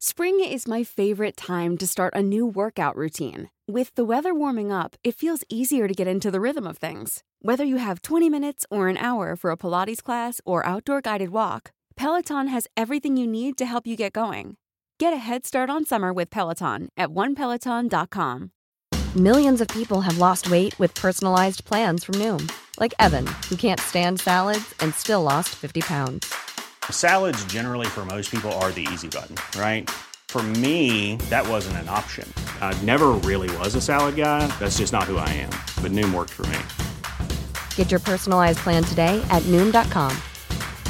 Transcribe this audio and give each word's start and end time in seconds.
Spring 0.00 0.38
is 0.38 0.68
my 0.68 0.84
favorite 0.84 1.36
time 1.36 1.76
to 1.76 1.84
start 1.84 2.14
a 2.14 2.22
new 2.22 2.46
workout 2.46 2.94
routine. 2.94 3.50
With 3.66 3.92
the 3.96 4.04
weather 4.04 4.32
warming 4.32 4.70
up, 4.70 4.94
it 5.02 5.16
feels 5.16 5.42
easier 5.48 5.88
to 5.88 5.92
get 5.92 6.06
into 6.06 6.30
the 6.30 6.40
rhythm 6.40 6.68
of 6.68 6.78
things. 6.78 7.24
Whether 7.42 7.64
you 7.64 7.78
have 7.78 8.02
20 8.02 8.30
minutes 8.30 8.64
or 8.70 8.86
an 8.86 8.96
hour 8.96 9.34
for 9.34 9.50
a 9.50 9.56
Pilates 9.56 10.00
class 10.00 10.40
or 10.44 10.64
outdoor 10.64 11.00
guided 11.00 11.30
walk, 11.30 11.72
Peloton 11.96 12.46
has 12.46 12.68
everything 12.76 13.16
you 13.16 13.26
need 13.26 13.58
to 13.58 13.66
help 13.66 13.88
you 13.88 13.96
get 13.96 14.12
going. 14.12 14.56
Get 15.00 15.12
a 15.12 15.16
head 15.16 15.44
start 15.44 15.68
on 15.68 15.84
summer 15.84 16.12
with 16.12 16.30
Peloton 16.30 16.90
at 16.96 17.08
onepeloton.com. 17.08 18.52
Millions 19.16 19.60
of 19.60 19.66
people 19.66 20.02
have 20.02 20.18
lost 20.18 20.48
weight 20.48 20.78
with 20.78 20.94
personalized 20.94 21.64
plans 21.64 22.04
from 22.04 22.14
Noom, 22.14 22.48
like 22.78 22.94
Evan, 23.00 23.26
who 23.48 23.56
can't 23.56 23.80
stand 23.80 24.20
salads 24.20 24.76
and 24.78 24.94
still 24.94 25.24
lost 25.24 25.48
50 25.56 25.80
pounds. 25.80 26.32
Salads, 26.90 27.42
generally, 27.46 27.86
for 27.86 28.04
most 28.04 28.30
people, 28.30 28.52
are 28.60 28.70
the 28.72 28.86
easy 28.92 29.08
button, 29.08 29.36
right? 29.58 29.88
For 30.28 30.42
me, 30.42 31.16
that 31.30 31.48
wasn't 31.48 31.78
an 31.78 31.88
option. 31.88 32.30
I 32.60 32.76
never 32.82 33.08
really 33.24 33.54
was 33.56 33.74
a 33.74 33.80
salad 33.80 34.14
guy. 34.16 34.46
That's 34.58 34.76
just 34.76 34.92
not 34.92 35.04
who 35.04 35.16
I 35.16 35.28
am. 35.30 35.50
But 35.82 35.92
Noom 35.92 36.12
worked 36.12 36.30
for 36.30 36.46
me. 36.46 36.58
Get 37.76 37.90
your 37.90 38.00
personalized 38.00 38.58
plan 38.58 38.84
today 38.84 39.24
at 39.30 39.42
Noom.com. 39.44 40.14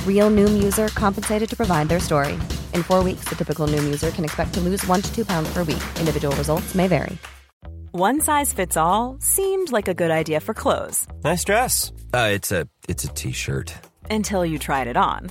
Real 0.07 0.29
Noom 0.31 0.61
user 0.61 0.89
compensated 0.89 1.49
to 1.51 1.57
provide 1.57 1.89
their 1.89 2.01
story. 2.01 2.33
In 2.75 2.83
four 2.83 3.05
weeks, 3.05 3.29
the 3.29 3.37
typical 3.37 3.69
Noom 3.69 3.85
user 3.85 4.11
can 4.11 4.25
expect 4.25 4.55
to 4.55 4.61
lose 4.61 4.85
one 4.89 5.03
to 5.03 5.15
two 5.15 5.25
pounds 5.25 5.53
per 5.53 5.61
week. 5.63 5.83
Individual 6.01 6.35
results 6.35 6.75
may 6.75 6.89
vary. 6.89 7.17
One 7.93 8.21
size 8.21 8.53
fits 8.53 8.77
all 8.77 9.17
seemed 9.21 9.71
like 9.73 9.89
a 9.89 9.95
good 9.95 10.11
idea 10.11 10.41
for 10.41 10.53
clothes 10.53 11.07
Nice 11.25 11.43
dress. 11.45 11.91
Uh, 12.13 12.29
it's 12.33 12.53
a 12.53 12.69
it's 12.89 13.05
a 13.05 13.09
t-shirt. 13.09 13.73
until 14.11 14.45
you 14.45 14.59
tried 14.59 14.89
it 14.89 14.97
on. 14.97 15.31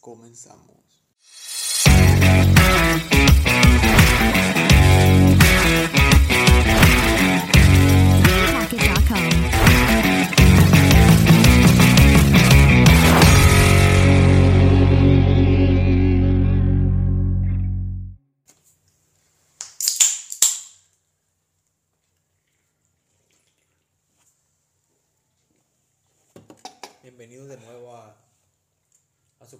Comenzamos. 0.00 0.78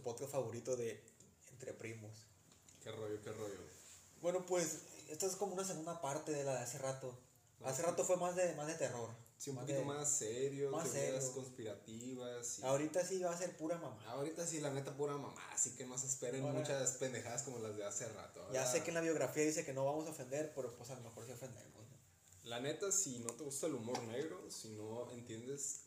Podcast 0.09 0.33
favorito 0.33 0.75
de 0.75 0.99
Entre 1.53 1.75
Primos. 1.75 2.11
¿Qué 2.83 2.91
rollo, 2.91 3.21
qué 3.23 3.31
rollo? 3.31 3.59
Bueno, 4.23 4.47
pues 4.47 4.79
esta 5.11 5.27
es 5.27 5.37
como 5.37 5.53
una 5.53 5.65
segunda 5.65 6.01
parte 6.01 6.33
de 6.33 6.45
la 6.45 6.55
de 6.55 6.61
hace 6.61 6.79
rato. 6.79 7.15
Hace 7.63 7.83
rato 7.83 8.05
fue 8.05 8.17
más 8.17 8.35
de, 8.35 8.55
más 8.55 8.67
de 8.69 8.75
terror. 8.75 9.11
Sí, 9.37 9.51
un 9.51 9.57
Más 9.57 9.65
poquito 9.65 9.81
de- 9.81 9.85
más 9.85 10.11
serio, 10.11 10.71
más 10.71 10.91
teorías 10.91 11.23
serio. 11.25 11.35
conspirativas. 11.35 12.59
y- 12.59 12.63
Ahorita 12.63 13.05
sí 13.05 13.19
va 13.21 13.33
a 13.35 13.37
ser 13.37 13.55
pura 13.59 13.77
mamá. 13.77 14.03
Ahorita 14.07 14.47
sí, 14.47 14.61
la 14.61 14.71
neta, 14.71 14.97
pura 14.97 15.13
mamá, 15.13 15.35
así 15.53 15.77
que 15.77 15.85
no 15.85 15.99
se 15.99 16.07
esperen 16.07 16.43
Ahora- 16.43 16.59
muchas 16.59 16.93
pendejadas 16.93 17.43
como 17.43 17.59
las 17.59 17.77
de 17.77 17.85
hace 17.85 18.09
rato. 18.09 18.41
Ya 18.53 18.61
Ahora, 18.61 18.73
sé 18.73 18.83
que 18.83 18.89
en 18.91 18.95
la 18.95 19.01
biografía 19.03 19.45
dice 19.45 19.65
que 19.67 19.75
no 19.75 19.85
vamos 19.85 20.07
a 20.07 20.11
ofender, 20.13 20.53
pero 20.55 20.75
pues 20.75 20.89
a 20.91 20.95
lo 20.95 21.03
mejor 21.03 21.27
sí 21.27 21.33
ofendemos. 21.33 21.87
¿no? 21.87 22.49
La 22.49 22.61
neta, 22.61 22.91
si 22.91 23.19
no 23.19 23.31
te 23.35 23.45
gusta 23.45 23.67
el 23.67 23.75
humor 23.75 24.03
negro, 24.05 24.51
si 24.51 24.71
no 24.71 25.11
entiendes 25.13 25.83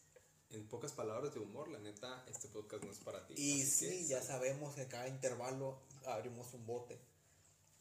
en 0.51 0.67
pocas 0.67 0.91
palabras 0.91 1.33
de 1.33 1.39
humor, 1.39 1.69
la 1.69 1.79
neta, 1.79 2.25
este 2.29 2.47
podcast 2.47 2.83
no 2.83 2.91
es 2.91 2.99
para 2.99 3.25
ti. 3.27 3.33
Y 3.37 3.63
sí, 3.63 3.87
que, 3.87 4.05
ya 4.07 4.21
sabemos 4.21 4.75
que 4.75 4.87
cada 4.87 5.07
intervalo 5.07 5.79
abrimos 6.05 6.53
un 6.53 6.65
bote. 6.65 6.99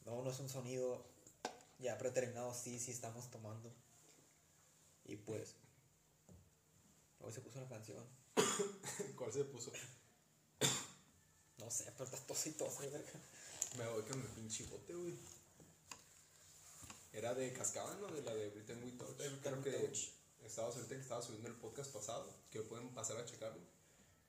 No, 0.05 0.21
no 0.21 0.31
es 0.31 0.39
un 0.39 0.49
sonido 0.49 1.03
ya 1.79 1.97
predeterminado, 1.97 2.53
sí, 2.53 2.79
sí 2.79 2.91
estamos 2.91 3.29
tomando. 3.29 3.71
Y 5.05 5.15
pues, 5.17 5.55
hoy 7.19 7.33
se 7.33 7.41
puso 7.41 7.59
una 7.59 7.69
canción. 7.69 8.03
¿Cuál 9.17 9.33
se 9.33 9.43
puso? 9.45 9.71
No 11.57 11.69
sé, 11.69 11.91
pero 11.91 12.05
estás 12.05 12.25
tosito, 12.25 12.67
verga. 12.79 13.19
Me 13.77 13.87
voy 13.87 14.03
con 14.03 14.19
el 14.19 14.27
pinche 14.27 14.65
bote, 14.65 14.93
güey. 14.93 15.15
Era 17.13 17.33
de 17.33 17.51
Cascada, 17.51 17.95
¿no? 17.97 18.07
De 18.07 18.21
la 18.21 18.33
de 18.33 18.49
Britain 18.49 18.81
We 18.83 18.91
Touch. 18.91 19.17
Creo 19.41 19.61
que 19.61 19.71
Touch. 19.71 20.20
Estabas 20.51 20.75
ahorita 20.75 20.95
que 20.95 21.01
estaba 21.01 21.21
subiendo 21.21 21.47
el 21.49 21.55
podcast 21.55 21.91
pasado, 21.93 22.27
que 22.51 22.61
pueden 22.61 22.89
pasar 22.89 23.17
a 23.17 23.25
checarlo. 23.25 23.61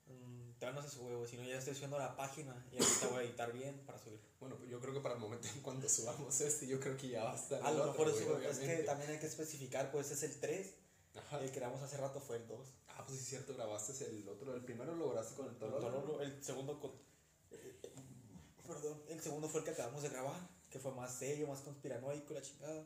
Mm, 0.07 0.53
todavía 0.59 0.81
no 0.81 0.89
se 0.89 0.95
sube, 0.97 1.15
güey, 1.17 1.29
si 1.29 1.37
no 1.37 1.45
ya 1.45 1.59
estoy 1.59 1.75
subiendo 1.75 1.99
la 1.99 2.17
página 2.17 2.55
y 2.73 2.77
ahorita 2.83 3.09
voy 3.09 3.19
a 3.19 3.23
editar 3.27 3.53
bien 3.53 3.79
para 3.87 3.99
subir. 3.99 4.21
Bueno, 4.41 4.57
pues 4.57 4.71
yo 4.71 4.81
creo 4.81 4.95
que 4.95 5.01
para 5.01 5.15
el 5.17 5.21
momento 5.21 5.49
en 5.49 5.61
cuando 5.63 5.89
subamos 5.89 6.41
este, 6.41 6.67
yo 6.67 6.79
creo 6.81 6.97
que 6.97 7.09
ya 7.09 7.25
va 7.25 7.33
a 7.33 7.37
estar. 7.37 7.61
A 7.63 7.71
lo 7.73 7.87
mejor 7.87 8.09
eso, 8.09 8.39
es 8.41 8.59
que 8.59 8.77
también 8.85 9.11
hay 9.11 9.19
que 9.19 9.27
especificar, 9.27 9.91
pues 9.91 10.11
es 10.11 10.23
el 10.23 10.39
3, 10.41 10.75
Ajá. 11.17 11.41
el 11.41 11.51
que 11.51 11.59
grabamos 11.61 11.83
hace 11.83 11.97
rato 11.97 12.21
fue 12.21 12.37
el 12.37 12.47
2. 12.49 12.67
Ah, 12.89 13.05
pues 13.07 13.19
sí, 13.19 13.25
es 13.25 13.29
cierto, 13.31 13.55
grabaste 13.55 13.93
el 14.07 14.29
otro. 14.29 14.55
El 14.55 14.65
primero 14.65 14.95
lo 14.95 15.11
grabaste 15.11 15.35
con 15.35 15.47
el 15.47 15.53
El, 15.53 15.59
toro. 15.59 16.21
El 16.21 16.45
segundo 16.45 16.79
con- 16.79 16.93
perdón, 18.67 19.03
el 19.09 19.21
segundo 19.21 19.49
fue 19.49 19.61
el 19.61 19.65
que 19.67 19.73
acabamos 19.73 20.03
de 20.03 20.09
grabar, 20.09 20.49
que 20.71 20.79
fue 20.79 20.93
más 20.93 21.19
serio, 21.19 21.47
más 21.49 21.61
conspiranoico, 21.61 22.33
la 22.35 22.43
chingada. 22.43 22.85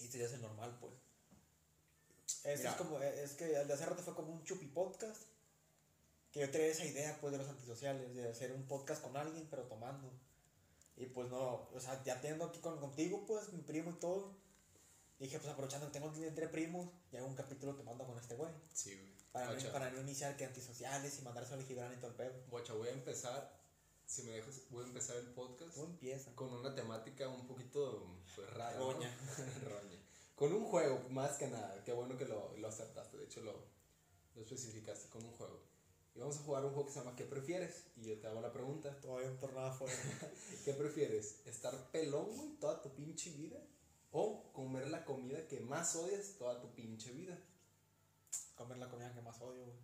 Y 0.00 0.04
este 0.04 0.18
ya 0.18 0.26
es 0.26 0.32
el 0.32 0.42
normal, 0.42 0.76
pues. 0.80 0.92
Este 2.44 2.68
es 2.68 2.74
como, 2.74 3.00
es 3.00 3.32
que 3.34 3.54
el 3.54 3.68
de 3.68 3.74
hace 3.74 3.86
rato 3.86 4.02
fue 4.02 4.14
como 4.14 4.32
un 4.32 4.44
chupi 4.44 4.66
podcast. 4.66 5.22
Que 6.32 6.40
yo 6.40 6.50
traía 6.50 6.68
esa 6.68 6.84
idea, 6.84 7.18
pues, 7.20 7.32
de 7.32 7.38
los 7.38 7.48
antisociales, 7.48 8.14
de 8.14 8.28
hacer 8.28 8.52
un 8.52 8.66
podcast 8.68 9.02
con 9.02 9.16
alguien, 9.16 9.48
pero 9.50 9.64
tomando. 9.64 10.10
Y 10.96 11.06
pues 11.06 11.28
no, 11.30 11.68
o 11.72 11.80
sea, 11.80 12.02
ya 12.04 12.20
teniendo 12.20 12.44
aquí 12.44 12.60
con, 12.60 12.78
contigo, 12.78 13.24
pues, 13.26 13.52
mi 13.52 13.62
primo 13.62 13.90
y 13.90 13.94
todo. 13.94 14.36
Dije, 15.18 15.38
pues 15.38 15.52
aprovechando 15.52 15.86
que 15.86 15.92
tengo 15.92 16.14
entre 16.14 16.48
primos, 16.48 16.88
y 17.12 17.16
hago 17.16 17.26
un 17.26 17.34
capítulo 17.34 17.74
tomando 17.74 18.06
con 18.06 18.16
este 18.18 18.36
güey. 18.36 18.52
Sí, 18.72 18.94
güey. 18.96 19.10
Para, 19.32 19.52
no, 19.52 19.72
para 19.72 19.90
no 19.90 20.00
iniciar 20.00 20.36
que 20.36 20.44
antisociales 20.44 21.18
y 21.18 21.22
mandarse 21.22 21.54
al 21.54 21.64
Gibran 21.64 21.92
y 21.92 21.96
todo 21.96 22.10
el 22.10 22.16
pedo. 22.16 22.32
guacha, 22.48 22.72
voy 22.72 22.88
a 22.88 22.92
empezar. 22.92 23.60
Si 24.06 24.22
me 24.24 24.32
dejas, 24.32 24.62
voy 24.70 24.84
a 24.84 24.88
empezar 24.88 25.16
el 25.18 25.26
podcast 25.26 25.74
¿Cómo 25.74 25.86
empieza? 25.86 26.34
con 26.34 26.52
una 26.52 26.74
temática 26.74 27.28
un 27.28 27.46
poquito 27.46 28.18
pues, 28.34 28.50
rara. 28.50 28.76
¿no? 28.76 28.92
Roña. 28.92 29.16
Con 30.40 30.54
un 30.54 30.64
juego, 30.64 31.06
más 31.10 31.36
que 31.36 31.48
nada. 31.48 31.84
Qué 31.84 31.92
bueno 31.92 32.16
que 32.16 32.24
lo, 32.24 32.56
lo 32.56 32.68
acertaste. 32.68 33.18
De 33.18 33.24
hecho, 33.26 33.42
lo, 33.42 33.52
lo 34.34 34.40
especificaste 34.40 35.10
con 35.10 35.22
un 35.22 35.32
juego. 35.32 35.60
Y 36.14 36.18
vamos 36.18 36.38
a 36.38 36.42
jugar 36.44 36.64
un 36.64 36.70
juego 36.70 36.86
que 36.86 36.94
se 36.94 36.98
llama 37.00 37.14
¿Qué 37.14 37.24
prefieres? 37.24 37.88
Y 37.96 38.06
yo 38.06 38.18
te 38.18 38.26
hago 38.26 38.40
la 38.40 38.50
pregunta. 38.50 38.98
Todavía 39.02 39.28
un 39.28 39.38
tornado 39.38 39.66
afuera. 39.66 39.94
¿Qué 40.64 40.72
prefieres? 40.72 41.42
¿Estar 41.44 41.90
pelón, 41.90 42.34
güey, 42.34 42.48
toda 42.58 42.80
tu 42.80 42.88
pinche 42.94 43.32
vida? 43.32 43.58
¿O 44.12 44.50
comer 44.54 44.88
la 44.88 45.04
comida 45.04 45.46
que 45.46 45.60
más 45.60 45.94
odias 45.94 46.36
toda 46.38 46.58
tu 46.58 46.74
pinche 46.74 47.12
vida? 47.12 47.38
Comer 48.54 48.78
la 48.78 48.88
comida 48.88 49.12
que 49.12 49.20
más 49.20 49.38
odio, 49.42 49.66
güey. 49.66 49.78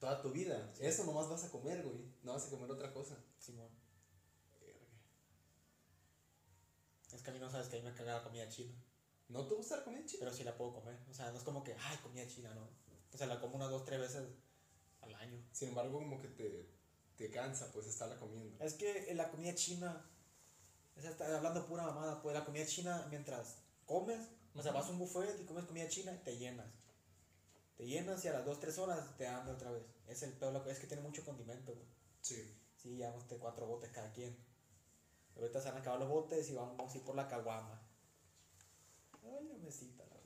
Toda 0.00 0.20
tu 0.20 0.32
vida. 0.32 0.74
Eso 0.80 1.04
nomás 1.04 1.28
vas 1.28 1.44
a 1.44 1.52
comer, 1.52 1.84
güey. 1.84 2.00
No 2.24 2.32
vas 2.32 2.48
a 2.48 2.50
comer 2.50 2.68
otra 2.68 2.92
cosa. 2.92 3.16
Simón. 3.38 3.70
Es 7.14 7.22
que 7.22 7.30
a 7.30 7.32
mí 7.32 7.38
no 7.38 7.48
sabes 7.48 7.68
que 7.68 7.76
a 7.76 7.78
mí 7.78 7.88
me 7.88 7.94
caga 7.94 8.16
la 8.16 8.24
comida 8.24 8.48
china. 8.48 8.74
¿No 9.28 9.46
te 9.46 9.54
gusta 9.54 9.76
la 9.76 9.84
comida 9.84 10.04
china? 10.06 10.20
Pero 10.20 10.32
sí 10.34 10.44
la 10.44 10.56
puedo 10.56 10.72
comer. 10.74 10.96
O 11.10 11.14
sea, 11.14 11.30
no 11.30 11.38
es 11.38 11.44
como 11.44 11.62
que, 11.62 11.74
ay, 11.74 11.96
comida 11.98 12.26
china, 12.26 12.54
no. 12.54 12.68
O 13.12 13.16
sea, 13.16 13.26
la 13.26 13.40
como 13.40 13.56
unas 13.56 13.70
dos, 13.70 13.84
tres 13.84 14.00
veces 14.00 14.26
al 15.02 15.14
año. 15.14 15.42
Sin 15.52 15.68
embargo, 15.68 15.98
como 15.98 16.20
que 16.20 16.28
te, 16.28 16.68
te 17.16 17.30
cansa, 17.30 17.70
pues, 17.72 17.86
estarla 17.86 18.16
comiendo. 18.16 18.62
Es 18.64 18.74
que 18.74 19.10
en 19.10 19.16
la 19.16 19.30
comida 19.30 19.54
china, 19.54 20.10
o 20.96 21.00
sea, 21.00 21.10
está 21.10 21.36
hablando 21.36 21.66
pura 21.66 21.84
mamada, 21.84 22.22
pues 22.22 22.34
la 22.34 22.44
comida 22.44 22.66
china 22.66 23.06
mientras 23.10 23.56
comes, 23.86 24.28
o 24.54 24.62
sea, 24.62 24.72
vas 24.72 24.86
a 24.86 24.90
un 24.90 24.98
buffet 24.98 25.40
y 25.40 25.44
comes 25.44 25.64
comida 25.64 25.88
china, 25.88 26.20
te 26.24 26.36
llenas. 26.36 26.66
Te 27.76 27.86
llenas 27.86 28.24
y 28.24 28.28
a 28.28 28.32
las 28.32 28.44
dos, 28.44 28.58
tres 28.58 28.76
horas 28.78 29.16
te 29.16 29.26
hambre 29.26 29.54
otra 29.54 29.70
vez. 29.70 29.84
Es 30.08 30.22
el 30.22 30.32
peor, 30.32 30.66
es 30.68 30.78
que 30.78 30.86
tiene 30.86 31.02
mucho 31.02 31.24
condimento, 31.24 31.74
güey. 31.74 31.86
Sí. 32.20 32.58
Sí, 32.76 32.96
llevamos 32.96 33.28
de 33.28 33.36
cuatro 33.38 33.66
botes 33.66 33.90
cada 33.90 34.12
quien. 34.12 34.36
Ahorita 35.36 35.60
se 35.60 35.68
han 35.68 35.76
acabado 35.76 36.04
los 36.04 36.08
botes 36.08 36.48
y 36.50 36.54
vamos 36.54 36.92
a 36.92 36.96
ir 36.96 37.04
por 37.04 37.16
la 37.16 37.28
caguama. 37.28 37.87
Ay, 39.36 39.46
la 39.48 39.58
mesita, 39.58 40.04
la 40.04 40.14
verdad. 40.14 40.24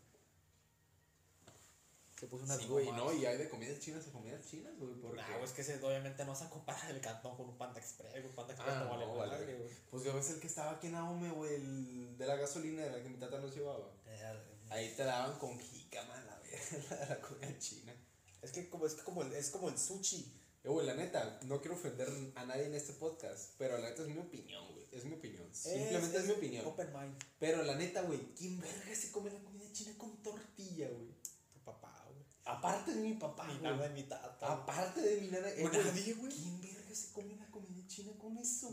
Se 2.19 2.27
puso 2.29 2.45
una 2.45 2.57
Sí, 2.57 2.67
güey, 2.67 2.87
no, 2.93 3.13
y 3.13 3.27
hay 3.27 3.37
de 3.37 3.49
comidas 3.49 3.81
chinas 3.81 4.07
a 4.07 4.13
comidas 4.13 4.47
chinas, 4.49 4.79
güey, 4.79 4.95
porque... 5.01 5.17
Nah, 5.17 5.29
güey, 5.33 5.45
es 5.45 5.51
que 5.53 5.63
ese, 5.63 5.83
obviamente 5.85 6.25
no 6.25 6.35
se 6.37 6.49
compara 6.49 6.89
el 6.91 7.01
cantón 7.01 7.37
con 7.37 7.49
un 7.49 7.59
Panda 7.59 7.81
Express, 7.81 8.13
güey. 8.13 8.35
Panda 8.35 8.53
Express 8.53 8.77
Ah, 8.77 8.85
no 8.85 8.91
vale 8.91 9.07
no, 9.07 9.15
madre, 9.17 9.31
vale. 9.45 9.57
güey. 9.59 9.71
Pues 9.91 10.05
yo 10.05 10.15
ves 10.15 10.31
el 10.31 10.41
que 10.41 10.47
estaba 10.47 10.73
aquí 10.73 10.87
en 10.87 10.95
Ahome, 10.95 11.31
güey, 11.31 11.55
el 11.57 12.17
de 12.17 12.27
la 12.27 12.37
gasolina 12.37 12.83
de 12.83 12.91
la 12.93 13.03
que 13.03 13.09
mi 13.09 13.19
tata 13.19 13.41
nos 13.41 13.55
llevaba. 13.55 13.91
Eh, 14.07 14.39
Ahí 14.71 14.95
te 14.97 15.03
daban 15.05 15.37
con 15.39 15.59
jícama, 15.59 16.15
la 16.25 16.39
verga, 16.39 17.07
la 17.09 17.21
comida 17.21 17.59
china. 17.59 17.93
Es 18.41 18.53
que 18.53 18.71
como, 18.71 18.87
es 18.87 18.95
que 18.95 19.03
como 19.03 19.23
el, 19.23 19.33
es 19.33 19.51
como 19.51 19.69
el 19.69 19.77
sushi. 19.79 20.33
Eh, 20.65 20.69
güey, 20.69 20.87
la 20.87 20.95
neta, 20.95 21.41
no 21.43 21.61
quiero 21.61 21.75
ofender 21.77 22.09
a 22.37 22.47
nadie 22.47 22.67
en 22.67 22.75
este 22.75 22.93
podcast, 22.93 23.51
pero 23.59 23.77
la 23.79 23.91
neta 23.91 24.03
es 24.03 24.09
mi 24.09 24.19
opinión, 24.19 24.65
güey. 24.69 24.72
Es 24.93 25.05
mi 25.05 25.15
opinión. 25.15 25.49
Simplemente 25.53 26.19
es, 26.19 26.27
mi 26.27 26.33
opinión. 26.33 26.67
Open 26.67 26.93
mind. 26.93 27.19
Pero 27.39 27.63
la 27.63 27.75
neta, 27.77 28.03
güey, 28.03 28.21
¿quién 28.37 28.61
verga 28.61 28.95
se 28.95 29.11
come 29.11 29.31
la 29.31 29.39
comida 29.43 29.65
china 29.73 29.93
con 29.99 30.23
tortilla, 30.23 30.89
güey? 30.91 31.09
Tu 31.53 31.61
papá, 31.65 32.05
güey. 32.09 32.23
Aparte 32.45 32.95
de 32.95 33.01
mi 33.01 33.15
papá, 33.15 33.47
Mi 33.47 33.59
nana 33.61 33.89
mi 33.89 34.03
tata. 34.05 34.53
Aparte 34.53 35.01
de 35.01 35.21
mi 35.23 35.29
nana. 35.29 35.49
eh, 35.49 35.65
nadie, 35.73 36.15
güey. 36.15 36.31
¿Quién 36.33 36.61
verga 36.61 36.95
se 36.95 37.11
come 37.13 37.35
la 37.37 37.47
comida 37.51 37.87
china 37.89 38.13
con 38.19 38.37
eso? 38.37 38.71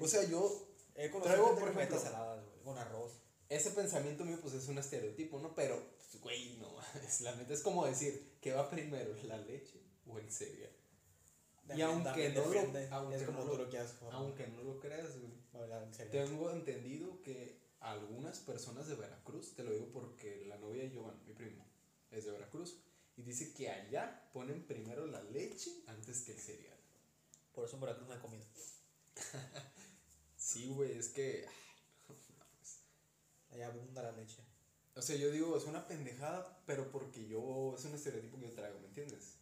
O 0.00 0.06
sea, 0.08 0.22
yo. 0.24 0.68
he 0.94 1.08
traigo, 1.08 1.58
por 1.58 1.70
ejemplo- 1.70 1.98
saladas, 1.98 2.44
güey, 2.44 2.60
con 2.62 2.78
arroz. 2.78 3.12
Ese 3.48 3.70
pensamiento 3.70 4.24
mío, 4.24 4.38
pues 4.42 4.54
es 4.54 4.68
un 4.68 4.78
estereotipo, 4.78 5.38
¿no? 5.40 5.54
Pero, 5.54 5.76
pues, 5.98 6.20
güey, 6.22 6.56
no. 6.58 6.74
Es, 7.06 7.20
la 7.22 7.34
neta 7.36 7.52
es 7.54 7.62
como 7.62 7.86
decir, 7.86 8.36
¿qué 8.40 8.52
va 8.52 8.68
primero, 8.70 9.14
la 9.24 9.38
leche 9.38 9.80
o 10.06 10.18
el 10.18 10.30
cereal? 10.30 10.70
Y 11.74 11.80
aunque 11.82 12.28
no 12.34 12.40
lo- 12.46 12.52
aunque 12.92 13.16
es 13.16 13.22
como 13.26 13.38
no 13.44 13.44
lo-. 13.58 13.64
Aunque 14.16 14.46
no 14.48 14.62
lo 14.62 14.78
creas, 14.80 15.18
güey. 15.18 15.32
Hablar 15.54 15.82
en 15.82 15.94
serio. 15.94 16.12
Tengo 16.12 16.50
entendido 16.50 17.22
que 17.22 17.58
algunas 17.80 18.38
personas 18.40 18.88
de 18.88 18.96
Veracruz, 18.96 19.54
te 19.54 19.62
lo 19.62 19.72
digo 19.72 19.88
porque 19.92 20.44
la 20.46 20.58
novia 20.58 20.82
de 20.82 20.90
Giovanni, 20.90 21.20
mi 21.26 21.32
primo, 21.34 21.64
es 22.10 22.24
de 22.24 22.32
Veracruz, 22.32 22.78
y 23.16 23.22
dice 23.22 23.52
que 23.52 23.70
allá 23.70 24.30
ponen 24.32 24.66
primero 24.66 25.06
la 25.06 25.22
leche 25.22 25.70
antes 25.86 26.22
que 26.22 26.32
el 26.32 26.38
cereal. 26.38 26.78
Por 27.54 27.64
eso 27.64 27.76
en 27.76 27.82
Veracruz 27.82 28.08
no 28.08 28.14
hay 28.14 28.20
comida. 28.20 28.44
Sí, 30.36 30.68
güey, 30.68 30.92
es 30.92 31.08
que. 31.08 31.46
ay, 32.08 32.16
no 32.28 32.36
mames. 32.36 32.80
Allá 33.50 33.68
abunda 33.68 34.02
la 34.02 34.12
leche. 34.12 34.42
O 34.94 35.00
sea, 35.00 35.16
yo 35.16 35.30
digo, 35.30 35.56
es 35.56 35.64
una 35.64 35.88
pendejada, 35.88 36.62
pero 36.66 36.90
porque 36.92 37.26
yo. 37.26 37.74
Es 37.78 37.84
un 37.86 37.94
estereotipo 37.94 38.38
que 38.38 38.48
yo 38.48 38.54
traigo, 38.54 38.78
¿me 38.80 38.88
entiendes? 38.88 39.36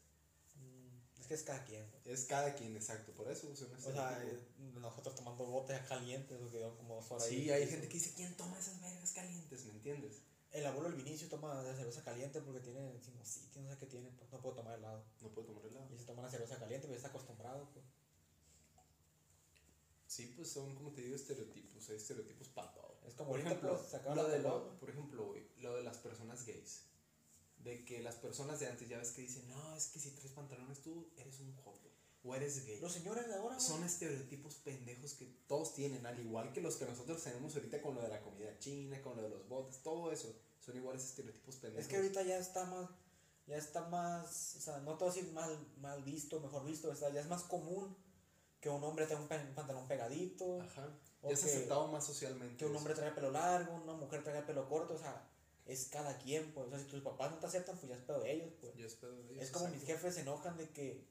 Es 1.22 1.28
que 1.28 1.34
es 1.34 1.42
cada 1.44 1.64
quien, 1.64 1.88
güey. 1.88 2.14
Es 2.14 2.24
cada 2.24 2.52
quien, 2.56 2.74
exacto, 2.74 3.12
por 3.12 3.30
eso 3.30 3.52
es 3.52 3.60
un 3.62 3.72
O 3.76 3.80
sea, 3.92 4.20
eh, 4.24 4.40
nosotros 4.80 5.14
tomando 5.14 5.44
botes 5.46 5.80
calientes, 5.86 6.36
que 6.36 6.50
quedan 6.50 6.74
como 6.76 6.96
dos 6.96 7.08
horas 7.12 7.28
Sí, 7.28 7.48
ahí. 7.48 7.62
hay 7.62 7.68
gente 7.68 7.86
que 7.86 7.94
dice, 7.94 8.12
¿quién 8.16 8.36
toma 8.36 8.58
esas 8.58 8.80
vergas 8.82 9.12
calientes? 9.12 9.64
¿Me 9.66 9.70
entiendes? 9.70 10.22
El 10.50 10.66
abuelo 10.66 10.88
del 10.90 10.98
Vinicio 11.00 11.28
toma 11.28 11.62
la 11.62 11.76
cerveza 11.76 12.02
caliente 12.02 12.40
porque 12.40 12.58
tiene 12.58 12.98
sinusitis, 13.00 13.62
no 13.62 13.70
sé 13.70 13.78
qué 13.78 13.86
tiene, 13.86 14.10
pues 14.18 14.32
no 14.32 14.40
puede 14.40 14.56
tomar 14.56 14.76
helado. 14.76 15.04
No 15.20 15.28
puedo 15.28 15.46
tomar 15.46 15.64
helado. 15.64 15.86
Y 15.94 15.96
se 15.96 16.04
toma 16.04 16.22
la 16.22 16.30
cerveza 16.30 16.58
caliente, 16.58 16.88
pero 16.88 16.96
está 16.96 17.08
acostumbrado, 17.08 17.68
pues. 17.72 17.84
Sí, 20.08 20.34
pues 20.36 20.50
son, 20.50 20.74
como 20.74 20.90
te 20.90 21.02
digo, 21.02 21.14
estereotipos. 21.14 21.88
Hay 21.88 21.96
estereotipos 21.96 22.48
para 22.48 22.72
todo. 22.72 22.98
Es 23.06 23.14
como 23.14 23.30
por 23.30 23.38
ahorita, 23.38 23.50
ejemplo, 23.50 23.80
pues, 23.90 24.16
lo 24.16 24.28
de 24.28 24.38
lo, 24.40 24.76
por 24.76 24.90
ejemplo, 24.90 25.26
güey, 25.28 25.46
lo 25.58 25.76
de 25.76 25.84
las 25.84 25.98
personas 25.98 26.44
gays. 26.44 26.82
De 27.64 27.84
que 27.84 28.02
las 28.02 28.16
personas 28.16 28.58
de 28.60 28.66
antes 28.66 28.88
ya 28.88 28.98
ves 28.98 29.12
que 29.12 29.22
dicen, 29.22 29.48
no, 29.48 29.76
es 29.76 29.86
que 29.88 30.00
si 30.00 30.10
traes 30.10 30.32
pantalones 30.32 30.80
tú 30.82 31.08
eres 31.16 31.38
un 31.40 31.54
joto. 31.56 31.90
O 32.24 32.34
eres 32.36 32.64
gay. 32.64 32.78
Los 32.80 32.92
señores 32.92 33.26
de 33.26 33.34
ahora, 33.34 33.58
Son 33.58 33.82
estereotipos 33.84 34.54
pendejos 34.56 35.14
que 35.14 35.26
todos 35.48 35.74
tienen, 35.74 36.06
al 36.06 36.18
igual 36.20 36.52
que 36.52 36.60
los 36.60 36.76
que 36.76 36.84
nosotros 36.86 37.22
tenemos 37.22 37.54
ahorita 37.54 37.82
con 37.82 37.94
lo 37.96 38.02
de 38.02 38.08
la 38.08 38.20
comida 38.22 38.56
china, 38.60 39.00
con 39.02 39.16
lo 39.16 39.22
de 39.22 39.28
los 39.28 39.48
botes, 39.48 39.82
todo 39.82 40.12
eso. 40.12 40.32
Son 40.60 40.76
iguales 40.76 41.04
estereotipos 41.04 41.56
pendejos. 41.56 41.82
Es 41.84 41.88
que 41.90 41.96
ahorita 41.96 42.22
ya 42.22 42.38
está 42.38 42.64
más, 42.66 42.88
ya 43.48 43.56
está 43.56 43.88
más, 43.88 44.54
o 44.56 44.60
sea, 44.60 44.78
no 44.78 44.92
a 44.92 45.04
decir 45.04 45.32
mal, 45.32 45.66
mal 45.80 46.02
visto, 46.04 46.38
mejor 46.40 46.64
visto, 46.64 46.90
o 46.90 46.94
sea, 46.94 47.10
ya 47.12 47.20
es 47.20 47.26
más 47.28 47.42
común 47.42 47.96
que 48.60 48.68
un 48.70 48.82
hombre 48.84 49.06
tenga 49.06 49.20
un 49.20 49.26
pe- 49.28 49.38
pantalón 49.56 49.88
pegadito, 49.88 50.60
Ajá. 50.62 50.96
Ya 51.24 51.28
que- 51.28 51.34
aceptado 51.34 51.88
más 51.88 52.04
socialmente. 52.06 52.56
que 52.56 52.66
un 52.66 52.76
hombre 52.76 52.94
traiga 52.94 53.14
pelo 53.16 53.32
largo, 53.32 53.74
una 53.74 53.94
mujer 53.94 54.22
traiga 54.22 54.46
pelo 54.46 54.68
corto, 54.68 54.94
o 54.94 54.98
sea, 54.98 55.28
es 55.72 55.88
cada 55.88 56.18
quien, 56.18 56.52
pues, 56.52 56.66
o 56.66 56.70
sea, 56.70 56.78
si 56.78 56.86
tus 56.86 57.02
papás 57.02 57.30
no 57.30 57.38
te 57.38 57.46
aceptan, 57.46 57.76
pues 57.76 57.88
ya 57.88 57.96
es 57.96 58.02
pedo 58.02 58.20
de 58.20 58.32
ellos, 58.32 58.52
pues. 58.60 58.74
Ya 58.76 58.86
es 58.86 58.94
pedo 58.94 59.16
de 59.16 59.32
ellos, 59.32 59.42
Es 59.42 59.50
como 59.50 59.68
mis 59.68 59.84
jefes 59.84 60.14
se 60.14 60.20
enojan 60.20 60.56
de 60.56 60.68
que, 60.70 61.06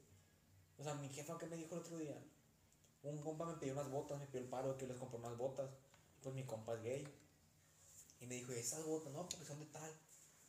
o 0.78 0.84
sea, 0.84 0.94
mi 0.96 1.10
jefa 1.10 1.38
que 1.38 1.48
me 1.48 1.58
dijo 1.58 1.76
el 1.76 1.82
otro 1.82 1.98
día, 1.98 2.18
un 3.04 3.22
compa 3.22 3.46
me 3.46 3.56
pidió 3.56 3.74
unas 3.74 3.90
botas, 3.90 4.20
me 4.20 4.28
pidió 4.28 4.42
el 4.42 4.50
paro 4.50 4.78
que 4.78 4.88
les 4.88 4.98
compré 4.98 5.20
unas 5.20 5.38
botas, 5.38 5.70
pues 6.22 6.36
mi 6.36 6.46
compa 6.46 6.76
es 6.76 6.84
gay, 6.84 7.08
y 8.20 8.28
me 8.28 8.36
dijo, 8.36 8.52
esas 8.52 8.86
botas, 8.86 9.12
no, 9.12 9.28
porque 9.28 9.46
son 9.46 9.60
de 9.60 9.66
tal, 9.66 9.92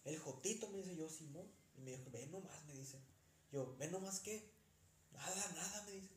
el 0.05 0.19
jotito, 0.19 0.69
me 0.69 0.79
dice 0.79 0.97
yo, 0.97 1.09
Simón, 1.09 1.51
y 1.77 1.81
me 1.81 1.93
dijo, 1.93 2.11
ven 2.11 2.31
nomás, 2.31 2.65
me 2.67 2.75
dice, 2.75 2.99
yo, 3.51 3.75
ven 3.79 3.91
nomás 3.91 4.21
qué, 4.21 4.53
nada, 5.13 5.53
nada, 5.55 5.83
me 5.87 5.93
dice, 5.93 6.15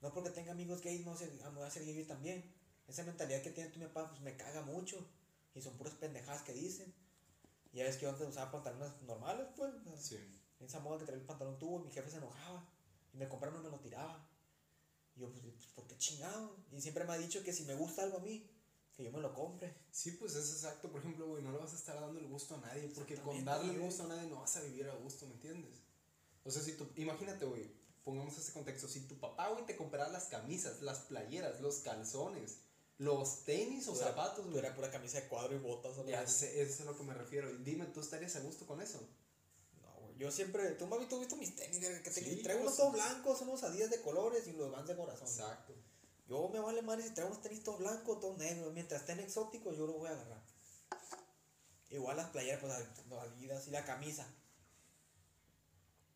no 0.00 0.12
porque 0.12 0.30
tenga 0.30 0.52
amigos 0.52 0.80
gays, 0.80 1.04
no 1.04 1.16
se, 1.16 1.30
me 1.30 1.50
voy 1.50 1.64
a 1.64 1.66
hacer 1.66 1.84
gay 1.84 2.04
también, 2.04 2.50
esa 2.88 3.02
mentalidad 3.02 3.42
que 3.42 3.50
tiene 3.50 3.70
tu 3.70 3.78
mi 3.78 3.86
papá, 3.86 4.08
pues 4.08 4.22
me 4.22 4.36
caga 4.36 4.62
mucho, 4.62 5.06
y 5.54 5.60
son 5.60 5.76
puras 5.76 5.94
pendejadas 5.94 6.42
que 6.42 6.52
dicen, 6.52 6.94
y 7.72 7.78
ya 7.78 7.84
ves 7.84 7.96
que 7.96 8.02
yo 8.02 8.10
antes 8.10 8.28
usaba 8.28 8.50
pantalones 8.50 8.90
normales, 9.02 9.46
pues, 9.56 9.72
Sí. 9.98 10.18
esa 10.60 10.80
moda 10.80 10.98
que 10.98 11.04
traía 11.04 11.20
el 11.20 11.26
pantalón 11.26 11.58
tubo, 11.58 11.78
mi 11.80 11.90
jefe 11.90 12.10
se 12.10 12.16
enojaba. 12.18 12.66
Y 13.12 13.18
me 13.18 13.28
compraron 13.28 13.60
y 13.60 13.64
me 13.64 13.70
lo 13.70 13.80
tiraba. 13.80 14.28
Y 15.14 15.20
yo, 15.20 15.30
pues, 15.30 15.42
pues, 15.42 15.66
¿por 15.74 15.86
qué 15.86 15.96
chingado? 15.98 16.56
Y 16.70 16.80
siempre 16.80 17.04
me 17.04 17.12
ha 17.14 17.18
dicho 17.18 17.42
que 17.42 17.52
si 17.52 17.64
me 17.64 17.74
gusta 17.74 18.02
algo 18.02 18.18
a 18.18 18.20
mí, 18.20 18.50
que 18.94 19.04
yo 19.04 19.12
me 19.12 19.20
lo 19.20 19.34
compre. 19.34 19.74
Sí, 19.90 20.12
pues 20.12 20.34
es 20.34 20.50
exacto. 20.52 20.90
Por 20.90 21.00
ejemplo, 21.00 21.26
güey, 21.28 21.42
no 21.42 21.52
le 21.52 21.58
vas 21.58 21.72
a 21.72 21.76
estar 21.76 22.00
dando 22.00 22.18
el 22.18 22.26
gusto 22.28 22.54
a 22.54 22.58
nadie. 22.58 22.88
Porque 22.94 23.16
con 23.16 23.44
darle 23.44 23.74
el 23.74 23.80
gusto 23.80 24.04
a 24.04 24.08
nadie 24.08 24.28
no 24.28 24.40
vas 24.40 24.56
a 24.56 24.62
vivir 24.62 24.88
a 24.88 24.94
gusto, 24.94 25.26
¿me 25.26 25.32
entiendes? 25.34 25.82
O 26.44 26.50
sea, 26.50 26.62
si 26.62 26.72
tú, 26.72 26.88
imagínate, 26.96 27.44
güey, 27.44 27.70
pongamos 28.04 28.38
ese 28.38 28.52
contexto. 28.52 28.88
Si 28.88 29.00
tu 29.06 29.18
papá, 29.18 29.48
güey, 29.50 29.66
te 29.66 29.76
comprara 29.76 30.08
las 30.08 30.26
camisas, 30.26 30.80
las 30.80 31.00
playeras, 31.00 31.60
los 31.60 31.78
calzones, 31.80 32.58
los 32.98 33.44
tenis 33.44 33.86
o 33.88 33.92
Tú 33.92 33.98
zapatos, 33.98 34.44
Tú 34.44 34.50
güey. 34.52 34.58
era 34.64 34.74
pura 34.74 34.90
camisa 34.90 35.20
de 35.20 35.28
cuadro 35.28 35.54
y 35.54 35.58
botas. 35.58 35.96
¿no? 35.98 36.04
Ya 36.04 36.26
sé, 36.26 36.60
eso 36.62 36.72
es 36.72 36.80
a 36.80 36.84
lo 36.84 36.96
que 36.96 37.02
me 37.04 37.14
refiero. 37.14 37.50
Y 37.50 37.58
dime, 37.62 37.84
¿tú 37.86 38.00
estarías 38.00 38.34
a 38.36 38.40
gusto 38.40 38.66
con 38.66 38.80
eso? 38.80 39.00
No, 39.82 39.92
güey. 40.00 40.16
Yo 40.18 40.30
siempre, 40.30 40.70
tú 40.72 40.86
me 40.86 40.94
has 40.96 41.00
visto, 41.00 41.36
mis 41.36 41.54
tenis, 41.54 41.78
que 41.86 42.10
te- 42.10 42.12
Sí, 42.12 42.42
traigo 42.42 42.62
pues, 42.62 42.74
unos 42.74 42.76
todos 42.76 42.92
blancos, 42.94 43.40
unos 43.42 43.62
adidas 43.64 43.90
de 43.90 44.00
colores 44.00 44.46
y 44.46 44.52
los 44.52 44.70
vans 44.70 44.88
de 44.88 44.96
corazón. 44.96 45.28
Exacto. 45.28 45.74
Yo 46.28 46.48
me 46.48 46.58
vale 46.58 46.82
madre 46.82 47.02
si 47.04 47.10
traigo 47.10 47.30
unos 47.30 47.42
tenis 47.42 47.62
todos 47.62 47.78
blancos, 47.78 48.18
todos 48.20 48.38
negros. 48.38 48.72
Mientras 48.72 49.02
estén 49.02 49.20
exóticos, 49.20 49.76
yo 49.76 49.86
los 49.86 49.96
voy 49.96 50.08
a 50.08 50.12
agarrar. 50.12 50.42
Igual 51.90 52.16
las 52.16 52.30
playeras, 52.30 52.60
pues 52.60 52.72
las 53.08 53.22
adidas 53.28 53.68
y 53.68 53.70
la 53.70 53.84
camisa. 53.84 54.26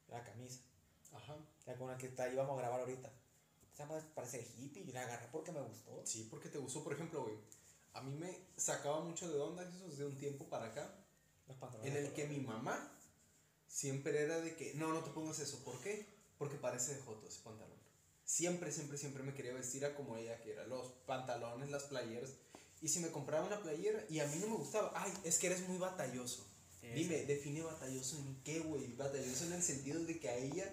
La 0.08 0.24
camisa. 0.24 0.58
Ajá. 1.12 1.36
Ya 1.66 1.76
con 1.76 1.88
la 1.88 1.96
que 1.96 2.06
está, 2.08 2.28
íbamos 2.32 2.54
a 2.56 2.60
grabar 2.60 2.80
ahorita. 2.80 3.12
Esa 3.80 3.88
madre 3.88 4.04
parece 4.14 4.46
hippie 4.58 4.82
y 4.82 4.92
la 4.92 5.00
agarré 5.00 5.26
porque 5.32 5.52
me 5.52 5.62
gustó. 5.62 6.02
Sí, 6.04 6.28
porque 6.30 6.50
te 6.50 6.58
gustó, 6.58 6.84
por 6.84 6.92
ejemplo, 6.92 7.22
güey. 7.22 7.36
A 7.94 8.02
mí 8.02 8.14
me 8.14 8.30
sacaba 8.54 9.00
mucho 9.00 9.26
de 9.32 9.40
onda 9.40 9.62
eso 9.62 9.96
de 9.96 10.04
un 10.04 10.18
tiempo 10.18 10.44
para 10.50 10.66
acá. 10.66 11.02
Los 11.48 11.56
pantalones 11.56 11.90
En 11.90 12.04
el 12.04 12.12
que 12.12 12.28
mi 12.28 12.40
mamá 12.40 12.92
siempre 13.66 14.22
era 14.22 14.38
de 14.38 14.54
que, 14.54 14.74
no, 14.74 14.92
no 14.92 15.02
te 15.02 15.12
pongas 15.12 15.38
eso. 15.38 15.64
¿Por 15.64 15.80
qué? 15.80 16.06
Porque 16.36 16.58
parece 16.58 16.94
de 16.94 17.00
joto 17.00 17.26
ese 17.26 17.40
pantalón. 17.40 17.78
Siempre, 18.22 18.70
siempre, 18.70 18.98
siempre 18.98 19.22
me 19.22 19.32
quería 19.32 19.54
vestir 19.54 19.82
a 19.86 19.94
como 19.94 20.18
ella 20.18 20.38
quiera. 20.42 20.66
Los 20.66 20.88
pantalones, 21.06 21.70
las 21.70 21.84
playeras. 21.84 22.32
Y 22.82 22.88
si 22.88 23.00
me 23.00 23.10
compraba 23.10 23.46
una 23.46 23.62
playera 23.62 24.04
y 24.10 24.20
a 24.20 24.26
mí 24.26 24.40
no 24.40 24.48
me 24.48 24.56
gustaba, 24.56 24.92
ay, 24.94 25.10
es 25.24 25.38
que 25.38 25.46
eres 25.46 25.66
muy 25.66 25.78
batalloso. 25.78 26.46
Dime, 26.82 27.24
define 27.24 27.62
batalloso 27.62 28.18
en 28.18 28.42
qué, 28.42 28.60
güey. 28.60 28.92
Batalloso 28.92 29.46
en 29.46 29.54
el 29.54 29.62
sentido 29.62 30.04
de 30.04 30.20
que 30.20 30.28
a 30.28 30.36
ella, 30.36 30.70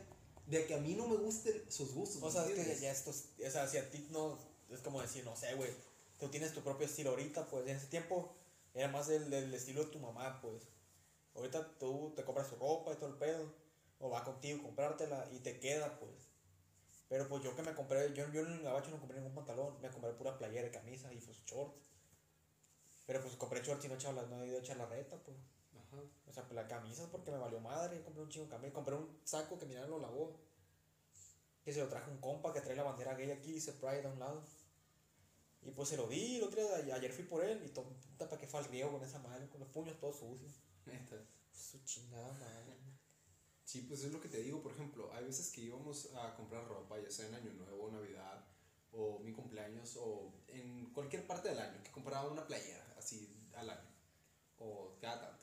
de 0.47 0.65
que 0.65 0.73
a 0.75 0.77
mí 0.79 0.93
no 0.95 1.07
me 1.07 1.17
gusten 1.17 1.63
sus 1.71 1.93
gustos. 1.93 2.21
O 2.21 2.25
¿me 2.25 2.31
sea, 2.31 2.45
es 2.47 2.65
que 2.67 2.79
ya 2.81 2.91
estos, 2.91 3.25
o 3.45 3.49
sea, 3.51 3.67
si 3.67 3.77
a 3.77 3.89
ti 3.91 4.07
no, 4.11 4.37
es 4.71 4.79
como 4.81 5.01
decir, 5.01 5.23
no 5.25 5.35
sé, 5.35 5.53
güey, 5.55 5.71
tú 6.19 6.29
tienes 6.29 6.53
tu 6.53 6.61
propio 6.61 6.85
estilo 6.87 7.11
ahorita, 7.11 7.45
pues 7.47 7.67
en 7.67 7.75
ese 7.77 7.87
tiempo 7.87 8.33
era 8.73 8.87
más 8.87 9.07
del 9.07 9.53
estilo 9.53 9.85
de 9.85 9.91
tu 9.91 9.99
mamá, 9.99 10.39
pues. 10.41 10.63
Ahorita 11.35 11.77
tú 11.79 12.13
te 12.15 12.23
compras 12.23 12.49
tu 12.49 12.55
ropa 12.55 12.93
y 12.93 12.95
todo 12.95 13.09
el 13.09 13.17
pedo, 13.17 13.53
o 13.99 14.09
va 14.09 14.23
contigo 14.23 14.59
a 14.59 14.63
comprártela 14.63 15.29
y 15.31 15.39
te 15.39 15.59
queda, 15.59 15.99
pues. 15.99 16.29
Pero 17.09 17.27
pues 17.29 17.43
yo 17.43 17.55
que 17.55 17.61
me 17.63 17.73
compré, 17.75 18.13
yo, 18.13 18.31
yo 18.31 18.41
en 18.41 18.53
el 18.53 18.61
gabacho 18.63 18.89
no 18.91 18.99
compré 18.99 19.17
ningún 19.19 19.35
pantalón, 19.35 19.79
me 19.81 19.89
compré 19.89 20.11
pura 20.13 20.37
playera 20.37 20.71
camisa 20.71 21.11
y 21.13 21.19
pues 21.19 21.37
shorts. 21.45 21.91
Pero 23.05 23.21
pues 23.21 23.35
compré 23.35 23.61
shorts 23.63 23.85
y 23.85 23.87
no, 23.87 23.95
la- 24.13 24.23
no 24.27 24.43
he 24.43 24.47
ido 24.47 24.57
a 24.57 24.59
echar 24.61 24.77
la 24.77 24.85
reta, 24.85 25.17
pues. 25.23 25.37
Ajá. 25.97 26.07
O 26.27 26.33
sea, 26.33 26.43
pues 26.43 26.55
la 26.55 26.67
camisa 26.67 27.09
porque 27.11 27.31
me 27.31 27.37
valió 27.37 27.59
madre. 27.59 28.01
Compré 28.03 28.23
un 28.23 28.29
chingo 28.29 28.45
de 28.45 28.51
camisa. 28.51 28.73
Compré 28.73 28.95
un 28.95 29.19
saco 29.23 29.57
que 29.57 29.65
mira 29.65 29.87
lo 29.87 29.99
lavó. 29.99 30.39
Que 31.63 31.73
se 31.73 31.79
lo 31.79 31.87
traje 31.87 32.09
un 32.09 32.19
compa 32.19 32.53
que 32.53 32.61
trae 32.61 32.75
la 32.75 32.83
bandera 32.83 33.15
gay 33.15 33.31
aquí, 33.31 33.51
dice 33.51 33.73
Pride 33.73 34.05
a 34.05 34.11
un 34.11 34.19
lado. 34.19 34.43
Y 35.61 35.71
pues 35.71 35.89
se 35.89 35.97
lo 35.97 36.07
di. 36.07 36.37
El 36.37 36.43
otro 36.43 36.61
día, 36.81 36.95
ayer 36.95 37.11
fui 37.11 37.25
por 37.25 37.43
él. 37.43 37.61
Y 37.65 37.69
todo, 37.69 37.85
puta, 37.85 38.29
¿para 38.29 38.39
qué 38.39 38.47
fue 38.47 38.59
al 38.59 38.65
riego 38.67 38.91
con 38.91 39.03
esa 39.03 39.19
madre? 39.19 39.49
Con 39.49 39.59
los 39.59 39.69
puños 39.69 39.99
todos 39.99 40.17
sucios. 40.17 40.53
Neta. 40.85 41.17
Su 41.51 41.83
chingada 41.83 42.31
madre. 42.33 42.77
Sí, 43.67 43.81
pues 43.81 44.01
es 44.05 44.13
lo 44.13 44.21
que 44.21 44.29
te 44.29 44.41
digo, 44.41 44.63
por 44.63 44.71
ejemplo, 44.71 45.11
hay 45.13 45.25
veces 45.25 45.51
que 45.51 45.59
íbamos 45.59 46.07
a 46.15 46.33
comprar 46.37 46.65
ropa, 46.69 46.97
ya 47.01 47.11
sea 47.11 47.27
en 47.27 47.35
Año 47.35 47.51
Nuevo, 47.51 47.91
Navidad, 47.91 48.45
o 48.93 49.19
mi 49.19 49.33
cumpleaños, 49.33 49.97
o 49.97 50.31
en 50.47 50.93
cualquier 50.93 51.27
parte 51.27 51.49
del 51.49 51.59
año, 51.59 51.83
que 51.83 51.91
compraba 51.91 52.31
una 52.31 52.47
playera, 52.47 52.95
así 52.97 53.45
al 53.53 53.69
año, 53.69 53.89
o 54.57 54.95
cada. 55.01 55.36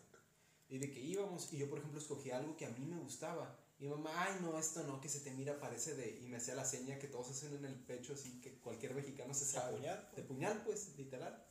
Y 0.68 0.78
de 0.78 0.90
que 0.90 1.00
íbamos, 1.00 1.52
y 1.52 1.58
yo, 1.58 1.68
por 1.68 1.78
ejemplo, 1.78 2.00
escogí 2.00 2.30
algo 2.30 2.56
que 2.56 2.66
a 2.66 2.70
mí 2.70 2.84
me 2.84 2.98
gustaba. 2.98 3.58
Y 3.78 3.84
mi 3.84 3.90
mamá, 3.90 4.10
ay, 4.16 4.38
no, 4.40 4.58
esto 4.58 4.82
no, 4.84 5.00
que 5.00 5.08
se 5.08 5.20
te 5.20 5.30
mira, 5.32 5.58
parece 5.60 5.94
de. 5.94 6.18
Y 6.20 6.28
me 6.28 6.38
hacía 6.38 6.54
la 6.54 6.64
seña 6.64 6.98
que 6.98 7.08
todos 7.08 7.30
hacen 7.30 7.54
en 7.56 7.64
el 7.64 7.74
pecho, 7.74 8.14
así 8.14 8.40
que 8.40 8.58
cualquier 8.60 8.94
mexicano 8.94 9.34
se 9.34 9.44
sabe. 9.44 9.76
puñal, 9.76 10.10
De 10.16 10.22
puñal, 10.22 10.62
pues, 10.64 10.96
literal. 10.96 11.44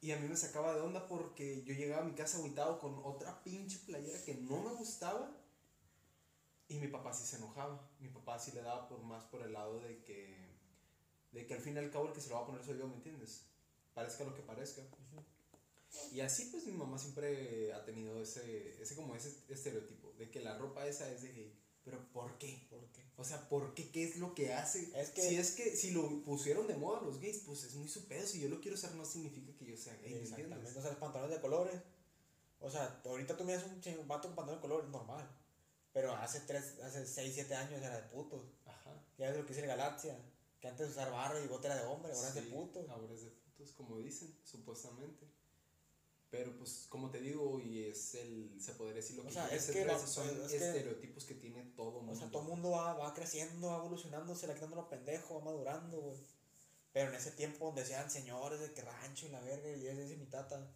Y 0.00 0.12
a 0.12 0.16
mí 0.16 0.28
me 0.28 0.36
sacaba 0.36 0.74
de 0.74 0.80
onda 0.80 1.08
porque 1.08 1.64
yo 1.64 1.74
llegaba 1.74 2.02
a 2.02 2.04
mi 2.04 2.14
casa 2.14 2.38
agüitado 2.38 2.78
con 2.78 3.00
otra 3.02 3.42
pinche 3.42 3.78
playera 3.80 4.22
que 4.24 4.34
no 4.34 4.62
me 4.62 4.74
gustaba. 4.74 5.36
Y 6.68 6.78
mi 6.78 6.88
papá 6.88 7.12
sí 7.12 7.26
se 7.26 7.36
enojaba. 7.36 7.90
Mi 7.98 8.08
papá 8.08 8.38
sí 8.38 8.52
le 8.52 8.62
daba 8.62 8.88
por 8.88 9.02
más 9.02 9.24
por 9.24 9.42
el 9.42 9.52
lado 9.52 9.80
de 9.80 10.04
que. 10.04 10.48
De 11.32 11.46
que 11.46 11.54
al 11.54 11.60
fin 11.60 11.74
y 11.74 11.78
al 11.78 11.90
cabo 11.90 12.06
el 12.06 12.12
que 12.12 12.20
se 12.20 12.28
lo 12.28 12.36
va 12.36 12.42
a 12.42 12.46
poner 12.46 12.64
soy 12.64 12.78
yo, 12.78 12.86
¿me 12.86 12.94
entiendes? 12.94 13.46
Parezca 13.92 14.24
lo 14.24 14.34
que 14.34 14.42
parezca. 14.42 14.82
Y 16.12 16.20
así 16.20 16.46
pues 16.46 16.64
mi 16.66 16.72
mamá 16.72 16.98
siempre 16.98 17.72
ha 17.72 17.84
tenido 17.84 18.20
ese, 18.22 18.80
ese 18.80 18.94
como 18.94 19.14
ese 19.16 19.34
estereotipo 19.48 20.12
de 20.18 20.30
que 20.30 20.40
la 20.40 20.56
ropa 20.58 20.86
esa 20.86 21.10
es 21.10 21.22
de 21.22 21.32
gay. 21.32 21.58
Pero 21.84 22.12
¿por 22.12 22.36
qué? 22.38 22.66
¿Por 22.68 22.84
qué? 22.92 23.02
O 23.16 23.24
sea, 23.24 23.48
¿por 23.48 23.72
qué? 23.74 23.90
¿Qué 23.90 24.04
es 24.04 24.16
lo 24.16 24.34
que 24.34 24.52
hace? 24.52 24.90
Es 25.00 25.10
que- 25.10 25.22
si 25.28 25.36
es 25.36 25.52
que 25.52 25.74
si 25.74 25.90
lo 25.92 26.22
pusieron 26.22 26.66
de 26.66 26.76
moda 26.76 27.00
los 27.00 27.18
gays, 27.18 27.38
pues 27.46 27.64
es 27.64 27.74
muy 27.74 27.88
su 27.88 28.06
pedo. 28.06 28.26
Si 28.26 28.40
yo 28.40 28.48
lo 28.48 28.60
quiero 28.60 28.76
ser, 28.76 28.94
no 28.94 29.04
significa 29.04 29.56
que 29.56 29.64
yo 29.64 29.76
sea 29.76 29.94
gay, 29.96 30.14
¿me 30.14 30.20
Exactamente. 30.20 30.54
entiendes? 30.56 30.76
O 30.76 30.82
sea, 30.82 30.90
los 30.90 31.00
pantalones 31.00 31.36
de 31.36 31.40
colores. 31.40 31.80
O 32.60 32.70
sea, 32.70 33.00
ahorita 33.04 33.36
tú 33.36 33.44
miras 33.44 33.64
un 33.64 34.08
vato 34.08 34.28
con 34.28 34.36
pantalón 34.36 34.58
de 34.60 34.62
colores 34.62 34.90
normal. 34.90 35.26
Pero 35.92 36.12
hace 36.14 36.40
3, 36.40 36.78
hace 36.80 37.06
6, 37.06 37.32
7 37.34 37.54
años 37.54 37.80
era 37.82 37.96
de 37.96 38.08
putos. 38.08 38.44
Ajá. 38.66 39.02
Ya 39.16 39.28
ves 39.28 39.36
lo 39.38 39.42
que 39.44 39.48
dice 39.54 39.62
el 39.62 39.68
Galaxia. 39.68 40.16
Que 40.60 40.68
antes 40.68 40.86
de 40.88 40.92
usar 40.92 41.10
barra 41.10 41.40
y 41.42 41.46
bote 41.46 41.66
era 41.68 41.76
de 41.76 41.86
hombre, 41.86 42.12
ahora 42.12 42.28
es 42.28 42.34
de 42.34 42.42
Sí, 42.42 42.48
puto. 42.50 42.84
Ahora 42.90 43.14
es 43.14 43.22
de 43.24 43.30
putos, 43.30 43.72
como 43.72 43.96
dicen, 43.98 44.36
supuestamente. 44.44 45.26
Pero 46.30 46.54
pues, 46.58 46.86
como 46.90 47.10
te 47.10 47.20
digo, 47.20 47.58
y 47.58 47.84
es 47.84 48.14
el, 48.14 48.60
se 48.60 48.72
podría 48.74 48.96
decir 48.96 49.16
lo 49.16 49.22
O 49.22 49.26
que 49.26 49.32
sea, 49.32 49.44
quiere 49.48 49.56
es 49.64 49.70
que 49.70 49.84
la- 49.86 49.98
son 49.98 50.28
es 50.28 50.50
que- 50.50 50.56
estereotipos 50.58 51.24
que, 51.24 51.34
tiene 51.34 51.62
todo 51.74 51.96
O 51.98 52.02
mundo. 52.02 52.14
sea, 52.20 52.30
todo 52.30 52.42
mundo 52.42 52.70
va, 52.72 52.92
va 52.94 53.14
creciendo, 53.14 53.68
va 53.68 53.78
evolucionando, 53.78 54.34
se 54.34 54.46
le 54.46 54.54
quitando 54.54 54.76
los 54.76 54.88
pendejos, 54.88 55.38
va 55.40 55.44
madurando, 55.44 55.98
güey. 56.00 56.18
Pero 56.92 57.08
en 57.10 57.14
ese 57.16 57.30
tiempo 57.30 57.66
donde 57.66 57.86
sean 57.86 58.10
señores 58.10 58.60
de 58.60 58.72
que 58.74 58.82
rancho 58.82 59.26
y 59.26 59.30
la 59.30 59.40
verga, 59.40 59.70
y 59.74 59.86
es 59.86 59.96
dice 59.96 60.16
mi 60.16 60.26
tata, 60.26 60.70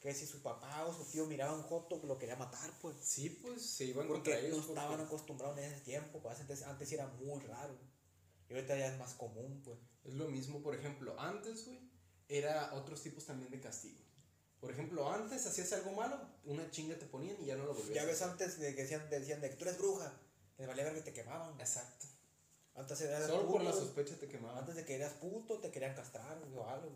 que 0.00 0.12
si 0.14 0.26
su 0.26 0.42
papá 0.42 0.86
o 0.86 0.92
su 0.94 1.04
tío 1.10 1.26
miraba 1.26 1.54
un 1.54 1.62
joto, 1.62 2.00
lo 2.04 2.18
quería 2.18 2.34
matar, 2.36 2.72
pues. 2.80 2.96
Sí, 3.00 3.30
pues 3.30 3.64
se 3.64 3.84
iban 3.84 4.08
Porque 4.08 4.30
contra 4.32 4.38
ellos. 4.40 4.66
no 4.66 4.74
estaban 4.74 5.00
acostumbrados 5.00 5.58
en 5.58 5.64
ese 5.64 5.80
tiempo, 5.84 6.20
pues 6.20 6.40
antes, 6.40 6.62
antes 6.62 6.90
era 6.90 7.06
muy 7.06 7.38
raro. 7.42 7.76
Y 8.48 8.54
ahorita 8.54 8.76
ya 8.76 8.92
es 8.92 8.98
más 8.98 9.14
común, 9.14 9.60
pues. 9.64 9.78
Es 10.04 10.14
lo 10.14 10.26
mismo, 10.28 10.62
por 10.62 10.74
ejemplo, 10.74 11.14
antes, 11.20 11.66
güey, 11.66 11.78
era 12.28 12.72
otros 12.74 13.02
tipos 13.02 13.24
también 13.26 13.50
de 13.52 13.60
castigo. 13.60 14.00
Por 14.60 14.70
ejemplo, 14.70 15.10
antes 15.10 15.46
hacías 15.46 15.72
algo 15.72 15.92
malo, 15.92 16.18
una 16.44 16.70
chinga 16.70 16.98
te 16.98 17.06
ponían 17.06 17.36
y 17.40 17.46
ya 17.46 17.56
no 17.56 17.64
lo 17.64 17.74
volvías 17.74 17.94
Ya 17.94 18.04
ves 18.04 18.20
antes 18.22 18.58
de 18.60 18.74
que 18.74 18.82
decían, 18.82 19.08
decían 19.08 19.40
de 19.40 19.48
que 19.50 19.56
tú 19.56 19.64
eres 19.64 19.78
bruja, 19.78 20.12
les 20.58 20.68
valía 20.68 20.84
ver 20.84 20.94
que 20.94 21.00
te 21.00 21.12
quemaban. 21.14 21.58
Exacto. 21.58 22.06
Antes 22.74 23.00
eras 23.00 23.26
Solo 23.26 23.48
por 23.50 23.62
la 23.62 23.70
puto, 23.70 23.84
sospecha 23.84 24.16
te 24.18 24.28
quemaban. 24.28 24.58
Antes 24.58 24.76
de 24.76 24.84
que 24.84 24.94
eras 24.94 25.14
puto, 25.14 25.58
te 25.58 25.70
querían 25.70 25.94
castrar 25.94 26.38
o 26.54 26.68
algo. 26.68 26.90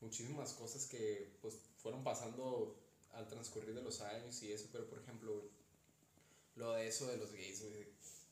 muchísimas 0.00 0.52
cosas 0.54 0.86
que 0.86 1.36
pues 1.42 1.54
fueron 1.82 2.02
pasando 2.02 2.76
al 3.12 3.28
transcurrir 3.28 3.74
de 3.74 3.82
los 3.82 4.00
años 4.00 4.42
y 4.42 4.52
eso, 4.52 4.68
pero 4.72 4.88
por 4.88 4.98
ejemplo, 5.00 5.50
lo 6.54 6.72
de 6.72 6.88
eso 6.88 7.06
de 7.08 7.16
los 7.18 7.32
gays, 7.32 7.62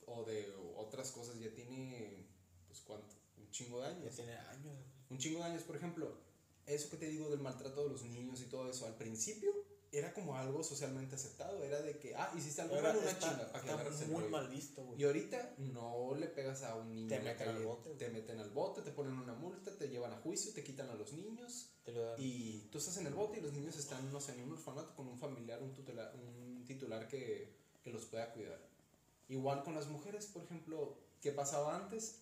o 0.06 0.24
de 0.24 0.50
otras 0.76 1.10
cosas 1.10 1.38
ya 1.38 1.52
tiene, 1.52 2.24
pues 2.68 2.80
cuánto, 2.80 3.14
un 3.36 3.50
chingo 3.50 3.82
de 3.82 3.88
Ya 3.88 3.96
años. 3.96 4.14
tiene 4.14 4.36
años. 4.36 4.78
Un 5.10 5.18
chingo 5.18 5.40
de 5.40 5.44
años, 5.44 5.62
por 5.64 5.76
ejemplo, 5.76 6.16
eso 6.68 6.90
que 6.90 6.96
te 6.96 7.06
digo 7.06 7.28
del 7.30 7.40
maltrato 7.40 7.84
de 7.84 7.90
los 7.90 8.04
niños 8.04 8.40
y 8.40 8.44
todo 8.44 8.68
eso, 8.70 8.86
al 8.86 8.96
principio 8.96 9.52
era 9.90 10.12
como 10.12 10.36
algo 10.36 10.62
socialmente 10.62 11.14
aceptado, 11.14 11.62
era 11.64 11.80
de 11.80 11.98
que, 11.98 12.14
ah, 12.14 12.30
hiciste 12.36 12.60
algo 12.60 12.80
malo, 12.80 13.00
una 13.00 13.18
chinga, 13.18 13.50
para 13.50 13.84
que 13.84 13.88
está 13.88 14.06
muy 14.06 14.24
mal 14.28 14.48
visto, 14.48 14.84
güey. 14.84 15.00
Y 15.00 15.04
ahorita 15.04 15.54
no 15.58 16.14
le 16.14 16.26
pegas 16.26 16.62
a 16.62 16.74
un 16.74 16.94
niño 16.94 17.08
Te 17.08 17.20
meten 17.20 17.48
al 17.48 17.54
calle, 17.54 17.64
bote, 17.64 17.88
güey. 17.88 17.98
te 17.98 18.10
meten 18.10 18.38
al 18.38 18.50
bote, 18.50 18.82
te 18.82 18.90
ponen 18.90 19.14
una 19.14 19.32
multa, 19.32 19.76
te 19.76 19.88
llevan 19.88 20.12
a 20.12 20.16
juicio, 20.16 20.52
te 20.52 20.62
quitan 20.62 20.90
a 20.90 20.94
los 20.94 21.14
niños. 21.14 21.70
Te 21.84 21.92
lo 21.92 22.02
dan. 22.02 22.16
Y 22.18 22.68
tú 22.70 22.78
estás 22.78 22.98
en 22.98 23.06
el 23.06 23.14
bote 23.14 23.38
y 23.38 23.40
los 23.40 23.52
niños 23.52 23.76
están, 23.76 24.12
no 24.12 24.20
sé, 24.20 24.32
en 24.34 24.42
un 24.42 24.52
orfanato 24.52 24.94
con 24.94 25.08
un 25.08 25.18
familiar, 25.18 25.62
un 25.62 25.72
titular, 25.72 26.14
un 26.14 26.64
titular 26.66 27.08
que, 27.08 27.54
que 27.82 27.90
los 27.90 28.04
pueda 28.04 28.30
cuidar. 28.32 28.60
Igual 29.28 29.62
con 29.62 29.74
las 29.74 29.86
mujeres, 29.88 30.26
por 30.26 30.42
ejemplo, 30.42 30.98
¿qué 31.22 31.32
pasaba 31.32 31.76
antes? 31.76 32.20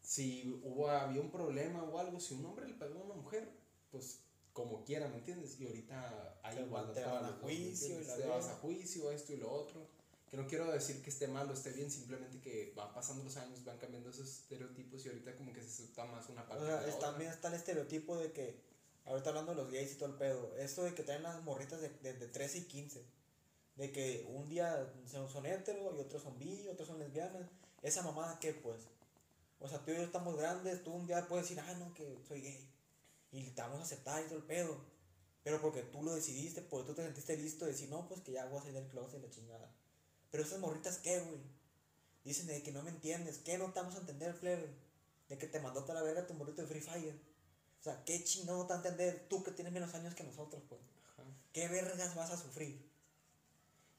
Si 0.00 0.60
hubo, 0.62 0.88
había 0.88 1.20
un 1.20 1.30
problema 1.30 1.82
o 1.82 1.98
algo, 1.98 2.20
si 2.20 2.34
un 2.34 2.46
hombre 2.46 2.68
le 2.68 2.74
pegó 2.74 3.00
a 3.00 3.04
una 3.04 3.14
mujer, 3.14 3.48
pues 3.90 4.20
como 4.52 4.84
quiera, 4.84 5.08
¿me 5.08 5.16
entiendes? 5.18 5.58
Y 5.60 5.66
ahorita 5.66 6.38
hay 6.42 6.56
van- 6.68 6.92
te 6.92 7.04
van 7.04 7.24
a 7.24 7.30
los 7.30 7.40
dos, 7.40 7.48
¿me 7.50 7.54
juicio 7.54 7.96
Te 8.16 8.26
vas 8.26 8.46
a 8.48 8.54
juicio, 8.56 9.10
esto 9.12 9.32
y 9.32 9.36
lo 9.36 9.50
otro. 9.50 9.86
Que 10.30 10.36
no 10.36 10.46
quiero 10.46 10.70
decir 10.70 11.02
que 11.02 11.10
esté 11.10 11.26
mal 11.26 11.50
o 11.50 11.52
esté 11.52 11.70
bien, 11.70 11.90
simplemente 11.90 12.38
que 12.40 12.72
van 12.76 12.92
pasando 12.94 13.24
los 13.24 13.36
años, 13.36 13.64
van 13.64 13.78
cambiando 13.78 14.10
esos 14.10 14.28
estereotipos 14.28 15.04
y 15.04 15.08
ahorita 15.08 15.34
como 15.34 15.52
que 15.52 15.60
se 15.60 15.68
acepta 15.68 16.04
más 16.04 16.28
una 16.28 16.46
parte 16.46 16.62
O 16.62 16.66
que 16.66 16.72
sea, 16.72 16.80
la 16.82 16.94
otra. 16.94 17.08
también 17.10 17.30
está 17.32 17.48
el 17.48 17.54
estereotipo 17.54 18.16
de 18.16 18.30
que, 18.32 18.60
ahorita 19.06 19.30
hablando 19.30 19.52
de 19.52 19.56
los 19.62 19.72
gays 19.72 19.92
y 19.92 19.94
todo 19.96 20.08
el 20.10 20.14
pedo, 20.16 20.54
esto 20.56 20.84
de 20.84 20.94
que 20.94 21.02
traen 21.02 21.24
las 21.24 21.42
morritas 21.42 21.80
de, 21.80 21.88
de, 21.88 22.12
de 22.14 22.28
13 22.28 22.58
y 22.58 22.64
15, 22.66 23.04
de 23.74 23.90
que 23.92 24.24
un 24.28 24.48
día 24.48 24.92
son, 25.10 25.46
hetero 25.46 25.96
y 25.96 26.00
otros 26.00 26.22
son 26.22 26.38
bi, 26.38 26.68
otros 26.68 26.86
son 26.86 27.00
lesbianas, 27.00 27.48
esa 27.82 28.02
mamada 28.02 28.38
qué 28.38 28.52
pues, 28.52 28.82
o 29.58 29.68
sea, 29.68 29.78
tú 29.84 29.90
y 29.90 29.96
yo 29.96 30.02
estamos 30.02 30.36
grandes, 30.36 30.84
tú 30.84 30.92
un 30.92 31.06
día 31.08 31.26
puedes 31.26 31.48
decir, 31.48 31.60
ah, 31.66 31.74
no, 31.74 31.92
que 31.94 32.18
soy 32.28 32.40
gay, 32.42 32.69
y 33.32 33.42
te 33.50 33.62
vamos 33.62 33.80
a 33.80 33.82
aceptar 33.82 34.22
y 34.22 34.26
todo 34.26 34.38
el 34.38 34.44
pedo, 34.44 34.76
pero 35.42 35.60
porque 35.60 35.82
tú 35.82 36.02
lo 36.02 36.14
decidiste, 36.14 36.62
porque 36.62 36.88
tú 36.88 36.94
te 36.94 37.02
sentiste 37.02 37.36
listo 37.36 37.64
de 37.64 37.72
decir, 37.72 37.88
no, 37.88 38.08
pues 38.08 38.20
que 38.20 38.32
ya 38.32 38.46
voy 38.46 38.58
a 38.58 38.62
salir 38.62 38.74
del 38.74 38.88
closet 38.88 39.20
y 39.20 39.22
la 39.22 39.30
chingada, 39.30 39.74
pero 40.30 40.44
esas 40.44 40.60
morritas 40.60 40.98
qué, 40.98 41.20
güey, 41.20 41.40
dicen 42.24 42.46
de 42.46 42.62
que 42.62 42.72
no 42.72 42.82
me 42.82 42.90
entiendes, 42.90 43.38
que 43.38 43.58
no 43.58 43.72
te 43.72 43.80
vamos 43.80 43.96
a 43.96 44.00
entender, 44.00 44.38
plebe, 44.38 44.68
de 45.28 45.38
que 45.38 45.46
te 45.46 45.60
mandó 45.60 45.82
toda 45.82 45.94
la 45.94 46.02
verga 46.02 46.26
tu 46.26 46.34
morrito 46.34 46.62
de 46.62 46.68
Free 46.68 46.80
Fire. 46.80 47.30
O 47.80 47.82
sea, 47.82 48.04
qué 48.04 48.22
chingado 48.24 48.66
te 48.66 48.74
va 48.74 48.80
a 48.80 48.82
entender 48.82 49.26
tú 49.28 49.42
que 49.42 49.52
tienes 49.52 49.72
menos 49.72 49.94
años 49.94 50.14
que 50.14 50.24
nosotros, 50.24 50.62
pues. 50.68 50.80
Ajá. 51.12 51.24
¿Qué 51.52 51.68
vergas 51.68 52.14
vas 52.14 52.30
a 52.30 52.36
sufrir? 52.36 52.90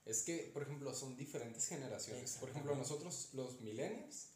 Es 0.06 0.24
que, 0.24 0.52
por 0.54 0.64
ejemplo, 0.64 0.94
son 0.94 1.16
diferentes 1.16 1.68
generaciones. 1.68 2.38
Por 2.40 2.50
ejemplo, 2.50 2.76
nosotros, 2.76 3.30
los 3.34 3.60
millennials, 3.62 4.28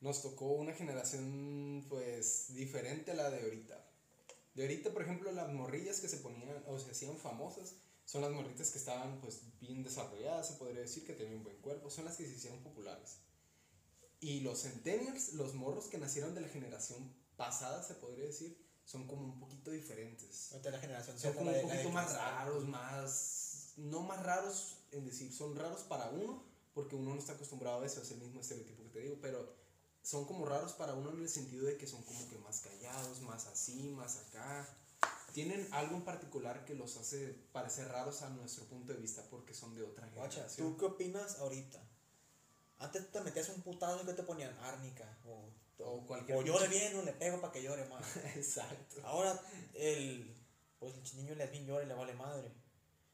nos 0.00 0.22
tocó 0.22 0.52
una 0.52 0.72
generación, 0.72 1.84
pues, 1.88 2.54
diferente 2.54 3.10
a 3.10 3.14
la 3.14 3.30
de 3.30 3.42
ahorita. 3.42 3.91
De 4.54 4.62
ahorita, 4.62 4.92
por 4.92 5.02
ejemplo, 5.02 5.32
las 5.32 5.50
morrillas 5.52 6.00
que 6.00 6.08
se 6.08 6.18
ponían 6.18 6.62
o 6.66 6.78
se 6.78 6.90
hacían 6.90 7.16
famosas 7.16 7.74
son 8.04 8.22
las 8.22 8.30
morritas 8.32 8.70
que 8.70 8.78
estaban, 8.78 9.20
pues, 9.20 9.40
bien 9.60 9.82
desarrolladas, 9.82 10.48
se 10.48 10.54
podría 10.54 10.80
decir, 10.80 11.06
que 11.06 11.14
tenían 11.14 11.38
un 11.38 11.44
buen 11.44 11.56
cuerpo, 11.60 11.88
son 11.90 12.04
las 12.04 12.16
que 12.16 12.26
se 12.26 12.34
hicieron 12.34 12.62
populares. 12.62 13.18
Y 14.20 14.40
los 14.40 14.62
centennials, 14.62 15.32
los 15.34 15.54
morros 15.54 15.86
que 15.86 15.98
nacieron 15.98 16.34
de 16.34 16.40
la 16.42 16.48
generación 16.48 17.12
pasada, 17.36 17.82
se 17.82 17.94
podría 17.94 18.26
decir, 18.26 18.56
son 18.84 19.06
como 19.06 19.22
un 19.24 19.38
poquito 19.38 19.70
diferentes 19.70 20.50
Ahorita 20.52 20.70
la 20.70 20.78
generación 20.80 21.18
son 21.18 21.32
como 21.34 21.46
un 21.50 21.52
de- 21.52 21.58
de 21.62 21.66
poquito 21.68 21.90
más 21.90 22.14
raros, 22.14 22.64
más. 22.66 23.72
No 23.76 24.00
más 24.02 24.22
raros 24.22 24.78
en 24.90 25.06
decir, 25.06 25.32
son 25.32 25.56
raros 25.56 25.82
para 25.82 26.10
uno, 26.10 26.44
porque 26.74 26.94
uno 26.96 27.14
no 27.14 27.18
está 27.18 27.32
acostumbrado 27.32 27.82
a 27.82 27.86
eso, 27.86 28.02
es 28.02 28.10
el 28.10 28.18
mismo 28.18 28.40
estereotipo 28.40 28.82
que 28.84 28.90
te 28.90 29.00
digo, 29.00 29.16
pero 29.20 29.54
son 30.02 30.24
como 30.24 30.44
raros 30.46 30.72
para 30.72 30.94
uno 30.94 31.10
en 31.10 31.20
el 31.22 31.28
sentido 31.28 31.64
de 31.66 31.76
que 31.76 31.86
son 31.86 32.02
como 32.02 32.28
que 32.28 32.38
más 32.38 32.60
callados, 32.60 33.20
más 33.20 33.46
así, 33.46 33.88
más 33.90 34.16
acá. 34.18 34.68
Tienen 35.32 35.66
algo 35.72 35.96
en 35.96 36.04
particular 36.04 36.64
que 36.64 36.74
los 36.74 36.96
hace 36.96 37.28
parecer 37.52 37.88
raros 37.88 38.20
a 38.22 38.28
nuestro 38.30 38.64
punto 38.66 38.92
de 38.92 38.98
vista 38.98 39.22
porque 39.30 39.54
son 39.54 39.74
de 39.74 39.82
otra 39.82 40.06
Guacha, 40.08 40.34
generación. 40.34 40.72
¿tú 40.72 40.76
qué 40.76 40.84
opinas 40.84 41.38
ahorita? 41.38 41.80
Antes 42.78 43.10
te 43.10 43.20
metías 43.20 43.48
un 43.48 43.62
putazo 43.62 44.04
que 44.04 44.12
te 44.12 44.24
ponían 44.24 44.52
árnica. 44.58 45.16
O, 45.26 45.48
O 45.84 46.06
cualquier 46.06 46.36
o 46.36 46.42
llore 46.42 46.68
bien 46.68 46.94
o 46.96 47.02
le 47.02 47.12
pego 47.12 47.40
para 47.40 47.52
que 47.52 47.62
llore 47.62 47.84
más. 47.88 48.04
Exacto. 48.36 49.00
Ahora, 49.04 49.40
el, 49.74 50.36
pues 50.78 50.94
el 50.94 51.16
niño 51.16 51.34
lesbian 51.36 51.64
llora 51.66 51.84
y 51.84 51.88
le 51.88 51.94
vale 51.94 52.12
madre. 52.14 52.50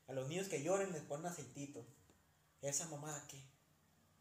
A 0.09 0.13
los 0.15 0.27
niños 0.29 0.49
que 0.49 0.63
lloren 0.63 0.91
les 0.93 1.03
ponen 1.03 1.27
aceitito. 1.27 1.85
¿Esa 2.63 2.89
mamada 2.89 3.23
qué? 3.29 3.41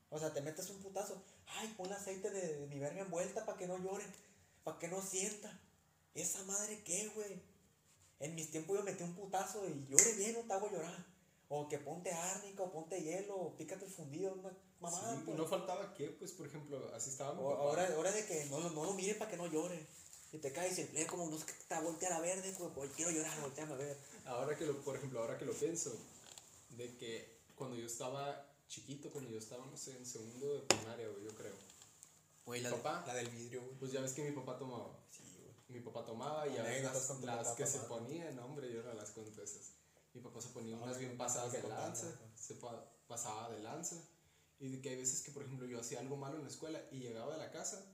O 0.10 0.20
sea, 0.20 0.34
te 0.34 0.42
metes 0.42 0.70
un 0.70 0.80
putazo. 0.82 1.24
Ay, 1.48 1.74
pon 1.78 1.92
aceite 1.92 2.30
de, 2.30 2.68
mi 2.68 2.80
verga 2.80 3.02
envuelta 3.02 3.46
para 3.46 3.58
que 3.58 3.68
no 3.68 3.78
lloren. 3.78 4.12
Para 4.64 4.78
que 4.80 4.88
no 4.88 5.02
sienta. 5.02 5.60
¿Esa 6.14 6.44
madre 6.44 6.82
qué, 6.84 7.10
güey? 7.16 7.42
En 8.20 8.36
mis 8.36 8.50
tiempos 8.52 8.78
yo 8.78 8.84
metí 8.84 9.04
un 9.04 9.16
putazo 9.16 9.68
y 9.68 9.86
llore 9.88 10.14
bien 10.14 10.36
o 10.36 10.42
te 10.42 10.54
hago 10.54 10.70
llorar. 10.72 11.06
O 11.50 11.68
que 11.70 11.78
ponte 11.78 12.12
árnica 12.12 12.64
o 12.64 12.72
ponte 12.72 13.02
hielo 13.02 13.36
o 13.36 13.56
pícate 13.56 13.86
el 13.86 13.92
fundido. 13.92 14.34
Una 14.34 14.52
mamada, 14.82 15.16
Sí, 15.16 15.22
pues. 15.26 15.38
no 15.38 15.46
faltaba 15.48 15.94
que, 15.94 16.08
pues, 16.10 16.32
por 16.34 16.48
ejemplo, 16.48 16.92
así 16.94 17.10
estaba 17.12 17.34
mi 17.34 17.42
O- 17.44 17.50
papá. 17.50 17.62
ahora, 17.64 17.88
ahora 17.96 18.12
de 18.12 18.26
que 18.26 18.46
no, 18.46 18.60
no 18.72 18.84
lo 18.86 18.94
mire 18.94 19.16
para 19.16 19.32
que 19.32 19.38
no 19.38 19.48
llore. 19.48 19.86
Y 20.34 20.40
te 20.40 20.52
caes 20.52 20.78
y 20.78 20.82
el 20.82 20.88
plebe 20.90 21.08
como 21.08 21.30
no 21.30 21.38
es 21.38 21.46
que 21.46 21.54
te 21.54 21.80
voltea 21.82 22.10
a 22.10 22.14
la 22.14 22.20
verde, 22.20 22.54
pues, 22.76 22.92
quiero 22.96 23.12
llorar, 23.12 23.40
volteame 23.40 23.74
a 23.74 23.78
ver. 23.78 23.98
Ahora 24.26 24.58
que 24.58 24.66
lo, 24.66 24.82
por 24.84 24.98
ejemplo, 24.98 25.22
ahora 25.22 25.38
que 25.38 25.46
lo 25.46 25.54
pienso, 25.54 25.96
de 26.72 26.98
que 26.98 27.38
cuando 27.56 27.78
yo 27.78 27.86
estaba 27.86 28.46
chiquito, 28.68 29.10
cuando 29.12 29.30
yo 29.32 29.38
estaba, 29.40 29.66
no 29.66 29.78
sé, 29.78 29.98
en 29.98 30.06
segundo 30.06 30.54
de 30.54 30.62
primaria, 30.62 31.08
güey, 31.08 31.24
yo 31.26 31.36
creo. 31.36 31.54
Güey, 32.46 32.62
la- 32.62 32.72
Papá. 32.72 33.04
la 33.08 33.14
del 33.16 33.30
vidrio, 33.30 33.62
güey. 33.64 33.76
Pues 33.76 33.92
ya 33.92 34.02
ves 34.02 34.14
que 34.14 34.24
mi 34.30 34.36
papá 34.36 34.58
tomaba. 34.58 34.98
Sí, 35.12 35.24
güey. 35.40 35.54
Mi 35.70 35.80
papá 35.86 36.06
tomaba 36.06 36.48
y 36.48 36.58
a 36.58 36.64
veces 36.64 36.86
Anécdotas 36.86 37.22
las, 37.24 37.46
las 37.48 37.56
que 37.56 37.66
se 37.66 37.80
ponían, 37.80 38.38
hombre, 38.40 38.72
yo 38.74 38.82
no 38.84 38.94
las 38.94 39.12
cuento 39.12 39.42
esas. 39.44 39.72
mi 40.14 40.22
papá 40.22 40.42
se 40.42 40.50
ponía 40.50 40.76
Ah, 40.78 40.84
unas 40.84 40.98
bien 40.98 41.18
pasadas 41.18 41.52
de 41.52 41.62
lanza, 41.68 42.08
se 42.36 42.56
pa- 42.56 42.90
pasaba 43.08 43.50
de 43.52 43.62
lanza. 43.62 43.96
Y 44.60 44.70
de 44.70 44.82
que 44.82 44.90
hay 44.90 44.96
veces 44.96 45.22
que, 45.22 45.32
por 45.32 45.44
ejemplo, 45.44 45.68
yo 45.68 45.80
hacía 45.80 46.00
algo 46.00 46.16
malo 46.18 46.38
en 46.38 46.44
la 46.44 46.50
escuela 46.50 46.82
y 46.92 47.00
llegaba 47.00 47.36
a 47.36 47.38
la 47.38 47.52
casa, 47.52 47.86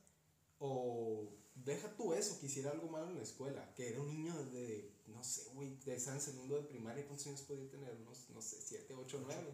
o 0.60 1.28
deja 1.56 1.94
tú 1.98 2.14
eso, 2.14 2.40
que 2.40 2.46
hiciera 2.46 2.72
algo 2.72 2.88
malo 2.88 3.08
en 3.10 3.18
la 3.18 3.24
escuela, 3.24 3.74
que 3.76 3.90
era 3.90 4.00
un 4.02 4.08
niño 4.08 4.34
de, 4.46 4.96
no 5.08 5.22
sé, 5.24 5.44
güey, 5.54 5.76
de 5.80 5.96
en 5.96 6.22
segundo 6.22 6.56
de 6.56 6.64
primaria, 6.64 7.06
¿cuántos 7.06 7.28
años 7.28 7.42
podía 7.42 7.70
tener? 7.70 7.94
Unos, 7.96 8.30
no 8.30 8.42
sé, 8.42 8.62
7, 8.62 8.94
8, 8.94 9.20
9 9.22 9.52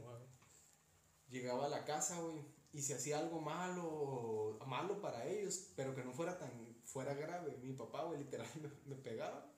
llegaba 1.29 1.65
a 1.65 1.69
la 1.69 1.86
casa, 1.86 2.19
güey, 2.19 2.43
y 2.71 2.81
se 2.81 2.93
hacía 2.93 3.19
algo 3.19 3.41
malo, 3.41 4.59
malo 4.67 5.01
para 5.01 5.25
ellos, 5.25 5.71
pero 5.75 5.95
que 5.95 6.03
no 6.03 6.13
fuera 6.13 6.38
tan, 6.38 6.51
fuera 6.86 7.13
grave. 7.13 7.57
Mi 7.63 7.74
papá, 7.74 8.03
güey, 8.03 8.19
literal 8.19 8.48
me, 8.62 8.95
me 8.95 9.01
pegaba. 9.01 9.51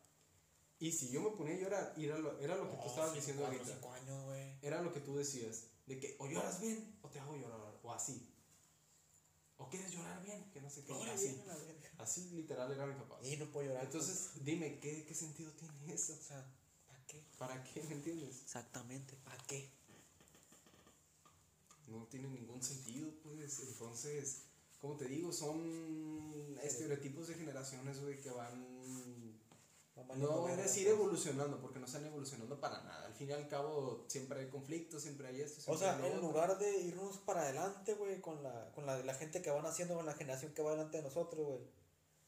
Y 0.80 0.92
si 0.92 1.12
yo 1.12 1.22
me 1.22 1.32
ponía 1.32 1.56
a 1.56 1.60
llorar, 1.60 1.94
era 1.96 2.18
lo, 2.18 2.40
era 2.40 2.56
lo 2.56 2.70
que 2.70 2.78
tú 2.78 2.88
estabas 2.88 3.14
diciendo 3.14 3.44
cuatro, 3.44 3.60
ahorita. 3.60 3.76
cinco 3.76 3.94
años, 3.94 4.26
güey. 4.26 4.58
Era 4.64 4.82
lo 4.82 4.92
que 4.92 5.00
tú 5.00 5.16
decías, 5.16 5.68
de 5.86 6.00
que 6.00 6.16
o 6.18 6.28
lloras 6.28 6.60
bien 6.60 6.98
o 7.04 7.10
te 7.10 7.20
hago 7.20 7.36
llorar, 7.36 7.80
o 7.84 7.92
así. 7.94 8.28
O 9.58 9.70
quieres 9.70 9.92
llorar 9.92 10.24
bien, 10.24 10.50
que 10.52 10.60
no 10.60 10.72
sé 10.72 10.84
qué, 10.84 10.92
Llora 10.92 11.14
así. 11.14 11.40
Así 12.00 12.32
literal 12.32 12.72
era 12.72 12.88
mi 12.88 12.96
papá. 12.96 13.20
Y 13.22 13.38
no 13.38 13.46
puedo 13.52 13.68
llorar. 13.68 13.84
Entonces, 13.84 14.32
dime, 14.44 14.80
¿qué, 14.80 15.06
¿qué 15.06 15.14
sentido 15.14 15.52
tiene 15.52 15.94
eso? 15.94 16.14
o 16.14 16.24
sea, 16.24 16.52
¿para 16.88 17.06
qué? 17.06 17.24
¿Para 17.38 17.64
qué? 17.64 17.84
¿Me 17.84 17.94
entiendes? 17.94 18.42
Exactamente, 18.42 19.16
¿para 19.18 19.38
qué? 19.44 19.71
Tiene 22.12 22.28
ningún 22.28 22.62
sentido, 22.62 23.10
pues. 23.24 23.60
Entonces, 23.68 24.44
como 24.80 24.98
te 24.98 25.06
digo, 25.06 25.32
son 25.32 26.56
estereotipos 26.62 27.30
de 27.30 27.36
generaciones, 27.36 28.02
güey, 28.02 28.20
que 28.22 28.30
van. 28.30 28.70
No 30.16 30.42
voy 30.42 30.52
a 30.52 30.56
decir 30.56 30.88
evolucionando, 30.88 31.62
porque 31.62 31.80
no 31.80 31.86
están 31.86 32.06
evolucionando 32.06 32.60
para 32.60 32.82
nada. 32.84 33.06
Al 33.06 33.14
fin 33.14 33.30
y 33.30 33.34
al 33.34 33.48
cabo, 33.48 34.06
siempre 34.08 34.40
hay 34.40 34.50
conflictos, 34.50 35.04
siempre 35.04 35.28
hay 35.28 35.42
esto. 35.42 35.60
O 35.72 35.78
siempre 35.78 35.80
sea, 35.80 35.96
hay 35.96 36.02
lo 36.02 36.08
en 36.08 36.14
otro. 36.16 36.28
lugar 36.28 36.60
de 36.60 36.82
irnos 36.82 37.18
para 37.20 37.44
adelante, 37.44 37.94
güey, 37.94 38.20
con 38.20 38.44
la, 38.44 38.72
con 38.74 38.86
la, 38.86 38.98
la 39.04 39.14
gente 39.14 39.42
que 39.42 39.52
van 39.52 39.66
haciendo, 39.66 39.96
con 39.96 40.06
la 40.06 40.14
generación 40.14 40.54
que 40.54 40.62
va 40.62 40.72
delante 40.72 40.98
de 40.98 41.04
nosotros, 41.04 41.46
güey. 41.46 41.62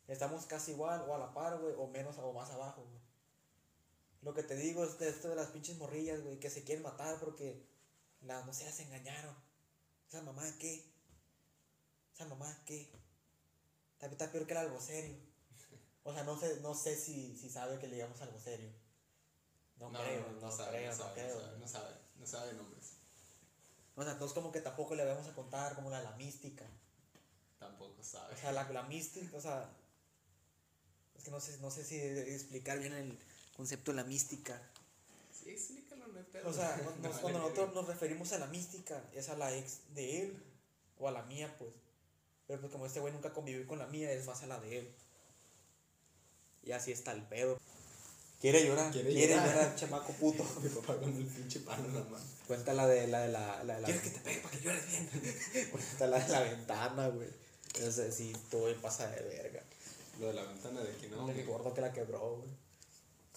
Estamos 0.07 0.45
casi 0.45 0.71
igual, 0.71 1.05
o 1.07 1.15
a 1.15 1.17
la 1.17 1.33
par, 1.33 1.59
güey, 1.59 1.73
o 1.77 1.87
menos, 1.87 2.17
o 2.17 2.33
más 2.33 2.51
abajo, 2.51 2.83
güey. 2.83 3.01
Lo 4.21 4.33
que 4.33 4.43
te 4.43 4.55
digo 4.55 4.85
es 4.85 4.97
de 4.99 5.09
esto 5.09 5.29
de 5.29 5.35
las 5.35 5.47
pinches 5.47 5.77
morrillas, 5.77 6.21
güey, 6.23 6.39
que 6.39 6.49
se 6.49 6.63
quieren 6.63 6.83
matar 6.83 7.19
porque, 7.19 7.65
la, 8.21 8.45
no 8.45 8.53
sé, 8.53 8.65
las 8.65 8.79
engañaron. 8.79 9.35
¿Esa 10.13 10.21
mamá 10.21 10.43
qué? 10.59 10.85
¿Esa 12.13 12.25
mamá 12.25 12.55
qué? 12.67 12.87
Está, 13.93 14.05
está 14.05 14.31
peor 14.31 14.45
que 14.45 14.51
el 14.53 14.59
algo 14.59 14.79
serio. 14.79 15.15
O 16.03 16.13
sea, 16.13 16.23
no 16.23 16.39
sé, 16.39 16.59
no 16.61 16.75
sé 16.75 16.95
si, 16.95 17.35
si 17.35 17.49
sabe 17.49 17.79
que 17.79 17.87
le 17.87 17.95
digamos 17.95 18.21
algo 18.21 18.39
serio. 18.39 18.69
No, 19.79 19.89
No, 19.89 19.99
creo, 19.99 20.21
no, 20.21 20.33
no, 20.33 20.41
no 20.41 20.51
sabe, 20.51 20.77
creo, 20.77 20.91
no 20.91 20.97
sabe, 20.97 21.13
creo. 21.15 21.35
no 21.35 21.41
sabe, 21.41 21.57
no 21.57 21.67
sabe, 21.67 21.95
no 22.19 22.27
sabe 22.27 22.53
nombres. 22.53 22.91
O 23.95 24.03
sea, 24.03 24.11
entonces 24.11 24.35
como 24.35 24.51
que 24.51 24.61
tampoco 24.61 24.93
le 24.93 25.03
vamos 25.03 25.25
a 25.27 25.33
contar 25.33 25.73
como 25.73 25.89
la, 25.89 26.03
la 26.03 26.11
mística. 26.11 26.63
Tampoco 27.57 28.03
sabe. 28.03 28.35
O 28.35 28.37
sea, 28.37 28.51
la, 28.51 28.69
la 28.69 28.83
mística, 28.83 29.35
o 29.35 29.41
sea, 29.41 29.67
es 31.17 31.23
que 31.23 31.31
no 31.31 31.39
sé, 31.39 31.57
no 31.57 31.71
sé 31.71 31.83
si 31.83 31.95
explicar 31.97 32.77
bien 32.77 32.93
el 32.93 33.17
concepto 33.57 33.89
de 33.89 33.95
la 33.97 34.03
mística. 34.03 34.61
Sí, 35.31 35.57
pedo. 36.33 36.49
O 36.49 36.53
sea, 36.53 36.75
No 37.01 37.07
nos- 37.09 37.19
cuando 37.19 37.39
nosotros 37.39 37.73
nos 37.73 37.87
referimos 37.87 38.33
a 38.33 38.39
la 38.39 38.47
mística, 38.47 39.01
es 39.13 39.29
a 39.29 39.37
la 39.37 39.55
ex 39.55 39.77
de 39.95 40.23
él 40.23 40.43
o 40.99 41.07
a 41.07 41.11
la 41.11 41.23
mía, 41.23 41.55
pues. 41.57 41.71
Pero 42.47 42.59
pues 42.59 42.71
como 42.73 42.85
este 42.85 42.99
güey 42.99 43.13
nunca 43.13 43.31
convivió 43.31 43.65
con 43.65 43.79
la 43.79 43.87
mía, 43.87 44.11
es 44.11 44.25
más 44.25 44.43
a 44.43 44.47
la 44.47 44.59
de 44.59 44.79
él. 44.79 44.91
Y 46.63 46.71
así 46.71 46.91
está 46.91 47.11
el 47.13 47.23
pedo. 47.23 47.57
Quiere 48.41 48.65
llorar, 48.65 48.91
Quiere 48.91 49.09
quiere, 49.13 49.35
llorar. 49.35 49.53
llorar, 49.53 49.75
chamaco 49.75 50.11
puto. 50.13 50.43
Mi 50.61 50.67
papá 50.69 50.97
con 50.97 51.15
el 51.15 51.25
pinche 51.25 51.61
palo 51.61 51.85
en 51.85 51.93
la 51.93 52.01
mano. 52.01 52.25
Cuenta 52.47 52.73
la 52.73 52.87
de 52.87 53.07
la 53.07 53.21
de 53.21 53.29
la, 53.29 53.63
la, 53.63 53.75
de 53.75 53.81
la 53.81 53.85
¿Quieres 53.87 54.03
que 54.03 54.09
te 54.09 54.19
pegue 54.19 54.39
para 54.41 54.57
que 54.57 54.61
llores 54.63 54.85
bien? 54.87 55.69
Cuenta 55.71 56.07
la 56.07 56.19
de 56.19 56.27
la 56.29 56.39
ventana, 56.41 57.07
güey. 57.07 57.29
Entonces 57.75 58.13
sí, 58.13 58.33
todo 58.51 58.73
pasa 58.81 59.07
de 59.09 59.21
verga. 59.23 59.63
Lo 60.19 60.27
de 60.27 60.33
la 60.33 60.43
ventana 60.43 60.81
de 60.81 60.91
aquí, 60.91 61.07
¿no? 61.07 61.25
Que- 61.33 61.43
gordo 61.43 61.73
que 61.73 61.81
la 61.81 61.93
quebró, 61.93 62.35
güey. 62.37 62.49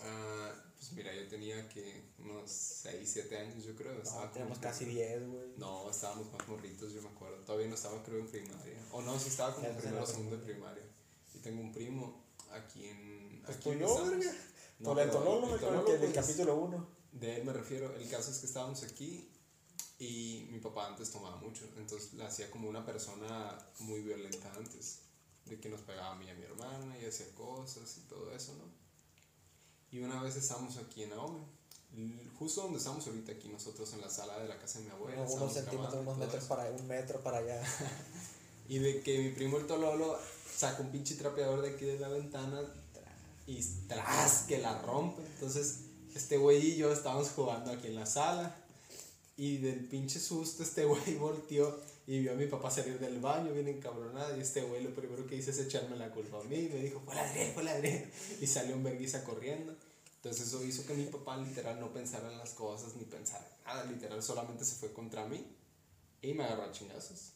Ah, 0.03 0.53
pues 0.77 0.93
mira, 0.93 1.15
yo 1.15 1.27
tenía 1.29 1.69
que 1.69 2.05
unos 2.19 2.51
6, 2.51 3.11
7 3.11 3.39
años, 3.39 3.65
yo 3.65 3.75
creo. 3.75 3.95
No, 3.95 4.31
tenemos 4.31 4.59
en 4.59 4.63
casi 4.63 4.85
primero. 4.85 5.21
10, 5.21 5.31
güey. 5.31 5.49
No, 5.57 5.91
estábamos 5.91 6.33
más 6.33 6.47
morritos, 6.49 6.93
yo 6.93 7.03
me 7.03 7.09
acuerdo. 7.09 7.39
Todavía 7.45 7.69
no 7.69 7.75
estaba, 7.75 8.03
creo, 8.03 8.21
en 8.21 8.29
primaria. 8.29 8.79
O 8.93 9.03
no, 9.03 9.19
sí 9.19 9.29
estaba 9.29 9.55
como 9.55 9.67
en 9.67 9.75
no 9.75 9.81
primero 9.81 10.03
o 10.03 10.07
segundo 10.07 10.37
de 10.37 10.45
primaria. 10.45 10.85
Y 11.35 11.39
tengo 11.39 11.61
un 11.61 11.73
primo 11.73 12.25
aquí 12.53 12.87
en. 12.87 13.43
Pues 13.45 13.57
aquí 13.57 13.71
estamos. 13.71 14.11
verga. 14.11 14.33
No, 14.79 14.91
el 14.91 14.97
pero 14.97 15.11
Tololo, 15.11 15.43
el 15.45 15.49
güey, 15.49 15.61
con 15.61 15.75
el 15.79 15.85
que 15.85 16.07
pues, 16.07 16.13
capítulo 16.13 16.57
1. 16.57 16.89
De 17.13 17.37
él 17.37 17.45
me 17.45 17.53
refiero. 17.53 17.95
El 17.95 18.09
caso 18.11 18.31
es 18.31 18.39
que 18.39 18.47
estábamos 18.47 18.83
aquí 18.83 19.31
y 19.99 20.49
mi 20.51 20.59
papá 20.59 20.89
antes 20.89 21.11
tomaba 21.11 21.37
mucho. 21.37 21.65
Entonces 21.79 22.13
la 22.15 22.27
hacía 22.27 22.51
como 22.51 22.69
una 22.69 22.85
persona 22.85 23.59
muy 23.79 24.03
violenta 24.03 24.53
antes. 24.55 25.01
De 25.47 25.59
que 25.61 25.69
nos 25.69 25.81
pegaba 25.83 26.13
a 26.13 26.15
mí 26.17 26.27
y 26.27 26.31
a 26.31 26.35
mi 26.35 26.43
hermana 26.43 26.99
y 26.99 27.07
hacía 27.07 27.33
cosas 27.35 27.97
y 27.99 28.01
todo 28.09 28.33
eso, 28.33 28.55
¿no? 28.57 28.86
Y 29.93 29.99
una 30.01 30.23
vez 30.23 30.37
estábamos 30.37 30.77
aquí 30.79 31.05
en 31.05 31.13
l- 31.13 32.31
justo 32.39 32.63
donde 32.63 32.79
estamos 32.79 33.07
ahorita 33.07 33.33
aquí 33.33 33.49
nosotros 33.49 33.93
en 33.95 34.01
la 34.03 34.11
sala 34.11 34.39
de 34.39 34.49
la 34.49 34.59
casa 34.59 34.79
de 34.79 34.87
mi 34.87 34.91
abuela. 34.91 35.17
Unos 35.23 35.31
estábamos 35.31 35.55
centímetros, 35.55 36.01
unos 36.03 36.19
metros 36.19 36.45
eso. 36.45 36.49
para 36.49 36.71
un 36.71 36.87
metro 36.87 37.21
para 37.21 37.39
allá. 37.39 37.63
Y 38.69 38.81
de 38.81 39.01
que 39.01 39.19
mi 39.21 39.31
primo 39.31 39.59
el 39.59 39.67
Tololo 39.69 40.19
saca 40.53 40.83
un 40.83 40.91
pinche 40.91 41.15
trapeador 41.15 41.63
de 41.63 41.71
aquí 41.71 41.85
de 41.85 42.01
la 42.01 42.09
ventana 42.09 42.61
y 43.47 43.63
tras 43.87 44.43
que 44.49 44.59
la 44.59 44.83
rompe. 44.83 45.23
Entonces, 45.23 45.83
este 46.17 46.37
güey 46.37 46.73
y 46.73 46.77
yo 46.77 46.93
estábamos 46.93 47.29
jugando 47.31 47.71
aquí 47.71 47.87
en 47.87 47.95
la 47.95 48.07
sala. 48.07 48.57
Y 49.37 49.59
del 49.59 49.85
pinche 49.87 50.19
susto, 50.19 50.65
este 50.65 50.85
güey 50.87 51.15
volteó 51.15 51.79
y 52.07 52.21
vio 52.21 52.33
a 52.33 52.35
mi 52.35 52.47
papá 52.47 52.71
salir 52.71 52.99
del 52.99 53.21
baño, 53.21 53.53
bien 53.53 53.69
encabronado. 53.69 54.37
Y 54.37 54.41
este 54.41 54.63
güey 54.63 54.83
lo 54.83 54.95
primero 54.95 55.27
que 55.27 55.37
hizo 55.37 55.51
es 55.51 55.59
echarme 55.59 55.97
la 55.97 56.11
culpa 56.11 56.39
a 56.39 56.45
mí. 56.45 56.69
Me 56.73 56.81
dijo, 56.81 57.01
fue 57.05 57.15
ladrón, 57.15 57.49
fue 57.55 57.65
ladrón. 57.65 58.05
Y 58.41 58.47
salió 58.47 58.77
un 58.77 58.85
verguiza 58.85 59.25
corriendo. 59.25 59.75
Entonces, 60.17 60.49
eso 60.49 60.65
hizo 60.65 60.87
que 60.87 60.95
mi 60.95 61.05
papá 61.07 61.37
literal 61.37 61.79
no 61.81 61.93
pensara 61.93 62.31
en 62.31 62.39
las 62.39 62.51
cosas 62.51 62.97
ni 62.97 63.05
pensara 63.05 63.47
en 63.47 63.65
nada. 63.65 63.85
Literal, 63.85 64.23
solamente 64.23 64.65
se 64.65 64.77
fue 64.77 64.93
contra 64.93 65.27
mí 65.27 65.45
y 66.23 66.35
me 66.35 66.45
agarró 66.45 66.65
a 66.65 66.73
chingazos 66.73 67.33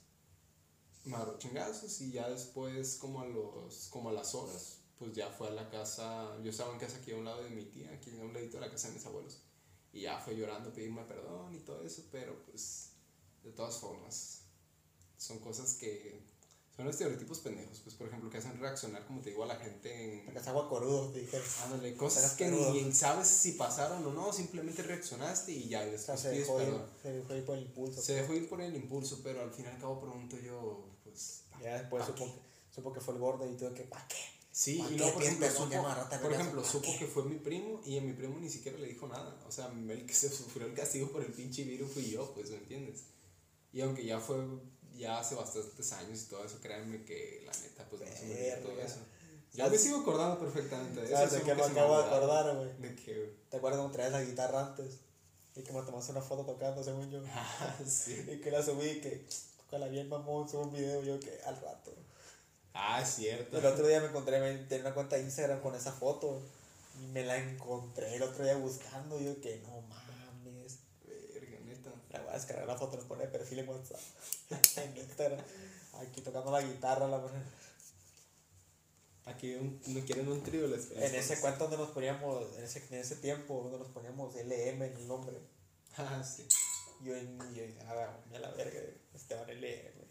me 1.04 1.16
agarró 1.16 1.38
chingazos 1.38 2.00
y 2.00 2.12
ya 2.12 2.28
después 2.28 2.96
como 2.96 3.20
a 3.20 3.26
los 3.26 3.88
como 3.88 4.10
a 4.10 4.12
las 4.12 4.34
horas 4.34 4.78
pues 4.98 5.14
ya 5.14 5.28
fue 5.30 5.48
a 5.48 5.52
la 5.52 5.70
casa 5.70 6.36
yo 6.42 6.50
estaba 6.50 6.72
en 6.72 6.78
casa 6.78 6.98
aquí 6.98 7.12
a 7.12 7.16
un 7.16 7.24
lado 7.24 7.42
de 7.42 7.50
mi 7.50 7.64
tía 7.64 7.90
aquí 7.92 8.10
a 8.18 8.24
un 8.24 8.34
ladito 8.34 8.58
de 8.58 8.66
la 8.66 8.70
casa 8.70 8.88
de 8.88 8.94
mis 8.94 9.06
abuelos 9.06 9.38
y 9.92 10.02
ya 10.02 10.18
fue 10.18 10.36
llorando 10.36 10.70
a 10.70 10.72
pedirme 10.72 11.02
perdón 11.04 11.54
y 11.54 11.60
todo 11.60 11.82
eso 11.82 12.02
pero 12.10 12.36
pues 12.44 12.92
de 13.42 13.52
todas 13.52 13.78
formas 13.78 14.39
son 15.20 15.38
cosas 15.38 15.74
que 15.74 16.18
son 16.74 16.88
estereotipos 16.88 17.40
pendejos 17.40 17.80
pues 17.80 17.94
por 17.94 18.08
ejemplo 18.08 18.30
que 18.30 18.38
hacen 18.38 18.58
reaccionar 18.58 19.04
como 19.06 19.20
te 19.20 19.30
digo 19.30 19.44
a 19.44 19.46
la 19.46 19.56
gente 19.56 20.20
en 20.20 20.26
Sacas 20.26 20.48
agua 20.48 20.68
corudo, 20.68 21.10
te 21.10 21.20
dije. 21.20 21.38
ándale, 21.64 21.94
cosas 21.94 22.32
que 22.36 22.48
ni 22.48 22.90
sabes 22.92 23.28
si 23.28 23.52
pasaron 23.52 24.04
o 24.06 24.12
no 24.12 24.32
simplemente 24.32 24.82
reaccionaste 24.82 25.52
y 25.52 25.68
ya 25.68 25.86
y 25.86 25.94
O 25.94 25.98
sea, 25.98 26.14
después 26.16 26.20
se 26.22 26.30
pides 26.30 26.46
dejó, 26.46 26.62
ir, 26.62 26.74
se 27.02 27.12
dejó 27.12 27.34
ir 27.34 27.44
por 27.44 27.58
el 27.58 27.64
impulso. 27.64 28.00
se 28.02 28.14
dejó 28.14 28.34
ir 28.34 28.48
por 28.48 28.60
el 28.62 28.74
impulso 28.74 29.20
pero 29.22 29.42
al 29.42 29.52
fin 29.52 29.66
y 29.66 29.68
al 29.68 29.78
cabo 29.78 30.00
pregunto 30.00 30.38
yo 30.38 30.86
pues 31.04 31.42
Ya 31.62 31.80
después 31.80 32.00
¿pa' 32.02 32.06
supo 32.06 32.24
que, 32.24 32.74
supo 32.74 32.92
que 32.94 33.00
fue 33.00 33.14
el 33.14 33.20
gordo 33.20 33.50
y 33.50 33.56
tuve 33.56 33.74
que, 33.74 33.82
¿pa' 33.82 34.06
qué? 34.08 34.16
Sí, 34.52 34.78
¿Pa' 34.78 34.90
y 34.90 34.98
luego, 34.98 35.14
por 35.14 35.22
ejemplo, 35.22 35.48
supo, 35.50 35.82
por 36.22 36.32
ejemplo, 36.32 36.62
¿pa' 36.62 36.68
supo 36.68 36.88
que 36.98 37.06
fue 37.06 37.24
mi 37.24 37.36
primo 37.36 37.80
y 37.84 37.98
a 37.98 38.00
mi 38.00 38.12
primo 38.14 38.38
ni 38.40 38.48
siquiera 38.48 38.78
le 38.78 38.88
dijo 38.88 39.06
nada. 39.06 39.38
O 39.46 39.52
sea, 39.52 39.68
el 39.68 40.06
que 40.06 40.12
se 40.14 40.28
sufrió 40.28 40.66
el 40.66 40.74
castigo 40.74 41.10
por 41.12 41.22
el 41.22 41.32
pinche 41.32 41.62
virus 41.64 41.92
fui 41.92 42.10
yo, 42.10 42.32
pues, 42.34 42.50
¿me 42.50 42.56
entiendes? 42.56 43.04
Y 43.72 43.80
aunque 43.82 44.04
ya 44.04 44.18
fue, 44.18 44.36
ya 45.00 45.18
hace 45.18 45.34
bastantes 45.34 45.92
años 45.92 46.22
y 46.22 46.26
todo 46.26 46.44
eso, 46.44 46.58
créanme 46.60 47.02
que 47.04 47.42
la 47.46 47.52
neta, 47.52 47.84
pues, 47.88 48.02
no 48.02 48.06
se 48.16 48.26
me 48.26 48.34
olvidó 48.34 48.68
todo 48.68 48.80
eso. 48.80 48.98
Ya 49.52 49.68
me 49.68 49.78
sigo 49.78 50.00
acordando 50.00 50.38
perfectamente 50.38 51.00
de 51.00 51.06
eso. 51.06 51.16
¿Sabes 51.16 51.32
de 51.32 51.38
qué 51.40 51.44
que 51.46 51.54
me 51.56 51.62
acabo 51.62 51.98
de 51.98 52.04
acordar, 52.04 52.56
güey? 52.56 52.76
De 52.78 52.94
que, 52.94 53.34
¿Te 53.48 53.56
acuerdas 53.56 53.80
cuando 53.80 53.92
traías 53.92 54.12
la 54.12 54.22
guitarra 54.22 54.66
antes? 54.66 54.98
Y 55.56 55.62
que 55.62 55.72
me 55.72 55.82
tomaste 55.82 56.12
una 56.12 56.20
foto 56.20 56.44
tocando, 56.44 56.84
según 56.84 57.10
yo. 57.10 57.20
ah, 57.34 57.76
sí. 57.84 58.24
Y 58.30 58.40
que 58.40 58.50
la 58.50 58.62
subí 58.62 58.86
y 58.86 59.00
que, 59.00 59.26
tócala 59.56 59.88
bien, 59.88 60.08
mamón, 60.08 60.48
subo 60.48 60.62
un 60.62 60.72
video. 60.72 61.02
Yo 61.02 61.18
que, 61.18 61.40
al 61.44 61.60
rato. 61.60 61.92
Ah, 62.74 63.00
es 63.02 63.08
cierto. 63.08 63.58
El 63.58 63.66
otro 63.66 63.86
día 63.88 64.00
me 64.00 64.06
encontré, 64.06 64.38
tenía 64.68 64.86
una 64.86 64.94
cuenta 64.94 65.16
de 65.16 65.22
Instagram 65.22 65.60
con 65.60 65.74
esa 65.74 65.92
foto. 65.92 66.40
Y 67.02 67.06
me 67.08 67.24
la 67.24 67.38
encontré 67.38 68.14
el 68.14 68.22
otro 68.22 68.44
día 68.44 68.56
buscando. 68.56 69.20
Y 69.20 69.24
yo 69.24 69.40
que, 69.40 69.60
no 69.66 69.69
La 72.10 72.20
voy 72.20 72.30
a 72.30 72.34
descargar 72.34 72.66
la 72.66 72.76
foto, 72.76 72.96
la 72.96 73.04
pone 73.04 73.24
de 73.24 73.28
perfil 73.28 73.60
en 73.60 73.68
WhatsApp. 73.68 74.00
en 74.76 74.96
Instagram. 74.96 75.40
Aquí 76.00 76.20
tocando 76.20 76.50
la 76.50 76.62
guitarra, 76.62 77.06
la 77.06 77.18
verdad. 77.18 77.42
Aquí 79.26 79.54
un, 79.54 79.80
no 79.86 80.00
quieren 80.04 80.28
un 80.28 80.42
trío, 80.42 80.66
les 80.66 80.90
En 80.92 81.14
ese 81.14 81.40
cuento 81.40 81.64
donde 81.64 81.76
nos 81.76 81.90
poníamos, 81.90 82.56
en 82.56 82.64
ese, 82.64 82.84
en 82.90 83.00
ese 83.00 83.16
tiempo, 83.16 83.62
donde 83.62 83.78
nos 83.78 83.88
poníamos 83.88 84.34
LM 84.34 84.82
en 84.82 84.96
el 84.96 85.06
nombre. 85.06 85.36
Ah, 85.96 86.22
sí. 86.24 86.48
Yo 87.02 87.14
en 87.14 87.38
yo, 87.54 87.62
a 87.86 87.94
ver, 87.94 88.08
a 88.34 88.38
la 88.38 88.50
verga, 88.50 88.80
Esteban 89.14 89.48
LM. 89.48 90.09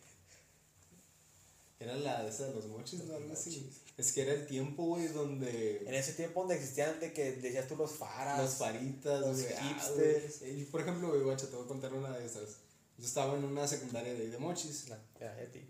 Era 1.80 1.96
la 1.96 2.24
de 2.24 2.30
esa 2.30 2.48
de 2.48 2.54
los 2.54 2.66
mochis, 2.68 3.06
¿no? 3.06 3.16
Algo 3.16 3.32
así. 3.32 3.70
Es 3.98 4.12
que 4.12 4.24
era 4.24 4.34
el 4.34 4.46
tiempo, 4.46 4.84
güey, 4.84 5.08
donde. 5.08 5.84
En 5.86 5.94
ese 5.94 6.14
tiempo 6.14 6.42
donde 6.42 6.56
existían 6.56 7.00
de 7.00 7.14
que 7.14 7.34
decías 7.34 7.68
tú 7.68 7.78
los 7.78 7.92
faras. 7.92 8.38
Los 8.38 8.56
faritas, 8.56 9.22
los 9.22 9.42
güey, 9.42 9.54
ah, 9.54 9.62
hipsters. 9.62 10.40
güey. 10.40 10.62
Y, 10.62 10.66
por 10.66 10.82
ejemplo, 10.82 11.10
güey, 11.10 11.22
guacha, 11.22 11.48
te 11.48 11.56
voy 11.56 11.66
a 11.66 11.68
contar 11.68 11.94
una 11.94 12.18
de 12.18 12.26
esas. 12.26 12.58
Yo 12.98 13.06
estaba 13.06 13.38
en 13.38 13.46
una 13.46 13.66
secundaria 13.66 14.14
de, 14.14 14.30
de 14.30 14.38
mochis. 14.38 14.90
La, 14.90 15.00
ya, 15.20 15.38
ya, 15.38 15.52
ti. 15.52 15.62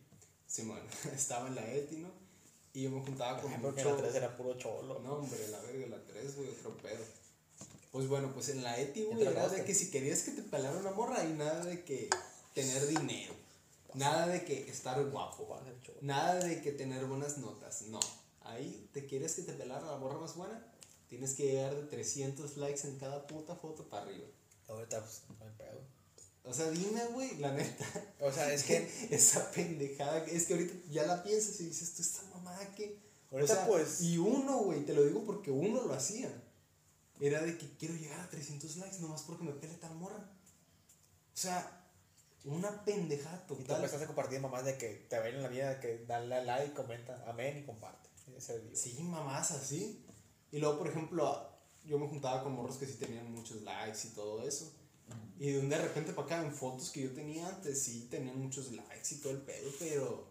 Simón, 0.48 0.82
estaba 1.16 1.48
en 1.48 1.56
la 1.56 1.72
ETI, 1.72 1.98
¿no? 1.98 2.12
Y 2.74 2.84
yo 2.84 2.90
me 2.90 3.02
juntaba 3.02 3.40
con 3.40 3.52
Ay, 3.52 3.60
porque 3.62 3.84
mucho... 3.84 3.96
la 3.96 4.02
3 4.02 4.16
era 4.16 4.38
puro 4.38 4.58
cholo. 4.58 5.00
No, 5.00 5.14
hombre, 5.14 5.48
la 5.50 5.60
verga, 5.62 5.88
la 5.88 6.04
3, 6.04 6.36
güey, 6.36 6.50
otro 6.50 6.76
pedo. 6.78 7.04
Pues 7.92 8.08
bueno, 8.08 8.32
pues 8.34 8.50
en 8.50 8.64
la 8.64 8.80
ETI, 8.80 9.04
güey, 9.04 9.28
era 9.28 9.48
de 9.48 9.64
que 9.64 9.76
si 9.76 9.92
querías 9.92 10.24
que 10.24 10.32
te 10.32 10.42
pelara 10.42 10.78
una 10.78 10.92
morra 10.92 11.24
y 11.24 11.34
nada 11.34 11.66
de 11.66 11.84
que 11.84 12.10
tener 12.54 12.88
dinero. 12.88 13.34
Nada 13.96 14.28
de 14.28 14.46
que 14.46 14.70
estar 14.70 15.04
guapo. 15.10 15.60
Nada 16.02 16.36
de 16.36 16.62
que 16.62 16.72
tener 16.72 17.06
buenas 17.06 17.38
notas. 17.38 17.84
No. 17.84 18.00
Ahí 18.42 18.90
te 18.94 19.06
quieres 19.06 19.36
que 19.36 19.44
te 19.44 19.54
pelara 19.54 19.86
la 19.86 19.98
morra 19.98 20.20
más 20.20 20.36
buena. 20.36 20.66
Tienes 21.08 21.34
que 21.34 21.44
llegar 21.52 21.76
de 21.76 21.84
300 21.84 22.58
likes 22.58 22.88
en 22.88 22.98
cada 22.98 23.26
puta 23.26 23.56
foto 23.56 23.90
para 23.90 24.04
arriba. 24.04 24.28
Ahorita, 24.68 25.00
pues, 25.00 25.24
no 25.28 25.46
hay 25.46 25.52
pedo. 25.58 25.82
O 26.44 26.54
sea, 26.54 26.70
dime, 26.70 27.06
güey, 27.08 27.38
la 27.38 27.52
neta. 27.52 27.86
O 28.20 28.32
sea, 28.32 28.52
es 28.54 28.64
que. 28.64 28.90
esa 29.10 29.52
pendejada, 29.52 30.24
es 30.26 30.46
que 30.46 30.54
ahorita 30.54 30.74
ya 30.92 31.06
la 31.06 31.24
piensas 31.24 31.60
y 31.60 31.66
dices, 31.66 31.94
tú 31.94 32.02
esta 32.02 32.24
mamada 32.34 32.76
que. 32.76 33.00
Ahorita, 33.32 33.54
o 33.54 33.56
sea, 33.56 33.68
pues- 33.68 34.02
Y 34.02 34.18
uno, 34.18 34.60
güey, 34.60 34.86
te 34.86 34.94
lo 34.94 35.04
digo 35.04 35.24
porque 35.24 35.52
uno 35.52 35.84
lo 35.84 35.94
hacía. 35.94 36.32
Era 37.20 37.42
de 37.42 37.58
que 37.58 37.68
quiero 37.78 37.96
llegar 37.96 38.20
a 38.20 38.30
300 38.30 38.78
likes 38.78 39.00
nomás 39.00 39.24
porque 39.24 39.44
me 39.44 39.52
pele 39.52 39.74
tal 39.76 39.94
morra. 39.96 40.18
O 40.18 41.38
sea, 41.38 41.79
una 42.46 42.84
pendejada 42.86 43.44
Y 43.46 43.48
tú 43.48 43.56
total. 43.56 43.78
empezaste 43.78 44.04
a 44.06 44.08
compartir 44.08 44.40
mamás 44.40 44.66
de 44.66 44.78
que 44.78 45.06
te 45.10 45.20
ven 45.20 45.36
en 45.36 45.44
la 45.44 45.50
vida, 45.50 45.80
que 45.80 46.06
dale 46.06 46.44
like, 46.46 46.74
comenta, 46.74 47.24
amén 47.28 47.58
y 47.58 47.66
comparte. 47.66 48.10
Ese 48.38 48.58
video. 48.60 48.76
Sí, 48.76 48.98
mamás 49.04 49.52
así. 49.52 50.06
Y 50.52 50.60
luego, 50.60 50.78
por 50.80 50.88
ejemplo, 50.88 51.50
yo 51.84 52.00
me 52.00 52.08
juntaba 52.08 52.44
con 52.44 52.54
morros 52.54 52.78
que 52.78 52.86
sí 52.86 52.94
tenían 52.94 53.32
muchos 53.32 53.62
likes 53.64 54.08
y 54.08 54.10
todo 54.12 54.48
eso. 54.48 54.72
Y 55.40 55.52
de 55.52 55.60
un 55.60 55.70
de 55.70 55.78
repente 55.78 56.14
para 56.14 56.26
acá, 56.26 56.46
en 56.46 56.54
fotos 56.54 56.92
que 56.92 57.02
yo 57.02 57.12
tenía 57.14 57.48
antes, 57.48 57.82
sí 57.84 58.08
tenían 58.12 58.40
muchos 58.40 58.72
likes 58.72 59.16
y 59.16 59.18
todo 59.18 59.34
el 59.34 59.42
pedo, 59.42 59.72
pero 59.80 60.30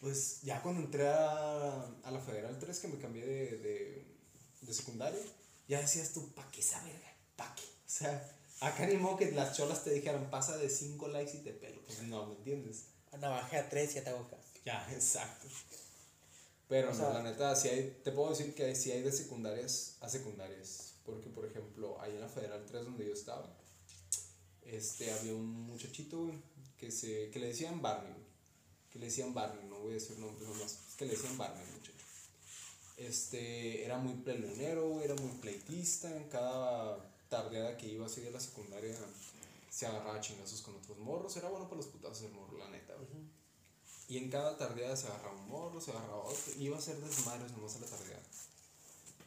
pues 0.00 0.40
ya 0.42 0.62
cuando 0.62 0.82
entré 0.82 1.08
a, 1.08 1.82
a 2.02 2.10
la 2.10 2.20
Federal 2.20 2.58
3, 2.58 2.78
que 2.78 2.88
me 2.88 2.98
cambié 2.98 3.24
de, 3.26 3.58
de, 3.58 4.16
de 4.62 4.74
secundaria, 4.74 5.20
ya 5.68 5.80
decías 5.80 6.12
tú, 6.12 6.32
¿pa' 6.34 6.48
qué 6.50 6.60
esa 6.60 6.82
verga? 6.84 7.12
¿Pa' 7.36 7.54
qué? 7.54 7.62
O 7.62 7.88
sea, 7.90 8.36
acá 8.60 8.86
ni 8.86 8.96
modo 8.96 9.16
que 9.16 9.30
las 9.32 9.56
cholas 9.56 9.84
te 9.84 9.90
dijeran, 9.90 10.30
pasa 10.30 10.56
de 10.56 10.68
5 10.68 11.08
likes 11.08 11.36
y 11.36 11.40
te 11.40 11.52
pelo. 11.52 11.80
Pues 11.86 12.02
no, 12.02 12.26
¿me 12.26 12.34
entiendes? 12.34 12.86
A 13.12 13.16
navaje 13.16 13.56
a 13.56 13.68
3 13.68 13.90
y 13.90 13.94
ya 13.94 14.04
te 14.04 14.10
hago 14.10 14.28
caso. 14.28 14.42
Ya, 14.64 14.86
exacto. 14.92 15.46
Pero 16.68 16.90
O 16.90 16.94
no, 16.94 17.12
la 17.12 17.22
neta, 17.22 17.54
sí 17.54 17.68
hay, 17.68 18.00
te 18.02 18.10
puedo 18.12 18.30
decir 18.30 18.54
que 18.54 18.64
hay, 18.64 18.74
sí 18.74 18.90
hay 18.90 19.02
de 19.02 19.12
secundarias 19.12 19.96
a 20.00 20.08
secundarias. 20.08 20.94
Porque, 21.04 21.28
por 21.28 21.44
ejemplo, 21.44 22.00
ahí 22.00 22.12
en 22.12 22.20
la 22.20 22.28
Federal 22.28 22.64
3 22.66 22.84
donde 22.84 23.06
yo 23.06 23.12
estaba, 23.12 23.54
este, 24.62 25.12
había 25.12 25.34
un 25.34 25.66
muchachito, 25.66 26.22
güey, 26.22 26.38
que, 26.78 26.90
se, 26.90 27.30
que 27.30 27.38
le 27.38 27.48
decían 27.48 27.82
Barney, 27.82 28.12
güey. 28.12 28.24
Que 28.90 28.98
le 28.98 29.06
decían 29.06 29.34
Barney, 29.34 29.68
no 29.68 29.80
voy 29.80 29.90
a 29.90 29.94
decir 29.94 30.18
nombres 30.18 30.48
nomás, 30.48 30.78
es 30.88 30.94
que 30.96 31.04
le 31.04 31.12
decían 31.12 31.36
Barney, 31.36 31.64
muchacho. 31.74 31.92
Este, 32.96 33.84
era 33.84 33.98
muy 33.98 34.14
peleonero, 34.14 34.88
güey, 34.88 35.04
era 35.04 35.14
muy 35.16 35.32
pleitista. 35.38 36.16
En 36.16 36.28
cada 36.28 37.13
tardeada 37.42 37.76
que 37.76 37.88
iba 37.88 38.06
así 38.06 38.20
de 38.20 38.30
la 38.30 38.40
secundaria, 38.40 38.94
se 39.70 39.86
agarraba 39.86 40.20
chingazos 40.20 40.62
con 40.62 40.76
otros 40.76 40.98
morros. 40.98 41.36
Era 41.36 41.48
bueno 41.48 41.64
para 41.68 41.78
los 41.78 41.86
putazos 41.86 42.22
el 42.22 42.32
morro, 42.32 42.56
la 42.58 42.68
neta, 42.70 42.94
güey. 42.94 43.08
Y 44.08 44.18
en 44.18 44.30
cada 44.30 44.56
tardeada 44.56 44.96
se 44.96 45.06
agarraba 45.08 45.34
un 45.34 45.48
morro, 45.48 45.80
se 45.80 45.90
agarraba 45.90 46.18
otro. 46.24 46.52
Iba 46.58 46.76
a 46.76 46.78
hacer 46.78 46.96
desmadres 47.00 47.50
nomás 47.52 47.74
a 47.76 47.80
la 47.80 47.86
tardeada. 47.86 48.22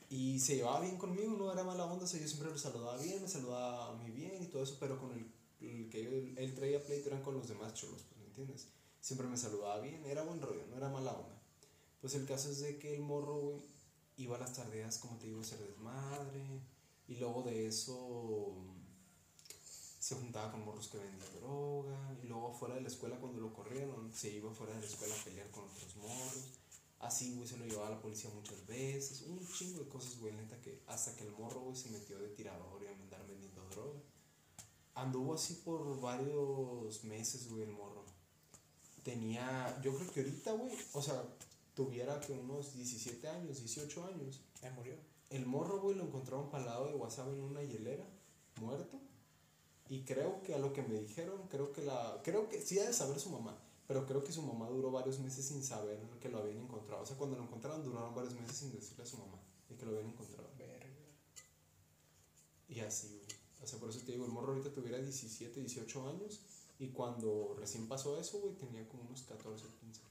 Y 0.09 0.39
se 0.39 0.55
llevaba 0.55 0.79
bien 0.81 0.97
conmigo, 0.97 1.35
no 1.37 1.51
era 1.51 1.63
mala 1.63 1.85
onda. 1.85 2.05
o 2.05 2.07
sea, 2.07 2.19
yo 2.19 2.27
siempre 2.27 2.49
lo 2.49 2.57
saludaba 2.57 2.95
bien, 2.97 3.21
me 3.21 3.27
saludaba 3.27 3.89
a 3.91 3.95
mí 3.95 4.09
bien 4.11 4.41
y 4.41 4.47
todo 4.47 4.63
eso. 4.63 4.77
Pero 4.79 4.97
con 4.99 5.11
el, 5.11 5.29
el 5.67 5.89
que 5.89 6.03
yo- 6.03 6.41
él 6.41 6.55
traía 6.55 6.83
pleito 6.85 7.09
eran 7.09 7.23
con 7.23 7.33
los 7.35 7.47
demás 7.47 7.73
cholos, 7.73 8.03
pues, 8.07 8.17
¿me 8.19 8.25
entiendes? 8.27 8.67
Siempre 9.01 9.27
me 9.27 9.35
saludaba 9.37 9.79
bien, 9.81 10.05
era 10.05 10.23
buen 10.23 10.41
rollo, 10.41 10.65
no 10.69 10.77
era 10.77 10.87
mala 10.89 11.11
onda. 11.11 11.35
Pues 11.99 12.13
el 12.15 12.25
caso 12.25 12.49
es 12.51 12.59
de 12.61 12.77
que 12.77 12.93
el 12.95 13.01
morro, 13.01 13.35
güey, 13.35 13.57
iba 14.17 14.35
a 14.37 14.39
las 14.39 14.53
tardeadas, 14.53 14.97
como 14.99 15.17
te 15.17 15.25
digo, 15.27 15.39
a 15.39 15.41
hacer 15.41 15.59
desmadre. 15.59 16.61
Y 17.07 17.15
luego 17.15 17.43
de 17.43 17.67
eso 17.67 18.55
se 19.99 20.15
juntaba 20.15 20.51
con 20.51 20.63
morros 20.63 20.87
que 20.87 20.97
vendían 20.97 21.33
droga. 21.39 22.17
Y 22.23 22.27
luego 22.27 22.53
fuera 22.53 22.75
de 22.75 22.81
la 22.81 22.87
escuela, 22.87 23.17
cuando 23.19 23.41
lo 23.41 23.53
corrieron, 23.53 24.11
se 24.13 24.31
iba 24.31 24.51
fuera 24.53 24.73
de 24.73 24.81
la 24.81 24.87
escuela 24.87 25.15
a 25.15 25.23
pelear 25.23 25.49
con 25.51 25.65
otros 25.65 25.95
morros. 25.97 26.45
Así, 26.99 27.35
güey, 27.35 27.47
se 27.47 27.57
lo 27.57 27.65
llevaba 27.65 27.87
a 27.87 27.91
la 27.91 28.01
policía 28.01 28.29
muchas 28.33 28.65
veces. 28.65 29.21
Un 29.21 29.45
chingo 29.47 29.79
de 29.79 29.89
cosas, 29.89 30.17
güey, 30.19 30.33
neta, 30.33 30.59
que 30.61 30.81
hasta 30.87 31.15
que 31.15 31.25
el 31.25 31.31
morro, 31.31 31.61
güey, 31.61 31.75
se 31.75 31.89
metió 31.89 32.17
de 32.19 32.29
tirador 32.29 32.81
y 32.83 32.87
a 32.87 32.91
andar 32.91 33.25
vendiendo 33.27 33.63
droga. 33.69 33.99
Anduvo 34.95 35.35
así 35.35 35.55
por 35.63 35.99
varios 36.01 37.03
meses, 37.03 37.49
güey, 37.49 37.63
el 37.63 37.71
morro. 37.71 38.03
Tenía, 39.03 39.79
yo 39.83 39.95
creo 39.95 40.11
que 40.11 40.21
ahorita, 40.21 40.53
güey, 40.53 40.73
o 40.93 41.01
sea, 41.01 41.23
tuviera 41.75 42.19
que 42.19 42.33
unos 42.33 42.73
17 42.73 43.27
años, 43.27 43.59
18 43.59 44.05
años. 44.05 44.41
Ya 44.61 44.71
murió. 44.71 44.95
El 45.29 45.45
morro, 45.45 45.81
güey, 45.81 45.95
lo 45.95 46.03
encontraron 46.03 46.49
palado 46.49 46.87
de 46.87 46.95
WhatsApp 46.95 47.27
en 47.29 47.41
una 47.41 47.61
hielera, 47.61 48.05
muerto. 48.61 48.99
Y 49.89 50.03
creo 50.03 50.41
que 50.43 50.53
a 50.53 50.57
lo 50.57 50.73
que 50.73 50.81
me 50.83 50.99
dijeron, 50.99 51.47
creo 51.49 51.71
que 51.71 51.81
la. 51.81 52.21
Creo 52.23 52.49
que 52.49 52.61
sí 52.61 52.79
ha 52.79 52.85
de 52.85 52.93
saber 52.93 53.19
su 53.19 53.29
mamá. 53.29 53.57
Pero 53.87 54.05
creo 54.05 54.23
que 54.23 54.33
su 54.33 54.41
mamá 54.41 54.67
duró 54.67 54.91
varios 54.91 55.19
meses 55.19 55.45
sin 55.45 55.63
saber 55.63 55.97
que 56.19 56.29
lo 56.29 56.39
habían 56.39 56.57
encontrado. 56.57 57.03
O 57.03 57.05
sea, 57.05 57.15
cuando 57.15 57.37
lo 57.37 57.43
encontraron, 57.43 57.83
duraron 57.83 58.13
varios 58.13 58.33
meses 58.33 58.57
sin 58.57 58.71
decirle 58.71 59.03
a 59.03 59.07
su 59.07 59.17
mamá 59.17 59.39
de 59.69 59.75
que 59.75 59.85
lo 59.85 59.91
habían 59.91 60.07
encontrado. 60.07 60.49
Verga. 60.57 60.87
Y 62.67 62.81
así, 62.81 63.07
güey. 63.07 63.37
O 63.63 63.67
sea, 63.67 63.79
por 63.79 63.89
eso 63.89 63.99
te 64.01 64.11
digo, 64.11 64.25
el 64.25 64.31
morro 64.31 64.49
ahorita 64.53 64.73
tuviera 64.73 64.97
17, 64.97 65.61
18 65.61 66.09
años. 66.09 66.41
Y 66.79 66.89
cuando 66.89 67.55
recién 67.57 67.87
pasó 67.87 68.19
eso, 68.19 68.39
güey, 68.39 68.55
tenía 68.55 68.87
como 68.89 69.03
unos 69.03 69.23
14, 69.23 69.65
15. 69.79 70.01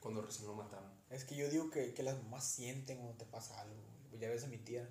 Cuando 0.00 0.20
recién 0.20 0.46
lo 0.46 0.54
mataron. 0.54 0.90
Es 1.12 1.24
que 1.24 1.36
yo 1.36 1.48
digo 1.50 1.70
que, 1.70 1.92
que 1.92 2.02
las 2.02 2.20
mamás 2.22 2.44
sienten 2.44 2.96
cuando 2.96 3.18
te 3.18 3.26
pasa 3.26 3.60
algo, 3.60 3.76
güey. 4.10 4.20
Ya 4.20 4.30
ves 4.30 4.44
a 4.44 4.46
mi 4.46 4.56
tía, 4.56 4.88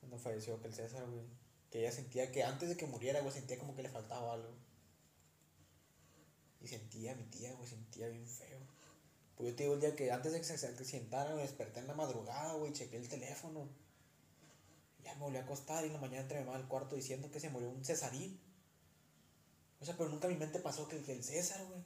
cuando 0.00 0.18
falleció, 0.18 0.60
que 0.60 0.68
el 0.68 0.74
César, 0.74 1.06
güey. 1.08 1.24
Que 1.70 1.80
ella 1.80 1.92
sentía 1.92 2.30
que 2.30 2.44
antes 2.44 2.68
de 2.68 2.76
que 2.76 2.86
muriera, 2.86 3.20
güey, 3.20 3.32
sentía 3.32 3.58
como 3.58 3.74
que 3.74 3.82
le 3.82 3.88
faltaba 3.88 4.34
algo. 4.34 4.52
Y 6.60 6.68
sentía, 6.68 7.14
mi 7.14 7.24
tía, 7.24 7.52
güey, 7.54 7.66
sentía 7.66 8.08
bien 8.08 8.26
feo. 8.26 8.58
Pues 9.36 9.50
yo 9.50 9.56
te 9.56 9.62
digo 9.62 9.74
el 9.74 9.80
día 9.80 9.96
que 9.96 10.10
antes 10.12 10.32
de 10.32 10.38
que 10.38 10.44
se 10.44 10.84
sentara, 10.84 11.34
me 11.34 11.42
desperté 11.42 11.80
en 11.80 11.86
la 11.86 11.94
madrugada, 11.94 12.54
güey, 12.54 12.72
chequé 12.72 12.98
el 12.98 13.08
teléfono. 13.08 13.68
Ya 15.02 15.14
me 15.14 15.20
volví 15.20 15.38
a 15.38 15.42
acostar 15.42 15.84
y 15.84 15.88
en 15.88 15.94
la 15.94 16.00
mañana 16.00 16.22
entré 16.22 16.38
al 16.38 16.68
cuarto 16.68 16.94
diciendo 16.94 17.30
que 17.30 17.40
se 17.40 17.48
murió 17.48 17.70
un 17.70 17.84
Cesarín. 17.84 18.38
O 19.80 19.84
sea, 19.84 19.96
pero 19.96 20.10
nunca 20.10 20.26
en 20.26 20.34
mi 20.34 20.40
mente 20.40 20.58
pasó 20.58 20.88
que, 20.88 20.96
el 20.96 21.24
César, 21.24 21.64
güey. 21.66 21.82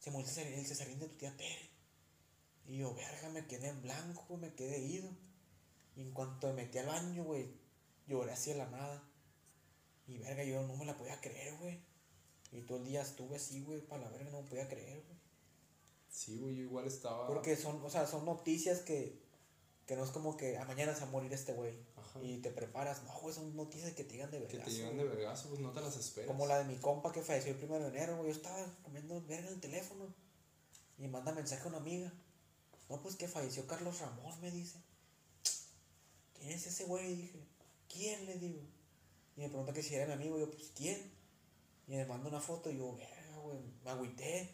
Se 0.00 0.10
murió 0.10 0.28
el 0.28 0.66
Cesarín, 0.66 0.94
el 0.94 1.00
de 1.00 1.08
tu 1.08 1.16
tía 1.16 1.36
Tere. 1.36 1.75
Y 2.66 2.78
yo, 2.78 2.94
verga, 2.94 3.28
me 3.30 3.46
quedé 3.46 3.68
en 3.68 3.82
blanco, 3.82 4.36
me 4.36 4.54
quedé 4.54 4.78
ido. 4.80 5.08
Y 5.94 6.02
en 6.02 6.12
cuanto 6.12 6.48
me 6.48 6.54
metí 6.64 6.78
al 6.78 6.86
baño, 6.86 7.24
güey, 7.24 7.48
lloré 8.06 8.32
así 8.32 8.50
de 8.52 8.58
la 8.58 8.68
nada. 8.70 9.02
Y 10.06 10.18
verga, 10.18 10.44
yo 10.44 10.62
no 10.66 10.76
me 10.76 10.84
la 10.84 10.96
podía 10.96 11.20
creer, 11.20 11.56
güey. 11.58 11.80
Y 12.52 12.62
todo 12.62 12.78
el 12.78 12.84
día 12.84 13.02
estuve 13.02 13.36
así, 13.36 13.62
güey, 13.62 13.80
para 13.80 14.04
la 14.04 14.10
verga, 14.10 14.30
no 14.30 14.42
me 14.42 14.48
podía 14.48 14.68
creer, 14.68 15.02
güey. 15.04 15.18
Sí, 16.08 16.38
güey, 16.38 16.56
yo 16.56 16.62
igual 16.62 16.86
estaba. 16.86 17.26
Porque 17.26 17.56
son, 17.56 17.82
o 17.84 17.90
sea, 17.90 18.06
son 18.06 18.24
noticias 18.24 18.80
que, 18.80 19.20
que 19.86 19.96
no 19.96 20.04
es 20.04 20.10
como 20.10 20.36
que 20.36 20.56
a 20.56 20.64
mañana 20.64 20.94
se 20.94 21.02
va 21.02 21.08
a 21.08 21.10
morir 21.10 21.32
este 21.32 21.52
güey. 21.52 21.74
Y 22.22 22.38
te 22.38 22.50
preparas. 22.50 23.02
No, 23.04 23.12
güey, 23.20 23.34
son 23.34 23.54
noticias 23.54 23.92
que 23.92 24.02
te 24.04 24.12
llegan 24.14 24.30
de 24.30 24.38
Que 24.38 24.56
verdad. 24.56 24.64
te 24.64 24.70
llegan 24.70 24.96
de 24.96 25.04
vergazo, 25.04 25.48
pues 25.48 25.60
no 25.60 25.72
te 25.72 25.82
las 25.82 25.96
esperas. 25.96 26.28
Como 26.28 26.46
la 26.46 26.58
de 26.58 26.64
mi 26.64 26.76
compa 26.76 27.12
que 27.12 27.20
falleció 27.20 27.52
el 27.52 27.58
primero 27.58 27.84
de 27.84 27.90
enero, 27.96 28.16
güey. 28.16 28.30
Yo 28.30 28.36
estaba 28.36 28.64
comiendo 28.82 29.20
verga 29.26 29.48
en 29.48 29.54
el 29.54 29.60
teléfono. 29.60 30.06
Y 30.98 31.08
manda 31.08 31.32
mensaje 31.32 31.62
a 31.64 31.66
una 31.66 31.76
amiga. 31.76 32.10
No, 32.88 33.00
pues 33.02 33.16
que 33.16 33.26
falleció 33.26 33.66
Carlos 33.66 33.98
Ramón, 34.00 34.40
me 34.40 34.50
dice. 34.50 34.78
¿Quién 36.38 36.50
es 36.50 36.66
ese 36.66 36.84
güey? 36.84 37.16
Dije. 37.16 37.40
¿Quién? 37.88 38.26
Le 38.26 38.38
digo. 38.38 38.60
Y 39.36 39.40
me 39.40 39.48
pregunta 39.48 39.72
que 39.72 39.82
si 39.82 39.94
era 39.94 40.06
mi 40.06 40.12
amigo. 40.12 40.38
Yo, 40.38 40.50
pues, 40.50 40.70
¿quién? 40.74 41.12
Y 41.88 41.92
me 41.92 42.06
manda 42.06 42.28
una 42.28 42.40
foto. 42.40 42.70
Y 42.70 42.78
yo, 42.78 42.94
verga, 42.94 43.38
güey. 43.42 43.58
Me 43.84 43.90
agüité. 43.90 44.50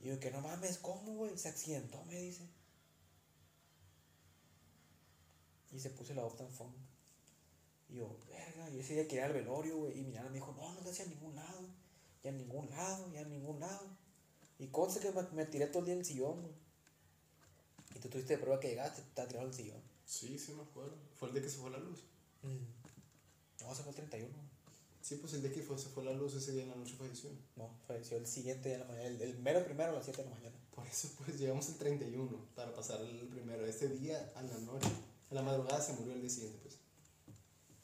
Y 0.00 0.08
yo, 0.08 0.20
que 0.20 0.30
no 0.30 0.40
mames, 0.40 0.78
¿cómo, 0.78 1.12
güey? 1.14 1.36
Se 1.36 1.48
accidentó, 1.48 2.02
me 2.04 2.16
dice. 2.16 2.48
Y 5.70 5.80
se 5.80 5.90
puso 5.90 6.14
la 6.14 6.24
Optan 6.24 6.50
Phone. 6.50 6.74
Y 7.90 7.96
yo, 7.96 8.18
verga, 8.28 8.70
y 8.70 8.80
ese 8.80 8.94
día 8.94 9.08
quería 9.08 9.26
ir 9.26 9.32
al 9.32 9.32
velorio, 9.34 9.76
güey. 9.78 9.98
Y 9.98 10.04
mi 10.04 10.12
nana 10.12 10.28
me 10.28 10.36
dijo, 10.36 10.54
no, 10.56 10.72
no 10.72 10.80
te 10.80 11.02
a 11.02 11.06
ningún 11.06 11.34
lado. 11.34 11.66
Ya 12.22 12.30
en 12.30 12.38
ningún 12.38 12.70
lado, 12.70 13.12
ya 13.12 13.20
en 13.20 13.30
ningún 13.30 13.60
lado. 13.60 13.86
Y 14.58 14.68
conste 14.68 15.00
que 15.00 15.12
me, 15.12 15.22
me 15.32 15.46
tiré 15.46 15.66
todo 15.66 15.80
el 15.80 15.84
día 15.86 15.94
en 15.94 16.00
el 16.00 16.06
sillón, 16.06 16.42
güey. 16.42 16.67
Y 17.98 18.00
tú 18.00 18.08
tuviste 18.08 18.36
de 18.36 18.42
prueba 18.42 18.60
que 18.60 18.68
llegaste, 18.68 19.02
te 19.12 19.26
tirado 19.26 19.48
el 19.48 19.52
sillón. 19.52 19.82
Sí, 20.06 20.38
sí 20.38 20.52
me 20.52 20.62
acuerdo. 20.62 20.94
Fue 21.18 21.28
el 21.28 21.34
de 21.34 21.42
que 21.42 21.50
se 21.50 21.58
fue 21.58 21.70
la 21.70 21.78
luz. 21.78 22.04
No, 22.42 23.74
se 23.74 23.82
fue 23.82 23.90
el 23.90 23.96
31. 23.96 24.32
Sí, 25.02 25.16
pues 25.16 25.32
el 25.34 25.42
día 25.42 25.52
que 25.52 25.62
fue, 25.62 25.76
se 25.78 25.88
fue 25.88 26.04
la 26.04 26.12
luz 26.12 26.34
ese 26.34 26.52
día 26.52 26.62
en 26.62 26.68
la 26.68 26.76
noche 26.76 26.94
falleció. 26.96 27.30
No, 27.56 27.68
falleció 27.86 28.18
el 28.18 28.26
siguiente 28.26 28.68
día 28.68 28.78
de 28.78 28.84
la 28.84 28.90
mañana, 28.90 29.08
el, 29.08 29.20
el 29.22 29.38
mero 29.38 29.64
primero 29.64 29.90
a 29.90 29.94
las 29.94 30.04
7 30.04 30.22
de 30.22 30.28
la 30.28 30.34
mañana. 30.34 30.54
Por 30.74 30.86
eso 30.86 31.08
pues 31.18 31.38
llegamos 31.40 31.68
el 31.70 31.76
31 31.76 32.38
para 32.54 32.72
pasar 32.72 33.00
el 33.00 33.26
primero. 33.26 33.66
Este 33.66 33.88
día 33.88 34.32
a 34.36 34.42
la 34.42 34.58
noche, 34.58 34.88
a 35.30 35.34
la 35.34 35.42
madrugada 35.42 35.80
se 35.80 35.94
murió 35.94 36.12
el 36.12 36.20
día 36.20 36.30
siguiente 36.30 36.58
pues. 36.62 36.78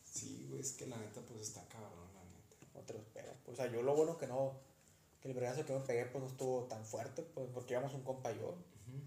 Sí, 0.04 0.46
güey, 0.48 0.60
es 0.60 0.72
que 0.72 0.86
la 0.86 0.96
neta 0.96 1.20
pues 1.22 1.40
está 1.40 1.66
cabrón, 1.68 2.08
la 2.14 2.22
neta. 2.22 2.66
No 2.74 2.80
te 2.82 2.92
lo 2.92 3.00
esperas. 3.00 3.36
pues, 3.44 3.58
O 3.58 3.62
sea, 3.62 3.72
yo 3.72 3.82
lo 3.82 3.96
bueno 3.96 4.16
que 4.16 4.28
no, 4.28 4.52
que 5.20 5.28
el 5.28 5.34
vergazo 5.34 5.64
que 5.64 5.72
me 5.72 5.80
pegué 5.80 6.06
pues 6.06 6.22
no 6.22 6.30
estuvo 6.30 6.64
tan 6.64 6.84
fuerte, 6.84 7.22
pues 7.22 7.48
porque 7.52 7.72
íbamos 7.72 7.94
un 7.94 8.02
compa 8.02 8.32
y 8.32 8.38
yo. 8.38 8.54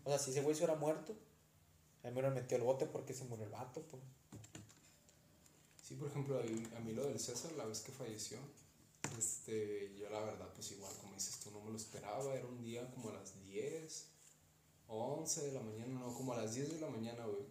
O 0.04 0.10
sea, 0.10 0.20
si 0.20 0.32
ese 0.32 0.42
güey 0.42 0.56
se 0.56 0.64
hubiera 0.64 0.80
muerto, 0.80 1.16
a 2.04 2.10
mí 2.10 2.22
me 2.22 2.30
metió 2.30 2.58
el 2.58 2.64
bote 2.64 2.86
porque 2.86 3.14
se 3.14 3.26
murió 3.26 3.46
el 3.46 3.52
vato, 3.52 3.82
pues. 3.84 4.02
Sí, 5.84 5.96
por 5.96 6.10
ejemplo, 6.10 6.40
a 6.40 6.80
mí 6.82 6.94
lo 6.94 7.06
del 7.06 7.20
César, 7.20 7.52
la 7.54 7.66
vez 7.66 7.80
que 7.82 7.92
falleció, 7.92 8.38
este, 9.18 9.96
yo 9.98 10.10
la 10.10 10.20
verdad, 10.20 10.50
pues 10.54 10.72
igual, 10.72 10.92
como 11.02 11.14
dices 11.14 11.40
tú, 11.40 11.52
no 11.52 11.62
me 11.62 11.72
lo 11.72 11.78
esperaba. 11.78 12.34
Era 12.34 12.46
un 12.46 12.62
día 12.62 12.90
como 12.92 13.10
a 13.10 13.14
las 13.14 13.34
10, 13.46 14.06
11 14.88 15.46
de 15.46 15.52
la 15.54 15.62
mañana, 15.62 16.00
no, 16.00 16.14
como 16.14 16.34
a 16.34 16.38
las 16.38 16.56
10 16.56 16.74
de 16.74 16.80
la 16.82 16.90
mañana, 16.90 17.26
güey. 17.26 17.46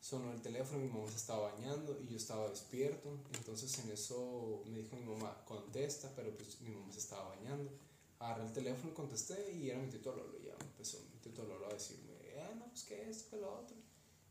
Sonó 0.00 0.32
el 0.32 0.40
teléfono, 0.40 0.78
mi 0.78 0.88
mamá 0.88 1.08
se 1.10 1.16
estaba 1.16 1.52
bañando 1.52 2.00
y 2.00 2.08
yo 2.08 2.16
estaba 2.16 2.48
despierto. 2.48 3.18
Entonces 3.34 3.78
en 3.80 3.90
eso 3.90 4.62
me 4.66 4.78
dijo 4.78 4.96
mi 4.96 5.04
mamá, 5.04 5.44
contesta, 5.44 6.10
pero 6.16 6.34
pues 6.36 6.60
mi 6.62 6.70
mamá 6.70 6.90
se 6.92 7.00
estaba 7.00 7.28
bañando. 7.28 7.70
Agarré 8.20 8.44
el 8.44 8.52
teléfono 8.52 8.94
contesté 8.94 9.52
y 9.52 9.70
era 9.70 9.78
mi 9.80 9.88
tito 9.88 10.14
Lolo. 10.14 10.38
Y 10.38 10.46
ya 10.46 10.54
empezó 10.60 10.98
mi 11.12 11.18
tito 11.20 11.42
Lolo 11.42 11.66
a 11.66 11.72
decirme, 11.72 12.12
eh, 12.22 12.54
no, 12.58 12.66
pues 12.68 12.84
que 12.84 13.10
esto, 13.10 13.30
que 13.30 13.36
lo 13.36 13.60
otro. 13.60 13.76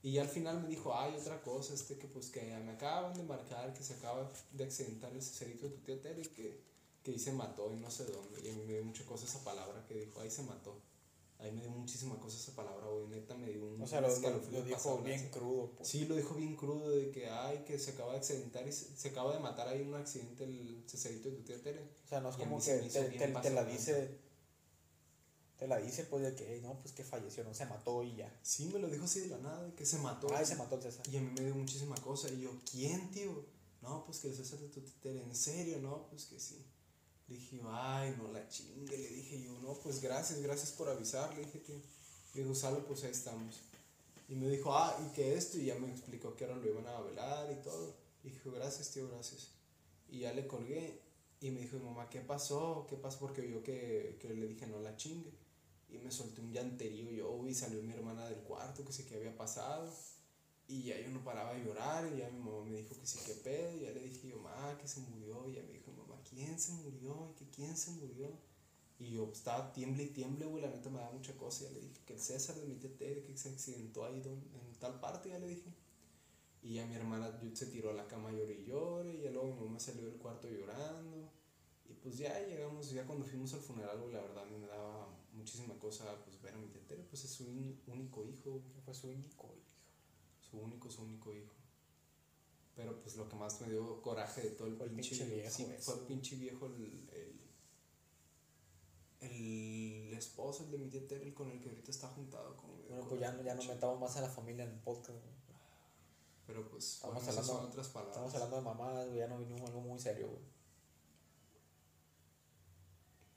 Y 0.01 0.13
ya 0.13 0.21
al 0.21 0.29
final 0.29 0.61
me 0.61 0.69
dijo, 0.69 0.95
hay 0.95 1.15
otra 1.15 1.41
cosa, 1.41 1.73
este 1.73 1.97
que 1.97 2.07
pues 2.07 2.29
que 2.29 2.41
me 2.41 2.71
acaban 2.71 3.13
de 3.13 3.23
marcar, 3.23 3.73
que 3.73 3.83
se 3.83 3.95
acaba 3.95 4.31
de 4.53 4.63
accidentar 4.63 5.11
el 5.11 5.21
cecerito 5.21 5.67
de 5.67 5.75
tu 5.75 5.81
tía 5.81 6.01
Tere, 6.01 6.21
que, 6.21 6.63
que 7.03 7.19
se 7.19 7.33
mató 7.33 7.73
y 7.73 7.77
no 7.77 7.91
sé 7.91 8.05
dónde. 8.05 8.41
Y 8.41 8.49
a 8.49 8.53
mí 8.53 8.63
me 8.65 8.73
dio 8.73 8.85
mucha 8.85 9.03
cosa 9.05 9.25
esa 9.25 9.43
palabra 9.43 9.83
que 9.87 9.95
dijo, 9.95 10.21
ahí 10.21 10.29
se 10.29 10.43
mató. 10.43 10.79
Ahí 11.39 11.51
me 11.53 11.61
dio 11.61 11.71
muchísima 11.71 12.19
cosa 12.19 12.35
esa 12.37 12.53
palabra, 12.53 12.85
güey, 12.87 13.07
neta 13.07 13.33
me 13.33 13.47
dio 13.49 13.65
un 13.65 13.81
O 13.81 13.87
sea, 13.87 14.01
lo, 14.01 14.09
lo, 14.09 14.39
dijo 14.63 14.71
pasado 14.75 14.97
bien 14.99 15.21
lanza. 15.21 15.31
crudo, 15.39 15.71
pues. 15.77 15.87
Sí, 15.87 16.05
lo 16.05 16.15
dijo 16.17 16.35
bien 16.35 16.55
crudo 16.57 16.89
de 16.89 17.11
que, 17.11 17.29
ay, 17.29 17.63
que 17.65 17.79
se 17.79 17.91
acaba 17.91 18.11
de 18.11 18.17
accidentar 18.17 18.67
y 18.67 18.73
se, 18.73 18.93
se 18.97 19.09
acaba 19.09 19.33
de 19.33 19.39
matar 19.39 19.69
ahí 19.69 19.81
en 19.81 19.87
un 19.87 19.95
accidente 19.95 20.43
el 20.43 20.83
cecerito 20.85 21.29
de 21.29 21.37
tu 21.37 21.43
tía 21.43 21.61
Tere. 21.63 21.79
O 22.05 22.07
sea, 22.09 22.19
no 22.19 22.29
es 22.29 22.35
Y 22.35 22.39
como 22.39 22.59
que 22.59 22.77
te, 22.79 23.09
te- 23.09 23.49
la 23.51 23.63
dice, 23.63 24.17
te 25.57 25.67
la 25.67 25.77
dice 25.77 26.03
pues 26.05 26.23
de 26.23 26.35
que, 26.35 26.55
"Ey, 26.55 26.61
no, 26.61 26.77
pues 26.81 26.93
que 26.93 27.05
falleció, 27.05 27.43
no 27.45 27.53
se 27.53 27.65
mató 27.65 28.03
y 28.03 28.17
ya. 28.17 28.37
Sí, 28.43 28.69
me 28.73 28.79
lo 28.79 28.89
dijo 28.89 29.05
así 29.05 29.21
de 29.21 29.27
la 29.27 29.37
nada, 29.37 29.63
de 29.63 29.73
que 29.73 29.85
se 29.85 29.97
mató. 29.99 30.27
Ay, 30.35 30.45
se 30.45 30.55
mató 30.57 30.75
el 30.75 30.81
César. 30.81 31.07
Y 31.09 31.15
a 31.17 31.21
mí 31.21 31.31
me 31.37 31.45
dio 31.45 31.55
muchísima 31.55 31.95
cosa. 31.97 32.27
Y 32.29 32.41
yo, 32.41 32.51
¿quién, 32.69 33.11
tío? 33.11 33.45
No, 33.81 34.03
pues 34.05 34.19
que 34.19 34.27
el 34.27 34.35
César 34.35 34.59
de 34.59 34.67
tu 34.67 34.81
titera. 34.81 35.21
¿En 35.21 35.33
serio? 35.35 35.79
No, 35.79 36.07
pues 36.09 36.25
que 36.25 36.37
sí. 36.37 36.65
Dije, 37.29 37.61
ay, 37.63 38.15
no 38.17 38.27
la 38.31 38.47
chingue. 38.47 38.97
Le 38.97 39.09
dije 39.09 39.43
yo, 39.43 39.51
no, 39.59 39.73
pues 39.75 40.01
gracias, 40.01 40.41
gracias 40.41 40.71
por 40.71 40.89
avisar. 40.89 41.33
Le 41.35 41.45
dije, 41.45 41.59
tío. 41.59 41.75
Le 42.33 42.41
dijo, 42.41 42.55
sale, 42.55 42.79
pues 42.79 43.03
ahí 43.03 43.11
estamos. 43.11 43.61
Y 44.27 44.35
me 44.35 44.49
dijo, 44.49 44.73
ah, 44.73 44.97
y 45.05 45.13
que 45.13 45.35
esto. 45.35 45.57
Y 45.59 45.65
ya 45.65 45.75
me 45.75 45.89
explicó 45.91 46.35
que 46.35 46.45
ahora 46.45 46.57
lo 46.57 46.67
iban 46.67 46.87
a 46.87 47.01
velar 47.01 47.51
y 47.51 47.63
todo. 47.63 47.93
Y 48.23 48.29
dijo, 48.31 48.51
gracias, 48.51 48.89
tío, 48.91 49.07
gracias. 49.09 49.49
Y 50.09 50.19
ya 50.19 50.33
le 50.33 50.47
colgué. 50.47 50.99
Y 51.41 51.51
me 51.51 51.61
dijo 51.61 51.77
mamá, 51.79 52.09
¿qué 52.09 52.19
pasó? 52.19 52.85
¿Qué 52.89 52.97
pasó? 52.97 53.19
Porque 53.19 53.41
vio 53.41 53.63
que, 53.63 54.17
que 54.19 54.33
le 54.33 54.47
dije, 54.47 54.67
no 54.67 54.79
la 54.81 54.97
chingue. 54.97 55.31
Y 55.89 55.97
me 55.97 56.11
solté 56.11 56.41
un 56.41 56.51
llanterío 56.51 57.09
yo, 57.11 57.47
y 57.47 57.55
salió 57.55 57.81
mi 57.81 57.93
hermana 57.93 58.27
del 58.27 58.39
cuarto, 58.39 58.85
que 58.85 58.91
sé 58.91 59.05
qué 59.05 59.15
había 59.15 59.35
pasado. 59.35 59.91
Y 60.67 60.83
ya 60.83 60.99
yo 60.99 61.09
no 61.09 61.23
paraba 61.23 61.53
de 61.53 61.63
llorar, 61.63 62.11
y 62.13 62.19
ya 62.19 62.29
mi 62.29 62.39
mamá 62.39 62.63
me 62.65 62.77
dijo 62.77 62.95
que 62.95 63.07
sí, 63.07 63.19
qué 63.25 63.33
pedo. 63.33 63.75
Y 63.77 63.81
ya 63.81 63.91
le 63.91 64.01
dije 64.01 64.27
yo, 64.27 64.37
mamá, 64.39 64.77
que 64.79 64.87
se 64.87 64.99
murió. 64.99 65.47
Y 65.47 65.53
ya 65.53 65.63
me 65.63 65.73
dijo, 65.73 65.88
¿quién 66.29 66.59
se 66.59 66.73
murió? 66.73 67.31
¿Y 67.31 67.39
que 67.39 67.49
quién 67.49 67.75
se 67.75 67.91
murió? 67.91 68.29
Y 68.99 69.11
yo 69.11 69.29
estaba 69.31 69.71
tiemble 69.71 70.03
y 70.03 70.09
tiemble, 70.09 70.45
güey, 70.45 70.61
la 70.61 70.69
neta 70.69 70.89
me 70.89 70.99
daba 70.99 71.11
mucha 71.11 71.35
cosa. 71.37 71.65
Ya 71.65 71.71
le 71.71 71.81
dije 71.81 72.01
que 72.05 72.13
el 72.13 72.19
César 72.19 72.55
de 72.57 72.67
mi 72.67 72.75
tetere, 72.75 73.23
que 73.23 73.37
se 73.37 73.49
accidentó 73.49 74.05
ahí 74.05 74.21
en 74.25 74.79
tal 74.79 74.99
parte, 74.99 75.29
ya 75.29 75.39
le 75.39 75.47
dije. 75.47 75.73
Y 76.61 76.73
ya 76.75 76.85
mi 76.85 76.95
hermana 76.95 77.39
se 77.53 77.67
tiró 77.67 77.91
a 77.91 77.93
la 77.93 78.07
cama 78.07 78.31
lloré 78.31 78.59
y 78.59 78.65
llore, 78.65 79.13
y 79.15 79.21
ya 79.21 79.31
luego 79.31 79.47
mi 79.47 79.65
mamá 79.65 79.79
salió 79.79 80.05
del 80.05 80.17
cuarto 80.17 80.49
llorando. 80.49 81.29
Y 81.89 81.93
pues 81.93 82.17
ya 82.17 82.37
llegamos, 82.45 82.91
ya 82.91 83.05
cuando 83.05 83.25
fuimos 83.25 83.53
al 83.53 83.61
funeral, 83.61 83.97
la 84.11 84.21
verdad 84.21 84.45
me 84.45 84.67
daba 84.67 85.07
muchísima 85.33 85.73
cosa 85.79 86.21
pues 86.25 86.41
ver 86.41 86.53
a 86.53 86.57
mi 86.57 86.67
tetere, 86.67 87.03
pues 87.03 87.23
es 87.23 87.31
su 87.31 87.45
único 87.87 88.25
hijo. 88.25 88.61
Fue 88.83 88.93
su 88.93 89.07
único 89.07 89.47
hijo. 89.55 89.55
su 90.41 90.57
único, 90.57 90.91
su 90.91 91.03
único 91.03 91.33
hijo. 91.33 91.58
Pero 92.79 92.97
pues 93.01 93.17
lo 93.17 93.27
que 93.27 93.35
más 93.35 93.59
me 93.59 93.67
dio 93.69 94.01
coraje 94.01 94.41
de 94.41 94.49
todo 94.51 94.67
el 94.69 94.77
Fue 94.77 94.85
el 94.85 94.91
pinche, 94.93 95.09
pinche 95.17 95.25
viejo 95.35 95.51
sí, 95.53 95.67
fue 95.81 95.95
el 95.95 95.99
pinche 96.01 96.35
viejo 96.37 96.65
el, 96.67 97.09
el, 99.21 99.29
el 99.29 100.13
esposo, 100.13 100.63
el 100.63 100.71
de 100.71 100.77
mi 100.77 100.87
tía 100.89 101.05
Tere, 101.07 101.25
el 101.25 101.33
con 101.33 101.49
el 101.51 101.59
que 101.59 101.69
ahorita 101.69 101.91
está 101.91 102.07
juntado 102.07 102.55
con 102.55 102.69
Bueno, 102.87 103.05
pues 103.07 103.19
ya, 103.19 103.31
no- 103.33 103.43
ya 103.43 103.53
nos 103.55 103.67
metamos 103.67 103.99
más 103.99 104.15
a 104.17 104.21
la 104.21 104.29
familia 104.29 104.63
en 104.63 104.71
el 104.71 104.79
podcast. 104.79 105.17
Pero 106.47 106.67
pues 106.69 106.95
Estamos 106.95 107.23
bueno, 107.25 107.39
hablando, 107.41 107.67
otras 107.69 107.87
palabras. 107.89 108.15
estamos 108.15 108.33
hablando 108.35 108.55
de 108.55 108.61
mamadas, 108.63 109.13
ya 109.13 109.27
no 109.27 109.37
vinimos 109.39 109.69
algo 109.69 109.81
muy 109.81 109.99
serio, 109.99 110.27
güey. 110.29 110.41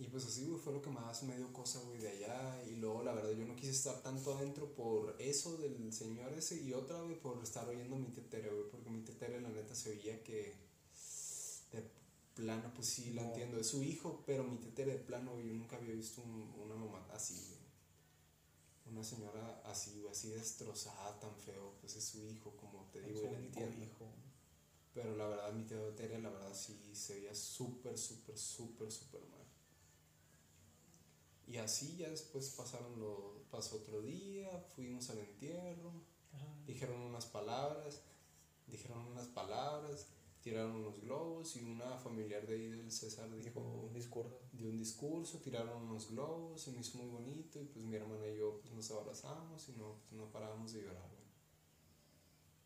Y 0.02 0.08
pues 0.08 0.24
así, 0.26 0.46
güey, 0.46 0.58
fue 0.60 0.72
lo 0.72 0.82
que 0.82 0.90
más 0.90 1.22
me 1.22 1.36
dio 1.36 1.52
cosa, 1.52 1.78
güey, 1.86 2.00
de 2.00 2.08
allá. 2.08 2.60
Y 2.66 2.74
luego, 2.76 3.04
la 3.04 3.12
verdad, 3.12 3.30
yo 3.30 3.44
no 3.46 3.54
quise 3.54 3.70
estar 3.70 4.02
tanto 4.02 4.36
adentro 4.36 4.74
por 4.74 5.14
eso 5.20 5.56
del 5.58 5.92
señor 5.92 6.32
ese. 6.32 6.60
Y 6.60 6.72
otra, 6.72 7.00
güey, 7.02 7.20
por 7.20 7.40
estar 7.40 7.68
oyendo 7.68 7.94
mi 7.96 8.08
tetere, 8.08 8.50
güey. 8.50 8.68
Porque 8.68 8.90
mi 8.90 9.02
tetere, 9.04 9.40
la 9.40 9.48
neta, 9.50 9.76
se 9.76 9.90
oía 9.90 10.20
que 10.24 10.56
de 11.70 11.88
plano, 12.34 12.72
pues 12.74 12.88
sí, 12.88 13.12
lo 13.12 13.22
No. 13.22 13.28
entiendo. 13.28 13.58
Es 13.60 13.68
su 13.68 13.80
hijo, 13.84 14.24
pero 14.26 14.42
mi 14.42 14.56
tetere 14.56 14.94
de 14.94 14.98
plano, 14.98 15.34
güey, 15.34 15.46
yo 15.46 15.52
nunca 15.54 15.76
había 15.76 15.94
visto 15.94 16.20
un- 16.20 16.52
una 16.64 16.74
mamá 16.74 17.06
así, 17.12 17.34
güey. 17.48 17.62
Una 18.86 19.04
señora 19.04 19.62
así, 19.64 20.00
güey, 20.00 20.10
así 20.10 20.30
destrozada, 20.30 21.20
tan 21.20 21.36
feo. 21.36 21.74
Pues 21.80 21.94
es 21.94 22.04
su 22.04 22.26
hijo, 22.26 22.56
como 22.56 22.88
te 22.92 23.00
digo, 23.02 23.20
único 23.20 23.60
entiendo. 23.60 23.84
hijo. 23.84 24.06
Pero 24.94 25.16
la 25.16 25.28
verdad, 25.28 25.52
mi 25.52 25.64
tía 25.64 25.78
Tere, 25.94 26.20
la 26.20 26.28
verdad, 26.30 26.52
sí 26.54 26.76
se 26.92 27.14
veía 27.20 27.34
súper, 27.34 27.96
súper, 27.96 28.36
súper, 28.36 28.90
súper 28.90 29.20
mal. 29.30 29.41
Y 31.52 31.58
así 31.58 31.98
ya 31.98 32.08
después 32.08 32.48
pasaron 32.56 32.98
lo, 32.98 33.42
pasó 33.50 33.76
otro 33.76 34.00
día, 34.00 34.48
fuimos 34.74 35.10
al 35.10 35.18
entierro, 35.18 35.92
dijeron 36.66 36.98
unas 37.02 37.26
palabras, 37.26 38.00
dijeron 38.66 39.04
unas 39.08 39.26
palabras, 39.26 40.06
tiraron 40.40 40.76
unos 40.76 40.98
globos 41.02 41.54
y 41.56 41.62
una 41.62 41.98
familiar 41.98 42.46
de 42.46 42.54
ahí 42.54 42.68
del 42.68 42.90
César 42.90 43.30
Dijo 43.36 43.60
un 43.60 43.92
discurso. 43.92 44.34
dio 44.54 44.70
un 44.70 44.78
discurso, 44.78 45.40
tiraron 45.40 45.82
unos 45.82 46.10
globos, 46.10 46.62
se 46.62 46.70
me 46.70 46.80
hizo 46.80 46.96
muy 46.96 47.08
bonito 47.08 47.60
y 47.60 47.66
pues 47.66 47.84
mi 47.84 47.96
hermana 47.96 48.26
y 48.28 48.38
yo 48.38 48.58
pues 48.62 48.72
nos 48.72 48.90
abrazamos 48.90 49.68
y 49.68 49.72
no, 49.72 49.98
pues, 50.08 50.12
no 50.12 50.32
parábamos 50.32 50.72
de 50.72 50.84
llorar. 50.84 51.10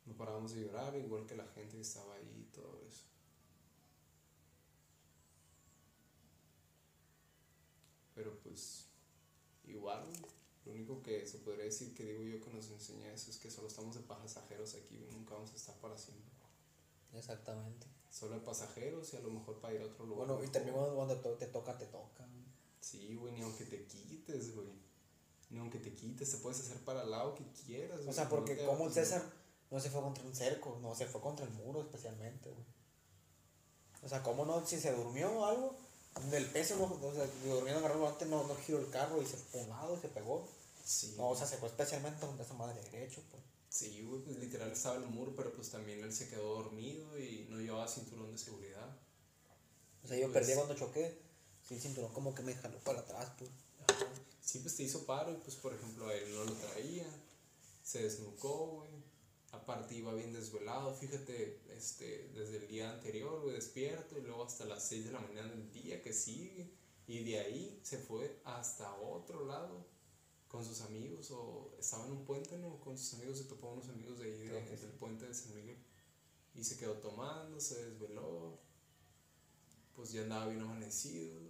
No 0.04 0.16
parábamos 0.16 0.54
de 0.54 0.60
llorar, 0.60 0.96
igual 0.96 1.26
que 1.26 1.34
la 1.34 1.48
gente 1.48 1.74
que 1.74 1.82
estaba 1.82 2.14
ahí 2.14 2.46
y 2.48 2.54
todo 2.54 2.80
eso. 2.86 3.02
Pero 8.16 8.36
pues, 8.42 8.86
igual, 9.64 10.04
lo 10.64 10.72
único 10.72 11.02
que 11.02 11.24
se 11.26 11.38
podría 11.38 11.66
decir 11.66 11.94
que 11.94 12.04
digo 12.04 12.24
yo 12.24 12.40
que 12.44 12.50
nos 12.50 12.68
enseña 12.70 13.12
eso 13.12 13.30
es 13.30 13.36
que 13.36 13.50
solo 13.50 13.68
estamos 13.68 13.94
de 13.94 14.00
pasajeros 14.00 14.74
aquí, 14.74 15.06
nunca 15.12 15.34
vamos 15.34 15.52
a 15.52 15.56
estar 15.56 15.76
para 15.76 15.96
siempre. 15.96 16.32
Exactamente. 17.14 17.86
Solo 18.10 18.34
de 18.36 18.40
pasajeros 18.40 19.12
y 19.12 19.16
a 19.18 19.20
lo 19.20 19.30
mejor 19.30 19.60
para 19.60 19.74
ir 19.74 19.82
a 19.82 19.86
otro 19.86 20.06
lugar. 20.06 20.26
Bueno, 20.26 20.42
y 20.44 20.48
también 20.48 20.74
cuando 20.74 21.20
to- 21.20 21.34
te 21.34 21.46
toca, 21.46 21.76
te 21.76 21.86
toca. 21.86 22.26
Sí, 22.80 23.14
güey, 23.16 23.34
ni 23.34 23.42
aunque 23.42 23.64
te 23.64 23.84
quites, 23.84 24.54
güey. 24.54 24.68
Ni 25.50 25.58
aunque 25.58 25.78
te 25.78 25.92
quites, 25.92 26.30
te 26.30 26.38
puedes 26.38 26.58
hacer 26.60 26.78
para 26.84 27.02
el 27.02 27.10
lado 27.10 27.34
que 27.34 27.44
quieras. 27.64 28.00
O 28.06 28.12
sea, 28.12 28.28
porque 28.28 28.56
como 28.64 28.86
el 28.86 28.92
César 28.92 29.22
no 29.70 29.78
se 29.80 29.90
fue 29.90 30.00
contra 30.00 30.24
un 30.24 30.34
cerco, 30.34 30.78
no, 30.80 30.94
se 30.94 31.06
fue 31.06 31.20
contra 31.20 31.44
el 31.44 31.52
muro 31.52 31.82
especialmente, 31.82 32.50
güey. 32.50 32.64
O 34.02 34.08
sea, 34.08 34.22
¿cómo 34.22 34.44
no? 34.46 34.64
Si 34.66 34.78
se 34.80 34.92
durmió 34.94 35.30
o 35.32 35.44
algo, 35.46 35.76
del 36.30 36.46
peso, 36.46 36.76
no, 36.76 36.84
o 37.06 37.14
sea, 37.14 37.26
durmiendo 37.44 37.78
agarró 37.80 37.94
el 37.94 38.00
volante, 38.00 38.26
no, 38.26 38.46
no 38.46 38.54
giró 38.56 38.78
el 38.78 38.90
carro 38.90 39.20
y 39.22 39.26
se 39.26 39.36
lado 39.66 39.96
y 39.96 40.00
se 40.00 40.08
pegó. 40.08 40.48
Sí, 40.84 41.14
No, 41.16 41.30
o 41.30 41.36
sea, 41.36 41.46
se 41.46 41.56
fue 41.58 41.68
especialmente 41.68 42.24
contra 42.24 42.44
esa 42.44 42.54
madre 42.54 42.80
derecho, 42.90 43.20
pues. 43.30 43.42
sí, 43.68 44.02
güey, 44.02 44.22
pues 44.22 44.38
literal 44.38 44.70
estaba 44.72 44.96
en 44.96 45.02
el 45.02 45.08
muro, 45.10 45.32
pero 45.36 45.52
pues 45.52 45.70
también 45.70 46.00
él 46.02 46.12
se 46.12 46.28
quedó 46.28 46.62
dormido 46.62 47.18
y 47.18 47.46
no 47.50 47.58
llevaba 47.58 47.86
cinturón 47.88 48.32
de 48.32 48.38
seguridad. 48.38 48.96
O 50.04 50.08
sea, 50.08 50.16
yo 50.16 50.30
Pues- 50.30 50.34
perdí 50.46 50.54
cuando 50.54 50.74
choqué. 50.74 51.18
Sí, 51.66 51.74
el 51.74 51.80
cinturón 51.80 52.12
como 52.12 52.34
que 52.34 52.42
me 52.42 52.54
jaló 52.54 52.78
para 52.80 53.00
atrás, 53.00 53.32
pues. 53.38 53.50
Sí, 54.40 54.60
pues 54.60 54.76
te 54.76 54.84
hizo 54.84 55.04
paro 55.04 55.32
y 55.32 55.36
pues 55.38 55.56
por 55.56 55.74
ejemplo 55.74 56.06
a 56.08 56.14
él 56.14 56.32
no 56.32 56.44
lo 56.44 56.52
traía, 56.52 57.06
se 57.82 58.04
desnucó, 58.04 58.66
güey. 58.78 58.95
Aparte 59.66 59.96
iba 59.96 60.14
bien 60.14 60.32
desvelado, 60.32 60.94
fíjate, 60.94 61.58
este, 61.76 62.28
desde 62.36 62.58
el 62.58 62.68
día 62.68 62.88
anterior, 62.92 63.40
güey, 63.42 63.56
despierto 63.56 64.16
y 64.16 64.20
luego 64.22 64.44
hasta 64.44 64.64
las 64.64 64.86
6 64.86 65.06
de 65.06 65.10
la 65.10 65.18
mañana 65.18 65.48
del 65.48 65.72
día 65.72 66.00
que 66.02 66.12
sigue. 66.12 66.70
Y 67.08 67.24
de 67.24 67.40
ahí 67.40 67.80
se 67.82 67.98
fue 67.98 68.40
hasta 68.44 68.94
otro 68.94 69.44
lado 69.44 69.84
con 70.46 70.64
sus 70.64 70.82
amigos 70.82 71.32
o 71.32 71.74
estaba 71.80 72.06
en 72.06 72.12
un 72.12 72.24
puente, 72.24 72.56
¿no? 72.58 72.78
Con 72.78 72.96
sus 72.96 73.14
amigos 73.14 73.38
se 73.38 73.44
topó 73.46 73.72
unos 73.72 73.88
amigos 73.88 74.20
de 74.20 74.26
ahí 74.26 74.38
de- 74.38 74.64
que 74.66 74.76
del 74.76 74.92
puente 74.92 75.26
de 75.26 75.34
San 75.34 75.52
Miguel. 75.56 75.78
Y 76.54 76.62
se 76.62 76.76
quedó 76.78 76.94
tomando, 76.98 77.58
se 77.60 77.84
desveló. 77.90 78.60
pues 79.96 80.12
ya 80.12 80.22
andaba 80.22 80.46
bien 80.48 80.60
amanecido 80.60 81.40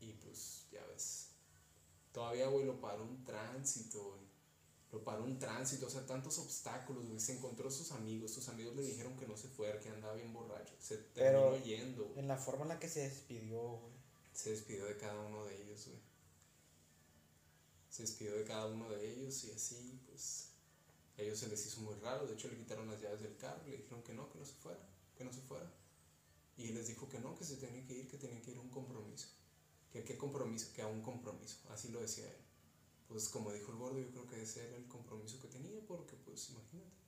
y 0.00 0.12
pues 0.14 0.66
ya 0.72 0.84
ves. 0.86 1.28
Todavía, 2.12 2.48
güey, 2.48 2.64
lo 2.64 2.80
paró 2.80 3.04
un 3.04 3.22
tránsito, 3.24 4.02
güey. 4.02 4.23
Lo 4.94 5.02
paró 5.02 5.24
un 5.24 5.40
tránsito, 5.40 5.86
o 5.88 5.90
sea, 5.90 6.06
tantos 6.06 6.38
obstáculos, 6.38 7.04
güey. 7.08 7.18
Se 7.18 7.36
encontró 7.36 7.66
a 7.66 7.70
sus 7.72 7.90
amigos, 7.90 8.30
sus 8.30 8.48
amigos 8.48 8.76
le 8.76 8.82
dijeron 8.82 9.18
que 9.18 9.26
no 9.26 9.36
se 9.36 9.48
fuera, 9.48 9.80
que 9.80 9.88
andaba 9.88 10.14
bien 10.14 10.32
borracho. 10.32 10.72
Se 10.78 10.98
terminó 10.98 11.50
Pero 11.50 11.64
yendo, 11.64 12.04
güey. 12.04 12.20
en 12.20 12.28
la 12.28 12.36
forma 12.36 12.62
en 12.62 12.68
la 12.68 12.78
que 12.78 12.88
se 12.88 13.00
despidió, 13.00 13.60
güey. 13.60 13.92
Se 14.32 14.50
despidió 14.50 14.84
de 14.84 14.96
cada 14.96 15.20
uno 15.20 15.46
de 15.46 15.60
ellos, 15.60 15.88
güey. 15.88 15.98
Se 17.90 18.02
despidió 18.02 18.36
de 18.36 18.44
cada 18.44 18.66
uno 18.66 18.88
de 18.88 19.10
ellos 19.10 19.42
y 19.44 19.50
así, 19.50 20.00
pues, 20.06 20.50
a 21.18 21.22
ellos 21.22 21.40
se 21.40 21.48
les 21.48 21.66
hizo 21.66 21.80
muy 21.80 21.96
raro. 21.96 22.28
De 22.28 22.34
hecho, 22.34 22.46
le 22.46 22.56
quitaron 22.56 22.88
las 22.88 23.00
llaves 23.00 23.20
del 23.20 23.36
carro, 23.36 23.64
le 23.66 23.78
dijeron 23.78 24.00
que 24.04 24.14
no, 24.14 24.30
que 24.30 24.38
no 24.38 24.44
se 24.44 24.54
fuera, 24.54 24.88
que 25.18 25.24
no 25.24 25.32
se 25.32 25.40
fuera. 25.40 25.72
Y 26.56 26.68
él 26.68 26.74
les 26.76 26.86
dijo 26.86 27.08
que 27.08 27.18
no, 27.18 27.36
que 27.36 27.44
se 27.44 27.56
tenía 27.56 27.84
que 27.84 27.94
ir, 27.94 28.08
que 28.08 28.16
tenía 28.16 28.40
que 28.40 28.52
ir 28.52 28.58
a 28.58 28.60
un 28.60 28.70
compromiso. 28.70 29.26
¿Que 29.92 30.04
qué 30.04 30.16
compromiso? 30.16 30.72
Que 30.72 30.82
a 30.82 30.86
un 30.86 31.02
compromiso. 31.02 31.56
Así 31.70 31.88
lo 31.88 32.00
decía 32.00 32.26
él. 32.28 32.43
Pues 33.08 33.28
como 33.28 33.52
dijo 33.52 33.70
el 33.72 33.78
gordo, 33.78 33.98
yo 33.98 34.10
creo 34.10 34.26
que 34.26 34.42
ese 34.42 34.66
era 34.66 34.76
el 34.76 34.86
compromiso 34.86 35.38
que 35.40 35.48
tenía, 35.48 35.80
porque 35.86 36.16
pues 36.16 36.50
imagínate. 36.50 37.04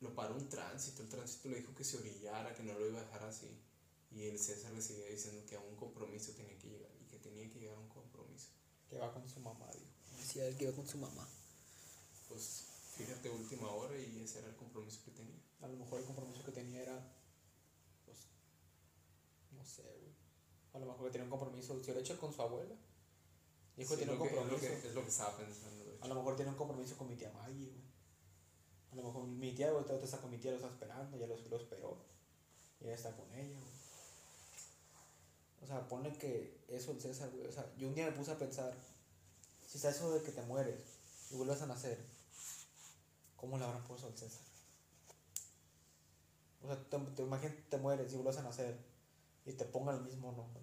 Lo 0.00 0.14
paró 0.14 0.34
un 0.34 0.48
tránsito, 0.48 1.02
el 1.02 1.08
tránsito 1.08 1.48
le 1.48 1.58
dijo 1.58 1.74
que 1.74 1.84
se 1.84 1.96
orillara, 1.96 2.54
que 2.54 2.62
no 2.62 2.78
lo 2.78 2.86
iba 2.86 3.00
a 3.00 3.04
dejar 3.04 3.22
así. 3.22 3.48
Y 4.10 4.24
el 4.24 4.38
César 4.38 4.72
le 4.72 4.82
seguía 4.82 5.06
diciendo 5.06 5.42
que 5.48 5.56
a 5.56 5.60
un 5.60 5.74
compromiso 5.76 6.32
tenía 6.32 6.56
que 6.58 6.68
llegar 6.68 6.90
y 7.00 7.06
que 7.06 7.18
tenía 7.18 7.50
que 7.50 7.58
llegar 7.58 7.76
a 7.76 7.80
un 7.80 7.88
compromiso. 7.88 8.48
Que 8.88 8.98
va 8.98 9.12
con 9.12 9.28
su 9.28 9.40
mamá, 9.40 9.66
digo. 9.72 9.86
Decía 10.18 10.46
él 10.46 10.56
que 10.56 10.64
iba 10.64 10.72
con 10.72 10.86
su 10.86 10.98
mamá. 10.98 11.26
Pues 12.28 12.66
fíjate, 12.96 13.30
última 13.30 13.70
hora 13.70 13.96
y 13.98 14.20
ese 14.20 14.38
era 14.38 14.48
el 14.48 14.56
compromiso 14.56 15.00
que 15.04 15.10
tenía. 15.10 15.40
A 15.62 15.68
lo 15.68 15.76
mejor 15.76 16.00
el 16.00 16.06
compromiso 16.06 16.44
que 16.44 16.52
tenía 16.52 16.82
era. 16.82 17.12
Pues. 18.04 18.18
No 19.52 19.64
sé, 19.64 19.82
güey. 19.82 20.14
A 20.74 20.78
lo 20.78 20.86
mejor 20.86 21.06
que 21.06 21.12
tenía 21.12 21.24
un 21.24 21.30
compromiso. 21.30 21.82
Si 21.82 21.92
lo 21.92 21.98
hecho 21.98 22.18
con 22.18 22.32
su 22.32 22.42
abuela. 22.42 22.76
Dijo 23.76 23.90
Sí, 23.94 23.96
tiene 23.98 24.12
un 24.12 24.18
lo 24.18 24.24
que- 24.24 24.30
es 24.30 24.34
lo 24.36 24.40
compromiso. 24.42 24.80
que- 24.82 24.88
Es 24.88 24.94
lo 24.94 25.02
que 25.02 25.08
estaba 25.08 25.36
pensando, 25.36 25.84
A 26.00 26.08
lo 26.08 26.14
mejor 26.16 26.36
tiene 26.36 26.50
un 26.50 26.56
compromiso 26.56 26.96
con 26.98 27.08
mi 27.08 27.16
tía 27.16 27.30
Maggie, 27.32 27.70
güey. 27.70 27.84
A 28.92 28.96
lo 28.96 29.02
mejor 29.04 29.24
mi 29.24 29.52
tía, 29.54 29.70
güey, 29.72 29.82
ahorita 29.84 30.04
está 30.04 30.18
con 30.20 30.30
mi 30.30 30.38
tía, 30.38 30.50
lo 30.52 30.58
está 30.58 30.68
esperando, 30.68 31.16
ya 31.16 31.26
lo, 31.26 31.36
lo 31.36 31.56
esperó. 31.56 31.96
Y 32.80 32.84
ya 32.84 32.94
está 32.94 33.10
con 33.16 33.32
ella, 33.32 33.58
güey. 33.58 33.74
O 35.62 35.66
sea, 35.66 35.88
ponle 35.88 36.12
que 36.18 36.60
eso 36.68 36.92
el 36.92 37.00
César, 37.00 37.30
güey. 37.30 37.46
O 37.46 37.52
sea, 37.52 37.64
yo 37.78 37.88
un 37.88 37.94
día 37.94 38.04
me 38.06 38.12
puse 38.12 38.30
a 38.30 38.38
pensar, 38.38 38.74
si 39.66 39.78
está 39.78 39.88
eso 39.90 40.12
de 40.12 40.22
que 40.22 40.30
te 40.32 40.42
mueres 40.42 40.80
y 41.30 41.36
vuelves 41.36 41.62
a 41.62 41.66
nacer, 41.66 41.98
¿cómo 43.36 43.56
le 43.58 43.64
habrán 43.64 43.82
puesto 43.84 44.06
al 44.06 44.16
César? 44.16 44.42
O 46.62 46.66
sea, 46.66 46.76
te, 46.88 46.98
te 46.98 47.22
imaginas, 47.22 47.56
te 47.70 47.76
mueres 47.78 48.12
y 48.12 48.16
vuelves 48.16 48.36
a 48.38 48.42
nacer 48.42 48.78
y 49.46 49.52
te 49.52 49.64
pongan 49.64 49.96
el 49.96 50.02
mismo 50.04 50.32
nombre. 50.32 50.62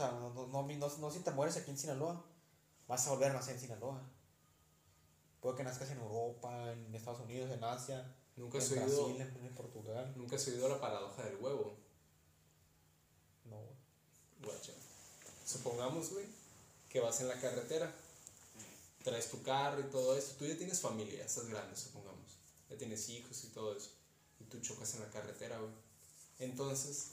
Sea, 0.00 0.12
no, 0.12 0.32
no, 0.32 0.46
no, 0.46 0.88
no, 0.98 1.10
si 1.10 1.18
te 1.18 1.30
mueres 1.30 1.58
aquí 1.58 1.70
en 1.70 1.76
Sinaloa, 1.76 2.24
vas 2.88 3.06
a 3.06 3.10
volver 3.10 3.32
a 3.32 3.34
nacer 3.34 3.56
en 3.56 3.60
Sinaloa. 3.60 4.00
Puede 5.42 5.58
que 5.58 5.62
nazcas 5.62 5.90
en 5.90 5.98
Europa, 5.98 6.72
en 6.72 6.94
Estados 6.94 7.20
Unidos, 7.20 7.50
en 7.50 7.62
Asia, 7.62 8.16
Nunca 8.34 8.56
en 8.56 8.64
has 8.64 8.70
oído, 8.70 8.84
Brasil, 8.86 9.20
en, 9.20 9.46
en 9.46 9.54
Portugal. 9.54 10.14
nunca 10.16 10.36
has 10.36 10.48
oído 10.48 10.70
la 10.70 10.80
paradoja 10.80 11.22
del 11.22 11.36
huevo. 11.36 11.76
No. 13.44 13.58
Guacha. 14.42 14.72
Supongamos, 15.44 16.12
güey, 16.14 16.24
que 16.88 17.00
vas 17.00 17.20
en 17.20 17.28
la 17.28 17.38
carretera, 17.38 17.94
traes 19.04 19.30
tu 19.30 19.42
carro 19.42 19.80
y 19.80 19.90
todo 19.90 20.16
eso. 20.16 20.32
Tú 20.38 20.46
ya 20.46 20.56
tienes 20.56 20.80
familia, 20.80 21.26
estás 21.26 21.46
grande, 21.46 21.76
supongamos. 21.76 22.38
Ya 22.70 22.78
tienes 22.78 23.06
hijos 23.10 23.44
y 23.44 23.48
todo 23.48 23.76
eso. 23.76 23.90
Y 24.40 24.44
tú 24.44 24.60
chocas 24.60 24.94
en 24.94 25.02
la 25.02 25.10
carretera, 25.10 25.58
güey. 25.58 25.72
Entonces, 26.38 27.10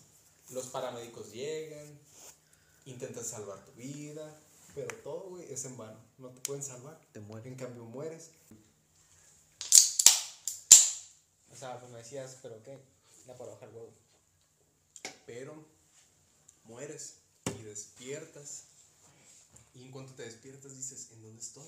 los 0.52 0.67
paramédicos 0.67 1.34
llegan, 1.34 2.00
intentan 2.88 3.23
salvar 3.26 3.63
tu 3.65 3.71
vida, 3.73 4.39
pero 4.76 4.88
todo, 5.04 5.30
güey, 5.30 5.52
es 5.52 5.65
en 5.65 5.78
vano. 5.78 6.00
No 6.17 6.30
te 6.30 6.39
pueden 6.41 6.63
salvar. 6.63 7.00
Te 7.12 7.19
mueres. 7.19 7.47
En 7.47 7.56
cambio, 7.56 7.84
mueres. 7.86 8.32
O 11.52 11.56
sea, 11.56 11.80
pues 11.80 11.91
me 11.91 11.97
decías, 12.00 12.38
¿pero 12.41 12.62
qué? 12.63 12.78
La 13.26 13.38
paradoja 13.38 13.65
del 13.65 13.76
huevo. 13.76 13.91
pero 15.26 15.54
mueres 16.63 17.15
y 17.60 17.63
despiertas. 17.63 18.63
Y 19.73 19.84
en 19.86 19.91
cuanto 19.91 20.13
te 20.13 20.23
despiertas 20.23 20.76
dices, 20.76 21.10
¿en 21.12 21.21
dónde 21.21 21.41
estoy? 21.41 21.67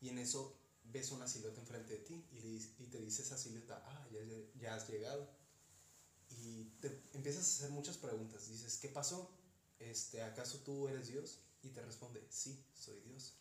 Y 0.00 0.08
en 0.08 0.18
eso 0.18 0.54
ves 0.92 1.10
una 1.12 1.28
silueta 1.28 1.60
enfrente 1.60 1.92
de 1.94 1.98
ti 2.00 2.24
y, 2.32 2.40
le 2.40 2.48
dice- 2.48 2.70
y 2.78 2.86
te 2.86 2.98
dice 2.98 3.22
esa 3.22 3.36
silueta, 3.36 3.82
ah, 3.86 4.06
ya, 4.12 4.20
ya- 4.24 4.60
ya 4.60 4.74
has 4.74 4.88
llegado. 4.88 5.28
Y 6.30 6.64
te 6.80 6.88
empiezas 7.14 7.44
a 7.44 7.56
hacer 7.56 7.70
muchas 7.70 7.96
preguntas. 7.98 8.48
Dices, 8.48 8.78
¿qué 8.78 8.88
pasó? 8.88 9.30
Este, 9.78 10.22
¿Acaso 10.22 10.58
tú 10.60 10.88
eres 10.88 11.08
Dios? 11.08 11.40
Y 11.62 11.70
te 11.70 11.82
responde, 11.82 12.26
sí, 12.30 12.64
soy 12.74 13.00
Dios. 13.00 13.34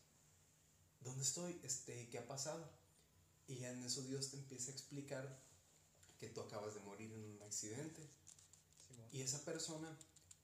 ¿Dónde 1.02 1.24
estoy? 1.24 1.60
Este, 1.64 2.10
¿Qué 2.10 2.18
ha 2.18 2.28
pasado? 2.28 2.70
Y 3.48 3.64
en 3.64 3.84
eso 3.84 4.02
Dios 4.02 4.32
te 4.32 4.38
empieza 4.38 4.72
a 4.72 4.74
explicar 4.74 5.40
que 6.18 6.30
tú 6.30 6.42
acabas 6.42 6.74
de 6.74 6.80
morir 6.82 7.12
en 7.12 7.24
un 7.24 7.42
accidente. 7.44 8.02
Y 9.12 9.22
esa 9.22 9.44
persona 9.46 9.96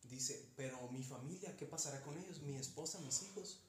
dice, 0.03 0.51
pero 0.55 0.89
mi 0.91 1.03
familia, 1.03 1.55
¿qué 1.57 1.65
pasará 1.65 2.01
con 2.03 2.17
ellos? 2.17 2.41
Mi 2.41 2.55
esposa, 2.55 2.99
mis 2.99 3.23
hijos. 3.23 3.59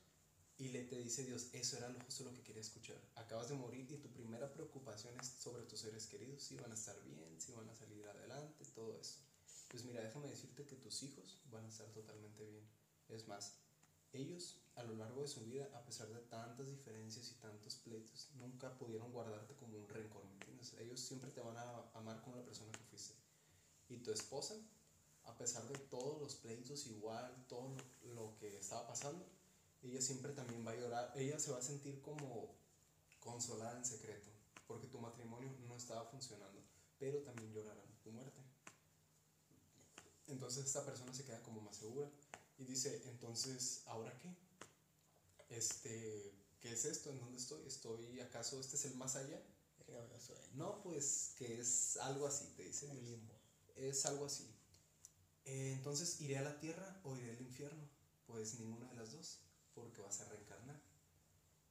Y 0.59 0.69
le 0.69 0.85
te 0.85 0.99
dice 0.99 1.25
Dios, 1.25 1.49
eso 1.55 1.77
era 1.77 1.89
lo 1.89 1.99
justo 2.01 2.25
lo 2.25 2.33
que 2.33 2.43
quería 2.43 2.61
escuchar. 2.61 2.97
Acabas 3.17 3.49
de 3.49 3.55
morir 3.55 3.91
y 3.91 3.97
tu 3.97 4.13
primera 4.13 4.53
preocupación 4.53 5.19
es 5.19 5.27
sobre 5.27 5.65
tus 5.65 5.81
seres 5.81 6.07
queridos, 6.07 6.43
si 6.43 6.57
van 6.57 6.71
a 6.71 6.75
estar 6.75 7.03
bien, 7.03 7.41
si 7.41 7.53
van 7.53 7.69
a 7.69 7.75
salir 7.75 8.07
adelante, 8.07 8.65
todo 8.75 8.97
eso. 9.01 9.17
Pues 9.73 9.85
mira, 9.85 10.03
déjame 10.03 10.29
decirte 10.29 10.67
que 10.67 10.77
tus 10.77 11.03
hijos 11.03 11.41
van 11.51 11.65
a 11.65 11.69
estar 11.69 11.87
totalmente 11.93 12.45
bien. 12.45 12.69
Es 13.09 13.27
más, 13.27 13.57
ellos 14.13 14.61
a 14.77 14.83
lo 14.83 14.95
largo 14.97 15.23
de 15.23 15.29
su 15.29 15.47
vida, 15.47 15.67
a 15.75 15.83
pesar 15.83 16.09
de 16.09 16.21
tantas 16.21 16.69
diferencias 16.69 17.31
y 17.31 17.35
tantos 17.37 17.77
pleitos, 17.77 18.29
nunca 18.35 18.77
pudieron 18.77 19.11
guardarte 19.11 19.57
como 19.57 19.79
un 19.79 19.89
rencor, 19.89 20.27
¿me 20.27 20.33
entiendes? 20.35 20.75
Ellos 20.75 21.01
siempre 21.01 21.31
te 21.31 21.41
van 21.41 21.57
a 21.57 21.91
amar 21.95 22.21
como 22.21 22.37
la 22.37 22.45
persona 22.45 22.71
que 22.71 22.85
fuiste. 22.85 23.15
Y 23.89 23.97
tu 23.97 24.13
esposa, 24.13 24.57
a 25.25 25.39
pesar 25.39 25.67
de 25.67 25.79
todos 25.79 26.21
los 26.21 26.35
pleitos, 26.35 26.87
igual, 26.87 27.47
todo 27.49 27.75
lo, 28.03 28.15
lo 28.15 28.39
que 28.39 28.59
estaba 28.59 28.87
pasando, 28.87 29.27
ella 29.83 30.03
siempre 30.03 30.35
también 30.35 30.67
va 30.67 30.73
a 30.73 30.77
llorar, 30.77 31.13
ella 31.17 31.39
se 31.39 31.51
va 31.51 31.59
a 31.59 31.63
sentir 31.63 32.03
como 32.03 32.55
consolada 33.21 33.79
en 33.79 33.87
secreto, 33.87 34.29
porque 34.67 34.89
tu 34.89 34.99
matrimonio 34.99 35.51
no 35.67 35.77
estaba 35.77 36.05
funcionando, 36.05 36.63
pero 36.99 37.23
también 37.23 37.55
llorarán 37.55 37.99
tu 38.03 38.11
muerte. 38.11 38.52
Entonces 40.53 40.77
esta 40.77 40.85
persona 40.85 41.15
se 41.15 41.25
queda 41.25 41.43
como 41.45 41.63
más 41.63 41.77
segura 41.77 42.11
y 42.59 42.65
dice, 42.65 43.01
entonces, 43.07 43.85
¿ahora 43.87 44.13
qué? 44.19 44.37
Este, 45.49 46.31
¿qué 46.61 46.73
es 46.75 46.85
esto? 46.85 47.11
¿En 47.11 47.21
dónde 47.21 47.39
estoy? 47.39 47.67
¿Estoy 47.67 48.21
acaso 48.21 48.61
este 48.61 48.77
es 48.77 48.85
el 48.85 48.95
más 48.97 49.17
allá? 49.17 49.43
No, 50.53 50.83
pues 50.83 51.33
que 51.39 51.59
es 51.59 51.97
algo 51.97 52.27
así, 52.27 52.45
te 52.55 52.65
dice 52.65 52.87
Dios. 52.91 53.03
limbo. 53.03 53.33
Es 53.77 54.05
algo 54.05 54.27
así. 54.27 54.45
Eh, 55.47 55.73
entonces, 55.73 56.21
¿iré 56.21 56.37
a 56.37 56.43
la 56.43 56.61
tierra 56.61 57.01
o 57.03 57.17
iré 57.17 57.31
al 57.31 57.41
infierno? 57.41 57.89
Pues 58.27 58.61
ninguna 58.61 58.87
de 58.89 58.97
las 58.97 59.13
dos, 59.13 59.39
porque 59.75 60.03
vas 60.03 60.21
a 60.21 60.27
reencarnar. 60.27 60.79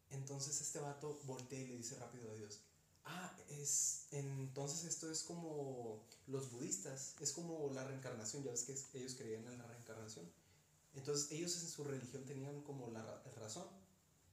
Entonces 0.10 0.60
este 0.60 0.80
vato 0.80 1.22
voltea 1.26 1.60
y 1.60 1.68
le 1.68 1.76
dice 1.76 2.00
rápido 2.00 2.32
a 2.32 2.34
Dios, 2.34 2.62
ah, 3.06 3.36
es, 3.50 4.08
entonces 4.12 4.84
esto 4.84 5.10
es 5.10 5.24
como 5.24 6.06
los 6.28 6.52
budistas, 6.52 7.16
es 7.20 7.32
como 7.32 7.70
la 7.74 7.84
reencarnación, 7.84 8.44
ya 8.44 8.52
ves 8.52 8.64
que 8.64 9.00
ellos 9.00 9.16
creían 9.16 9.48
en 9.48 9.58
la 9.58 9.66
reencarnación. 9.68 10.30
Entonces 10.94 11.32
ellos 11.32 11.56
en 11.62 11.70
su 11.70 11.84
religión 11.84 12.26
tenían 12.26 12.62
como 12.62 12.90
la 12.90 13.04
ra- 13.04 13.24
razón. 13.36 13.68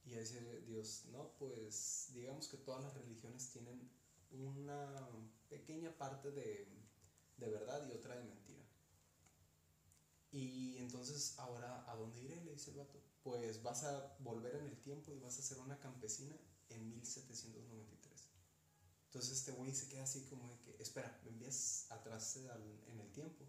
Y 0.05 0.13
ahí 0.15 0.21
dice 0.21 0.61
Dios, 0.65 1.03
no, 1.11 1.31
pues 1.39 2.07
digamos 2.13 2.47
que 2.47 2.57
todas 2.57 2.81
las 2.83 2.93
religiones 2.95 3.49
tienen 3.49 3.89
una 4.31 5.07
pequeña 5.49 5.91
parte 5.97 6.31
de, 6.31 6.67
de 7.37 7.49
verdad 7.49 7.83
y 7.87 7.91
otra 7.93 8.15
de 8.17 8.23
mentira. 8.23 8.63
Y 10.31 10.77
entonces, 10.77 11.33
ahora, 11.37 11.83
¿a 11.87 11.95
dónde 11.95 12.19
iré? 12.21 12.41
Le 12.43 12.51
dice 12.53 12.71
el 12.71 12.77
vato. 12.77 12.99
Pues 13.23 13.61
vas 13.61 13.83
a 13.83 14.15
volver 14.19 14.55
en 14.55 14.65
el 14.65 14.77
tiempo 14.79 15.11
y 15.11 15.19
vas 15.19 15.37
a 15.39 15.41
ser 15.43 15.59
una 15.59 15.77
campesina 15.79 16.35
en 16.69 16.87
1793. 16.89 17.98
Entonces 19.09 19.39
este 19.39 19.53
güey 19.53 19.73
se 19.73 19.89
queda 19.89 20.03
así 20.03 20.21
como 20.25 20.47
de 20.47 20.59
que, 20.59 20.77
espera, 20.79 21.19
me 21.23 21.31
envías 21.31 21.87
atrás 21.89 22.35
en 22.35 22.99
el 22.99 23.11
tiempo. 23.11 23.43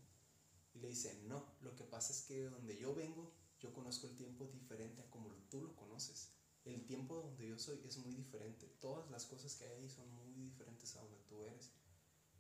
Y 0.72 0.78
le 0.78 0.88
dice, 0.88 1.20
no, 1.24 1.44
lo 1.60 1.76
que 1.76 1.84
pasa 1.84 2.14
es 2.14 2.22
que 2.22 2.44
donde 2.44 2.78
yo 2.78 2.94
vengo, 2.94 3.30
yo 3.60 3.70
conozco 3.74 4.06
el 4.06 4.16
tiempo 4.16 4.46
diferente 4.46 5.02
a 5.02 5.10
como 5.10 5.28
tú 5.50 5.60
lo 5.60 5.76
conoces. 5.76 6.30
El 6.64 6.86
tiempo 6.86 7.16
donde 7.16 7.46
yo 7.46 7.58
soy 7.58 7.78
es 7.84 7.98
muy 7.98 8.14
diferente. 8.14 8.68
Todas 8.80 9.10
las 9.10 9.26
cosas 9.26 9.54
que 9.54 9.64
hay 9.64 9.82
ahí 9.82 9.90
son 9.90 10.10
muy 10.14 10.32
diferentes 10.32 10.96
a 10.96 11.00
donde 11.02 11.18
tú 11.28 11.44
eres. 11.44 11.72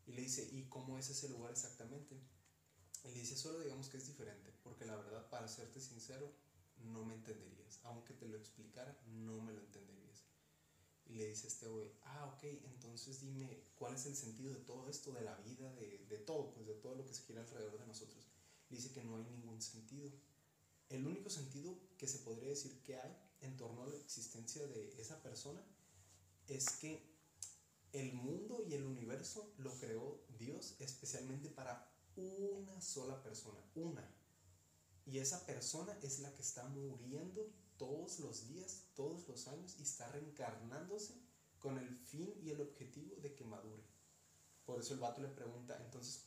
Y 0.06 0.12
le 0.12 0.22
dice, 0.22 0.48
¿y 0.50 0.64
cómo 0.70 0.96
es 0.96 1.10
ese 1.10 1.28
lugar 1.28 1.50
exactamente? 1.50 2.18
Y 3.04 3.08
le 3.08 3.20
dice, 3.20 3.36
solo 3.36 3.60
digamos 3.60 3.90
que 3.90 3.98
es 3.98 4.06
diferente, 4.06 4.50
porque 4.62 4.86
la 4.86 4.96
verdad, 4.96 5.28
para 5.28 5.46
serte 5.46 5.78
sincero, 5.78 6.32
no 6.78 7.04
me 7.04 7.14
entenderías. 7.14 7.80
Aunque 7.82 8.14
te 8.14 8.26
lo 8.26 8.38
explicara, 8.38 8.98
no 9.08 9.42
me 9.42 9.52
lo 9.52 9.60
entenderías. 9.60 9.99
Y 11.10 11.14
le 11.14 11.26
dice 11.26 11.48
este 11.48 11.66
güey, 11.66 11.90
ah, 12.04 12.32
ok, 12.34 12.44
entonces 12.44 13.20
dime, 13.20 13.64
¿cuál 13.76 13.94
es 13.94 14.06
el 14.06 14.14
sentido 14.14 14.54
de 14.54 14.60
todo 14.60 14.88
esto, 14.88 15.12
de 15.12 15.22
la 15.22 15.36
vida, 15.38 15.72
de, 15.74 16.06
de 16.08 16.18
todo, 16.18 16.52
pues 16.52 16.66
de 16.66 16.74
todo 16.74 16.94
lo 16.94 17.04
que 17.04 17.14
se 17.14 17.24
gira 17.24 17.40
alrededor 17.40 17.80
de 17.80 17.86
nosotros? 17.86 18.28
Dice 18.68 18.92
que 18.92 19.02
no 19.02 19.16
hay 19.16 19.24
ningún 19.24 19.60
sentido. 19.60 20.08
El 20.88 21.04
único 21.04 21.28
sentido 21.28 21.76
que 21.98 22.06
se 22.06 22.20
podría 22.20 22.50
decir 22.50 22.80
que 22.82 22.96
hay 22.96 23.16
en 23.40 23.56
torno 23.56 23.82
a 23.82 23.88
la 23.88 23.96
existencia 23.96 24.64
de 24.68 25.00
esa 25.00 25.20
persona 25.20 25.60
es 26.46 26.70
que 26.70 27.10
el 27.92 28.12
mundo 28.12 28.64
y 28.68 28.74
el 28.74 28.84
universo 28.84 29.52
lo 29.58 29.76
creó 29.78 30.20
Dios 30.38 30.76
especialmente 30.78 31.48
para 31.48 31.90
una 32.16 32.80
sola 32.80 33.20
persona, 33.22 33.58
una. 33.74 34.08
Y 35.06 35.18
esa 35.18 35.44
persona 35.46 35.98
es 36.02 36.20
la 36.20 36.32
que 36.34 36.42
está 36.42 36.68
muriendo 36.68 37.50
todos 37.80 38.20
los 38.20 38.46
días, 38.48 38.82
todos 38.94 39.26
los 39.26 39.48
años 39.48 39.76
y 39.78 39.84
está 39.84 40.06
reencarnándose 40.12 41.14
con 41.58 41.78
el 41.78 41.88
fin 41.96 42.30
y 42.42 42.50
el 42.50 42.60
objetivo 42.60 43.16
de 43.22 43.34
que 43.34 43.42
madure. 43.42 43.82
Por 44.66 44.78
eso 44.78 44.92
el 44.92 45.00
vato 45.00 45.22
le 45.22 45.28
pregunta, 45.28 45.80
entonces 45.82 46.26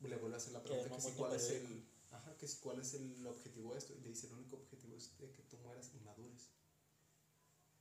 le 0.00 0.14
vuelve 0.16 0.34
a 0.34 0.36
hacer 0.36 0.52
la 0.52 0.62
pregunta 0.62 0.94
que 0.94 1.00
si 1.00 1.12
cuál 1.12 1.34
es 1.34 1.50
el, 1.52 1.88
ajá, 2.10 2.36
que 2.36 2.46
si 2.46 2.58
cuál 2.58 2.80
es 2.80 2.92
el 2.92 3.26
objetivo 3.26 3.72
de 3.72 3.78
esto 3.78 3.94
y 3.94 4.00
le 4.02 4.10
dice 4.10 4.26
el 4.26 4.34
único 4.34 4.56
objetivo 4.56 4.94
es 4.94 5.16
de 5.18 5.32
que 5.32 5.42
tú 5.44 5.56
mueras 5.64 5.90
y 5.94 6.00
madures. 6.00 6.50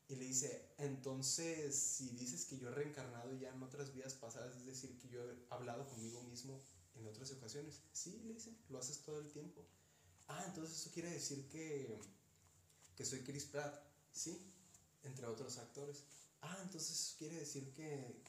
Y 0.08 0.16
le 0.16 0.24
dice, 0.24 0.74
entonces, 0.78 1.76
si 1.76 2.12
dices 2.12 2.46
que 2.46 2.58
yo 2.58 2.70
he 2.70 2.72
reencarnado 2.72 3.34
ya 3.38 3.50
en 3.50 3.62
otras 3.62 3.94
vidas 3.94 4.14
pasadas, 4.14 4.56
es 4.56 4.66
decir, 4.66 4.98
que 4.98 5.10
yo 5.10 5.30
he 5.30 5.36
hablado 5.50 5.88
conmigo 5.90 6.24
mismo 6.24 6.58
en 6.96 7.06
otras 7.06 7.32
ocasiones. 7.32 7.82
Sí, 7.92 8.22
le 8.24 8.34
dice, 8.34 8.56
lo 8.70 8.80
haces 8.80 9.04
todo 9.04 9.20
el 9.20 9.30
tiempo. 9.30 9.68
Ah, 10.28 10.44
entonces 10.48 10.80
eso 10.80 10.90
quiere 10.92 11.12
decir 11.12 11.48
que, 11.50 12.00
que 13.00 13.06
soy 13.06 13.22
Chris 13.22 13.46
Pratt. 13.46 13.82
Sí, 14.12 14.54
entre 15.04 15.26
otros 15.26 15.58
actores. 15.58 16.04
Ah, 16.42 16.60
entonces 16.64 17.16
quiere 17.18 17.38
decir 17.38 17.74
que, 17.74 18.22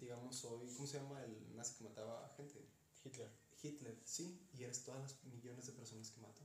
digamos, 0.00 0.34
soy, 0.34 0.66
¿cómo 0.74 0.88
se 0.88 0.98
llama 0.98 1.22
el 1.22 1.54
nazi 1.54 1.74
que 1.74 1.84
mataba 1.84 2.26
a 2.26 2.34
gente? 2.34 2.60
Hitler. 3.04 3.30
Hitler, 3.62 4.02
sí, 4.04 4.44
y 4.52 4.64
eres 4.64 4.82
todas 4.82 5.00
las 5.00 5.24
millones 5.32 5.66
de 5.66 5.72
personas 5.74 6.10
que 6.10 6.20
mató. 6.20 6.42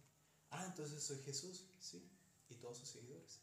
Ah, 0.51 0.63
entonces 0.67 1.01
soy 1.01 1.23
Jesús, 1.23 1.71
sí, 1.79 2.07
y 2.49 2.55
todos 2.57 2.77
sus 2.77 2.89
seguidores. 2.89 3.39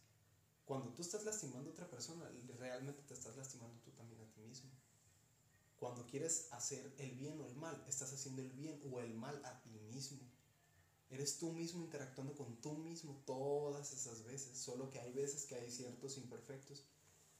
Cuando 0.64 0.94
tú 0.94 1.02
estás 1.02 1.24
lastimando 1.24 1.70
a 1.70 1.72
otra 1.72 1.90
persona, 1.90 2.30
realmente 2.58 3.02
te 3.02 3.14
estás 3.14 3.36
lastimando 3.36 3.80
tú 3.80 3.90
también 3.90 4.20
a 4.20 4.30
ti 4.30 4.40
mismo. 4.40 4.70
Cuando 5.80 6.06
quieres 6.06 6.46
hacer 6.52 6.94
el 6.98 7.10
bien 7.16 7.40
o 7.40 7.44
el 7.44 7.56
mal, 7.56 7.84
estás 7.88 8.12
haciendo 8.12 8.40
el 8.42 8.52
bien 8.52 8.80
o 8.88 9.00
el 9.00 9.14
mal 9.14 9.44
a 9.44 9.60
ti 9.62 9.70
mismo. 9.70 10.27
Eres 11.10 11.38
tú 11.38 11.52
mismo 11.52 11.82
interactuando 11.82 12.34
con 12.34 12.60
tú 12.60 12.74
mismo 12.74 13.22
todas 13.24 13.92
esas 13.92 14.24
veces, 14.24 14.58
solo 14.58 14.90
que 14.90 15.00
hay 15.00 15.12
veces 15.12 15.46
que 15.46 15.54
hay 15.54 15.70
ciertos 15.70 16.18
imperfectos. 16.18 16.84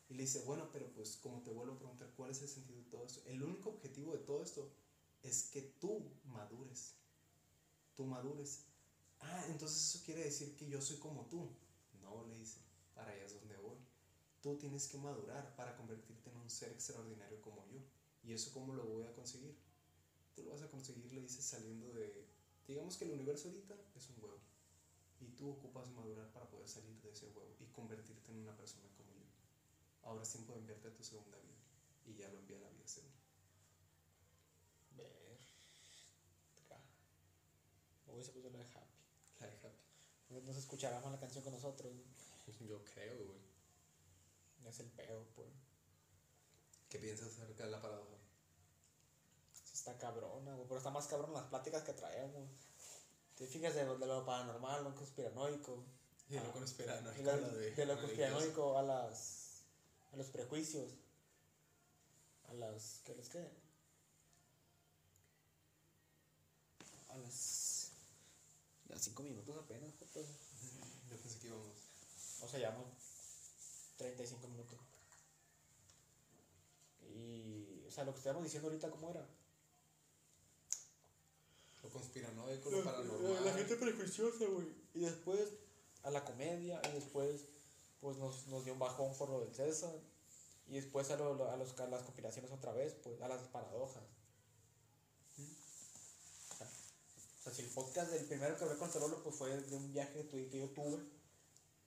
Y 0.09 0.15
le 0.15 0.23
dice, 0.23 0.43
bueno, 0.47 0.71
pero 0.73 0.91
pues 0.95 1.17
como 1.17 1.43
te 1.43 1.51
vuelvo 1.51 1.75
a 1.75 1.79
preguntar, 1.79 2.11
¿cuál 2.17 2.31
es 2.31 2.41
el 2.41 2.49
sentido 2.49 2.79
de 2.79 2.91
todo 2.91 3.05
esto? 3.05 3.21
El 3.27 3.43
único 3.43 3.69
objetivo 3.69 4.13
de 4.13 4.21
todo 4.21 4.43
esto 4.43 4.71
es 5.23 5.45
que 5.51 5.61
tú 5.61 6.11
madures. 6.25 6.95
Tú 7.95 8.07
madures. 8.07 8.61
Ah, 9.21 9.45
entonces 9.49 9.79
eso 9.79 10.05
quiere 10.05 10.25
decir 10.25 10.57
que 10.57 10.69
yo 10.69 10.81
soy 10.81 10.97
como 10.97 11.27
tú. 11.27 11.51
No, 12.01 12.27
le 12.27 12.39
dice, 12.39 12.61
para 12.95 13.11
allá 13.13 13.25
es 13.25 13.35
donde 13.35 13.57
voy. 13.59 13.77
Tú 14.41 14.57
tienes 14.57 14.89
que 14.89 14.97
madurar 14.97 15.55
para 15.57 15.77
convertirte 15.77 16.31
en 16.31 16.37
un 16.37 16.49
ser 16.49 16.73
extraordinario 16.73 17.43
como 17.43 17.67
yo. 17.67 17.81
¿Y 18.23 18.33
eso 18.33 18.53
cómo 18.53 18.73
lo 18.73 18.85
voy 18.85 19.05
a 19.05 19.13
conseguir? 19.13 19.55
Tú 20.35 20.43
lo 20.43 20.51
vas 20.51 20.63
a 20.63 20.69
conseguir, 20.69 21.13
le 21.13 21.21
dices, 21.21 21.45
saliendo 21.45 21.93
de... 21.93 22.27
Digamos 22.69 22.99
que 22.99 23.07
el 23.07 23.13
universo 23.13 23.49
ahorita 23.49 23.75
es 23.97 24.11
un 24.11 24.23
huevo. 24.23 24.39
Y 25.21 25.29
tú 25.31 25.51
ocupas 25.51 25.91
madurar 25.91 26.31
para 26.33 26.49
poder 26.49 26.69
salir 26.69 27.01
de 27.01 27.11
ese 27.11 27.27
huevo 27.29 27.57
y 27.59 27.65
convertirte 27.73 28.31
en 28.31 28.41
una 28.41 28.55
persona 28.55 28.87
como 28.95 29.11
yo. 29.15 29.25
Ahora 30.03 30.23
es 30.23 30.31
tiempo 30.31 30.53
de 30.53 30.61
enviarte 30.61 30.89
a 30.89 30.95
tu 30.95 31.03
segunda 31.03 31.39
vida. 31.39 31.57
Y 32.07 32.15
ya 32.15 32.29
lo 32.29 32.39
envía 32.39 32.59
a 32.59 32.61
la 32.61 32.69
vida 32.69 32.87
segunda. 32.87 33.17
Ver. 34.97 35.39
Hoy 38.07 38.23
se 38.23 38.33
puso 38.33 38.51
la 38.51 38.59
de 38.59 38.65
Happy. 38.65 38.97
La 39.41 39.47
de 39.47 39.57
Happy. 39.57 40.45
No 40.45 40.53
se 40.53 40.61
escuchará 40.61 41.01
más 41.01 41.13
la 41.13 41.21
canción 41.21 41.43
con 41.43 41.55
nosotros. 41.55 41.91
Yo 42.61 42.85
creo, 42.85 43.17
güey. 43.27 43.41
Es 44.67 44.81
el 44.81 44.91
pedo, 44.91 45.27
pues. 45.35 45.49
¿Qué 46.91 46.99
piensas 46.99 47.29
acerca 47.29 47.65
de 47.65 47.71
la 47.71 47.81
paradoja? 47.81 48.18
Está 49.89 49.99
cabrona, 49.99 50.55
güey. 50.55 50.67
Pero 50.69 50.79
está 50.79 50.91
más 50.91 51.07
cabrón 51.07 51.33
las 51.33 51.45
pláticas 51.45 51.83
que 51.83 51.93
traemos. 51.93 52.49
Te 53.37 53.47
fijas 53.47 53.75
de, 53.75 53.85
de 53.85 54.07
lo 54.07 54.25
paranormal, 54.27 54.85
lo 54.85 54.95
conspiranoico. 54.95 55.85
Y 56.29 56.35
de 56.35 56.41
lo 56.41 56.53
conspiranoico 56.53 57.23
de 57.23 57.31
a 57.31 57.37
lo, 57.37 57.47
lo 57.49 57.55
de- 57.55 57.71
de 57.71 57.87
lo 57.87 57.95
religioso. 57.95 58.01
conspiranoico 58.03 58.79
a 58.79 58.83
las. 58.83 59.63
a 60.13 60.17
los 60.17 60.27
prejuicios. 60.29 60.93
A 62.49 62.53
las. 62.55 63.01
¿Qué 63.05 63.15
les 63.15 63.29
qué? 63.29 63.49
A 67.11 67.17
las. 67.17 67.93
A 68.95 68.99
cinco 68.99 69.23
minutos 69.23 69.57
apenas, 69.57 69.93
pues. 70.13 70.27
Yo 71.11 71.17
pensé 71.17 71.39
que 71.39 71.47
íbamos. 71.49 71.69
O 72.43 72.49
sea, 72.49 72.59
llevamos 72.59 72.87
35 73.97 74.49
minutos. 74.49 74.79
Y. 77.15 77.85
O 77.87 77.91
sea, 77.91 78.05
lo 78.05 78.13
que 78.13 78.19
estábamos 78.19 78.45
diciendo 78.45 78.69
ahorita, 78.69 78.91
¿cómo 78.91 79.11
era? 79.11 79.27
Lo 81.89 81.95
conspiranoico, 81.95 82.71
lo 82.71 82.85
paranormal. 82.85 83.45
La 83.45 83.53
gente 83.55 83.77
prejuiciosa, 83.77 84.45
güey. 84.47 84.67
Y 84.95 85.01
después 85.01 85.41
a 86.03 86.11
la 86.11 86.25
comedia, 86.25 86.81
y 86.91 86.93
después 86.93 87.41
pues 88.01 88.17
nos, 88.19 88.47
nos 88.49 88.65
dio 88.65 88.75
un 88.75 88.79
bajón 88.79 89.17
por 89.17 89.31
lo 89.31 89.41
del 89.41 89.55
César. 89.55 89.95
Y 90.69 90.75
después 90.75 91.11
a, 91.11 91.17
lo- 91.17 91.51
a, 91.51 91.57
los, 91.57 91.79
a 91.81 91.87
las 91.89 92.03
conspiraciones 92.03 92.51
otra 92.53 92.73
vez, 92.73 92.93
pues 93.03 93.21
a 93.23 93.29
las 93.29 93.41
paradojas. 93.49 94.03
O 96.51 96.55
sea, 96.57 96.67
o 96.67 97.43
sea, 97.43 97.53
si 97.55 97.63
el 97.63 97.69
podcast 97.69 98.11
del 98.11 98.25
primero 98.27 98.57
que 98.59 98.65
hablé 98.65 98.77
con 98.77 98.91
Cerolo 98.91 99.23
pues 99.23 99.35
fue 99.35 99.57
de 99.57 99.77
un 99.77 99.93
viaje 99.93 100.29
que, 100.29 100.51
yo 100.51 100.69
tuve, 100.71 100.99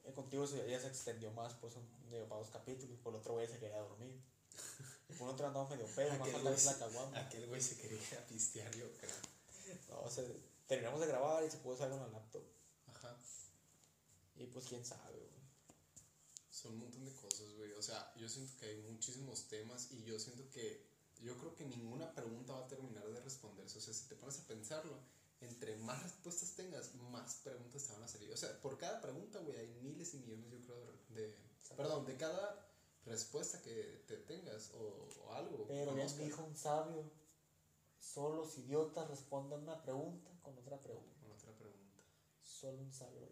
eh, 0.04 0.14
contigo 0.14 0.48
se, 0.48 0.68
ya 0.70 0.80
se 0.80 0.88
extendió 0.88 1.32
más, 1.32 1.54
pues 1.56 1.76
un, 1.76 1.88
digo, 2.10 2.26
para 2.28 2.42
dos 2.42 2.50
capítulos, 2.50 2.98
por 3.04 3.14
el 3.14 3.20
otro 3.20 3.34
güey 3.34 3.48
se 3.48 3.60
quería 3.60 3.78
dormir. 3.80 4.20
Y 5.10 5.14
por 5.14 5.30
otro 5.30 5.46
andamos 5.48 5.70
medio 5.70 5.86
pedo, 5.88 6.12
más 6.44 6.66
la 6.66 6.78
caguama. 6.80 7.20
aquel 7.20 7.48
güey 7.48 7.62
se 7.62 7.78
quería 7.78 8.26
pistear, 8.28 8.74
yo 8.76 8.92
creo. 8.98 9.16
No, 9.90 10.02
o 10.02 10.10
sea, 10.10 10.24
terminamos 10.68 11.00
de 11.02 11.08
grabar 11.08 11.44
y 11.44 11.50
se 11.52 11.58
pudo 11.58 11.78
salir 11.78 11.96
la 11.98 12.08
laptop. 12.08 12.44
Ajá. 12.88 13.16
Y 14.36 14.48
pues 14.48 14.66
quién 14.66 14.84
sabe, 14.86 15.18
güey. 15.18 15.42
Son 16.50 16.74
un 16.74 16.80
montón 16.80 17.06
de 17.06 17.14
cosas, 17.14 17.52
güey. 17.58 17.72
O 17.74 17.82
sea, 17.82 18.14
yo 18.16 18.28
siento 18.30 18.54
que 18.60 18.66
hay 18.68 18.78
muchísimos 18.82 19.48
temas 19.48 19.92
y 19.92 20.04
yo 20.04 20.20
siento 20.20 20.50
que. 20.50 20.90
Yo 21.22 21.38
creo 21.38 21.54
que 21.54 21.66
ninguna 21.66 22.12
pregunta 22.16 22.54
va 22.54 22.66
a 22.66 22.68
terminar 22.68 23.08
de 23.08 23.20
responderse. 23.22 23.78
O 23.78 23.82
sea, 23.82 23.94
si 23.94 24.06
te 24.08 24.16
pones 24.16 24.40
a 24.40 24.48
pensarlo, 24.48 24.98
entre 25.40 25.76
más 25.78 26.02
respuestas 26.02 26.54
tengas, 26.56 26.96
más 26.96 27.36
preguntas 27.44 27.84
te 27.86 27.94
van 27.94 28.04
a 28.04 28.08
salir. 28.08 28.32
O 28.32 28.38
sea, 28.38 28.60
por 28.60 28.76
cada 28.80 29.00
pregunta, 29.02 29.38
güey, 29.40 29.56
hay 29.56 29.68
miles 29.84 30.16
y 30.16 30.18
millones, 30.18 30.50
yo 30.52 30.60
creo, 30.62 30.78
de. 31.10 31.22
de- 31.22 31.52
perdón, 31.78 32.06
de 32.08 32.18
cada 32.18 32.68
respuesta 33.06 33.62
que 33.62 34.04
te 34.08 34.18
tengas 34.18 34.72
o, 34.72 35.08
o 35.26 35.34
algo. 35.34 35.66
Pero 35.68 35.92
conozcas. 35.92 36.18
dijo 36.18 36.44
un 36.44 36.56
sabio, 36.58 37.04
solo 38.02 38.38
los 38.38 38.58
idiotas 38.58 39.08
responden 39.08 39.62
una 39.62 39.82
pregunta 39.82 40.32
con 40.42 40.58
otra 40.58 40.82
pregunta. 40.82 41.16
Con 41.22 41.32
otra 41.32 41.52
pregunta. 41.54 42.02
Solo 42.44 42.80
un 42.80 42.92
sabio. 42.92 43.30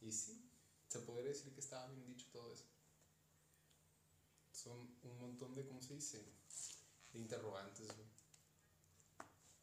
Y 0.00 0.12
sí, 0.12 0.48
se 0.86 1.00
podría 1.00 1.30
decir 1.30 1.52
que 1.52 1.60
estaba 1.60 1.88
bien 1.88 2.06
dicho 2.06 2.26
todo 2.30 2.52
eso. 2.52 2.66
Son 4.52 4.78
un 5.02 5.18
montón 5.18 5.54
de, 5.54 5.66
¿cómo 5.66 5.80
se 5.82 5.94
dice? 5.94 6.24
De 7.12 7.18
interrogantes, 7.18 7.86
güey. 7.86 8.08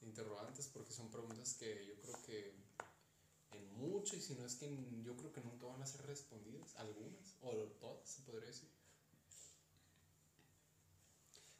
De 0.02 0.08
interrogantes 0.08 0.68
porque 0.68 0.92
son 0.92 1.10
preguntas 1.10 1.54
que 1.54 1.86
yo 1.86 1.96
creo 2.02 2.22
que 2.24 2.56
en 3.52 3.74
mucho, 3.78 4.16
y 4.16 4.22
si 4.22 4.36
no 4.36 4.46
es 4.46 4.56
que 4.56 4.66
en- 4.66 5.04
yo 5.04 5.16
creo 5.16 5.32
que 5.32 5.42
nunca 5.42 5.68
van 5.68 5.82
a 5.82 5.86
ser 5.86 6.06
respondidas, 6.06 6.76
algunas, 6.76 7.36
o 7.42 7.52
todas, 7.80 8.10
se 8.10 8.22
podría 8.24 8.48
decir. 8.48 8.70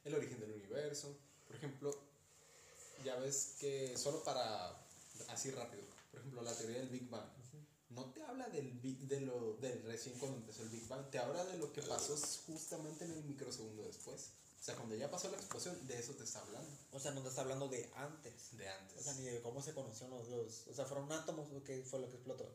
El 0.04 0.14
origen 0.14 0.40
del 0.40 0.52
universo, 0.52 1.16
por 1.46 1.56
ejemplo, 1.56 1.90
ya 3.06 3.16
ves 3.16 3.54
que 3.60 3.96
solo 3.96 4.22
para, 4.24 4.76
así 5.28 5.50
rápido, 5.52 5.84
por 6.10 6.20
ejemplo, 6.20 6.42
la 6.42 6.52
teoría 6.54 6.78
del 6.78 6.88
Big 6.88 7.08
Bang, 7.08 7.24
no 7.90 8.04
te 8.12 8.22
habla 8.22 8.48
del, 8.48 8.80
de 9.08 9.20
lo, 9.20 9.54
del 9.58 9.82
recién 9.84 10.18
cuando 10.18 10.38
empezó 10.38 10.62
el 10.62 10.68
Big 10.70 10.86
Bang, 10.88 11.08
te 11.10 11.18
habla 11.18 11.44
de 11.44 11.56
lo 11.58 11.72
que 11.72 11.82
pasó 11.82 12.16
justamente 12.46 13.04
en 13.04 13.12
el 13.12 13.24
microsegundo 13.24 13.84
después. 13.84 14.30
O 14.60 14.64
sea, 14.66 14.74
cuando 14.74 14.96
ya 14.96 15.08
pasó 15.10 15.30
la 15.30 15.36
explosión, 15.36 15.86
de 15.86 15.98
eso 15.98 16.12
te 16.14 16.24
está 16.24 16.40
hablando, 16.40 16.68
O 16.92 16.98
sea, 16.98 17.12
no 17.12 17.22
te 17.22 17.28
está 17.28 17.42
hablando 17.42 17.68
de 17.68 17.88
antes. 17.94 18.56
de 18.56 18.68
antes. 18.68 18.98
O 18.98 19.02
sea, 19.04 19.12
ni 19.14 19.22
de 19.22 19.40
cómo 19.40 19.62
se 19.62 19.72
conocieron 19.72 20.18
los 20.18 20.28
dos. 20.28 20.64
O 20.68 20.74
sea, 20.74 20.84
fueron 20.84 21.10
átomos 21.12 21.48
o 21.52 21.62
qué 21.62 21.82
fue 21.88 22.00
lo 22.00 22.08
que 22.08 22.16
explotó. 22.16 22.52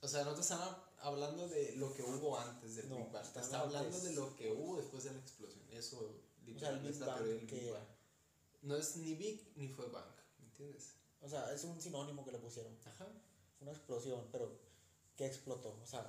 O 0.00 0.08
sea, 0.08 0.24
no 0.24 0.34
te 0.34 0.40
están 0.40 0.60
hab- 0.60 0.82
hablando 1.00 1.46
de 1.48 1.74
lo 1.76 1.92
que 1.92 2.02
hubo 2.02 2.38
antes 2.38 2.76
del 2.76 2.88
No, 2.88 2.96
Big 2.96 3.10
Bang, 3.12 3.22
te 3.22 3.28
están 3.28 3.42
está 3.44 3.60
hablando 3.60 4.00
de 4.00 4.12
lo 4.14 4.34
que 4.36 4.50
hubo 4.52 4.76
después 4.78 5.04
de 5.04 5.12
la 5.12 5.18
explosión. 5.18 5.62
Eso, 5.72 5.98
O 5.98 6.00
sea, 6.00 6.10
el 6.10 6.54
literalmente, 6.54 6.90
es 6.90 6.98
la 7.00 7.14
teoría 7.16 7.34
del 7.34 7.46
que- 7.46 7.54
Big 7.60 7.70
Bang. 7.72 7.86
No 8.62 8.76
es 8.76 8.96
ni 8.96 9.14
Big 9.14 9.52
ni 9.56 9.68
fue 9.68 9.88
Bang, 9.88 10.10
¿me 10.38 10.46
entiendes? 10.46 10.94
O 11.20 11.28
sea, 11.28 11.52
es 11.52 11.64
un 11.64 11.80
sinónimo 11.80 12.24
que 12.24 12.32
le 12.32 12.38
pusieron. 12.38 12.76
Ajá. 12.84 13.06
Una 13.60 13.72
explosión, 13.72 14.28
pero 14.30 14.60
¿qué 15.16 15.26
explotó? 15.26 15.80
O 15.82 15.86
sea, 15.86 16.08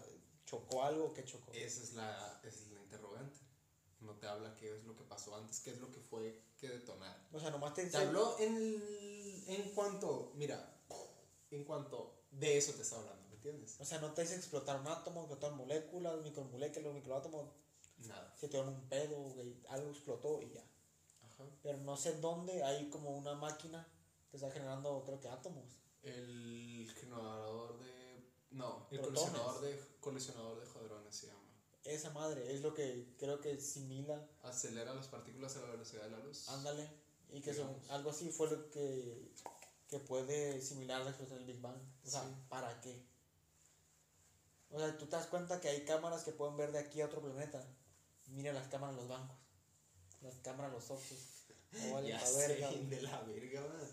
¿Chocó 0.50 0.84
algo? 0.84 1.14
¿Qué 1.14 1.24
chocó? 1.26 1.52
Esa 1.54 1.84
es 1.84 1.94
la, 1.94 2.42
esa 2.44 2.64
es 2.64 2.72
la 2.72 2.82
interrogante. 2.82 3.40
No 4.00 4.16
te 4.16 4.26
habla 4.26 4.56
qué 4.56 4.76
es 4.76 4.84
lo 4.84 4.96
que 4.96 5.04
pasó 5.04 5.36
antes, 5.36 5.60
qué 5.60 5.70
es 5.70 5.78
lo 5.80 5.92
que 5.92 6.00
fue 6.00 6.42
que 6.58 6.70
detonar. 6.70 7.28
O 7.32 7.40
sea, 7.40 7.52
nomás 7.52 7.76
te 7.76 7.86
Te 7.86 7.98
habló 7.98 8.36
en, 8.40 8.84
en 9.46 9.72
cuanto, 9.76 10.32
mira, 10.36 10.82
en 11.52 11.64
cuanto 11.66 12.24
de 12.32 12.58
eso 12.58 12.74
te 12.74 12.82
está 12.82 12.96
hablando, 12.96 13.28
¿me 13.28 13.36
entiendes? 13.36 13.80
O 13.80 13.86
sea, 13.86 14.00
no 14.00 14.12
te 14.14 14.24
dice 14.24 14.38
explotar 14.38 14.80
un 14.80 14.88
átomo, 14.88 15.22
explotar 15.22 15.52
moléculas, 15.52 16.20
micromoléculas, 16.24 16.94
microátomos. 16.96 17.52
Nada. 18.00 18.34
Se 18.36 18.48
te 18.48 18.58
dio 18.58 18.68
un 18.68 18.90
pedo, 18.90 19.36
algo 19.68 19.92
explotó 19.92 20.42
y 20.42 20.50
ya. 20.52 20.64
Ajá. 21.40 21.50
Pero 21.64 21.78
no 21.80 21.96
sé 21.98 22.20
dónde 22.20 22.64
hay 22.64 22.90
como 22.90 23.12
una 23.12 23.34
máquina 23.36 23.88
que 24.30 24.38
está 24.38 24.52
generando, 24.52 25.04
creo 25.06 25.20
que 25.20 25.28
átomos. 25.30 25.66
El 26.04 26.92
generador 27.00 27.78
de. 27.80 28.24
No, 28.52 28.88
el 28.92 29.00
Protones. 29.00 29.22
colisionador 29.30 29.62
de, 29.62 29.80
colisionador 30.00 30.60
de 30.60 30.68
hadrones 30.80 31.16
se 31.16 31.28
llama. 31.28 31.40
Esa 31.84 32.10
madre 32.12 32.54
es 32.54 32.62
lo 32.62 32.74
que 32.74 33.16
creo 33.18 33.40
que 33.42 33.60
simila, 33.60 34.28
Acelera 34.44 34.94
las 34.94 35.08
partículas 35.08 35.56
a 35.58 35.62
la 35.62 35.68
velocidad 35.70 36.04
de 36.04 36.12
la 36.12 36.20
luz. 36.20 36.48
ándale, 36.50 36.90
y 37.32 37.42
que 37.42 37.54
son, 37.54 37.76
algo 37.90 38.10
así 38.12 38.30
fue 38.32 38.50
lo 38.50 38.70
que, 38.70 39.32
que 39.88 40.00
puede 40.00 40.62
similar 40.62 41.02
la 41.02 41.10
explosión 41.10 41.38
del 41.40 41.48
Big 41.48 41.62
Bang. 41.62 41.78
O 42.06 42.10
sea, 42.10 42.22
Sí. 42.24 42.30
¿para 42.50 42.80
qué? 42.82 43.02
O 44.72 44.78
sea, 44.80 44.98
tú 44.98 45.06
te 45.06 45.16
das 45.16 45.28
cuenta 45.28 45.60
que 45.60 45.70
hay 45.70 45.84
cámaras 45.86 46.24
que 46.24 46.32
pueden 46.32 46.58
ver 46.58 46.72
de 46.72 46.80
aquí 46.80 47.02
a 47.02 47.06
otro 47.08 47.22
planeta. 47.22 47.66
Mira 48.28 48.54
las 48.54 48.68
cámaras 48.68 48.96
de 48.96 49.02
los 49.02 49.10
bancos, 49.10 49.38
las 50.22 50.36
cámaras 50.44 50.74
los 50.74 50.90
Oxxos. 50.92 51.18
No 51.72 51.94
vale 51.94 52.10
Ya 52.10 52.20
sé, 52.26 52.48
verga, 52.48 52.72
de 52.72 53.02
la 53.02 53.22
verga, 53.22 53.62
man. 53.62 53.88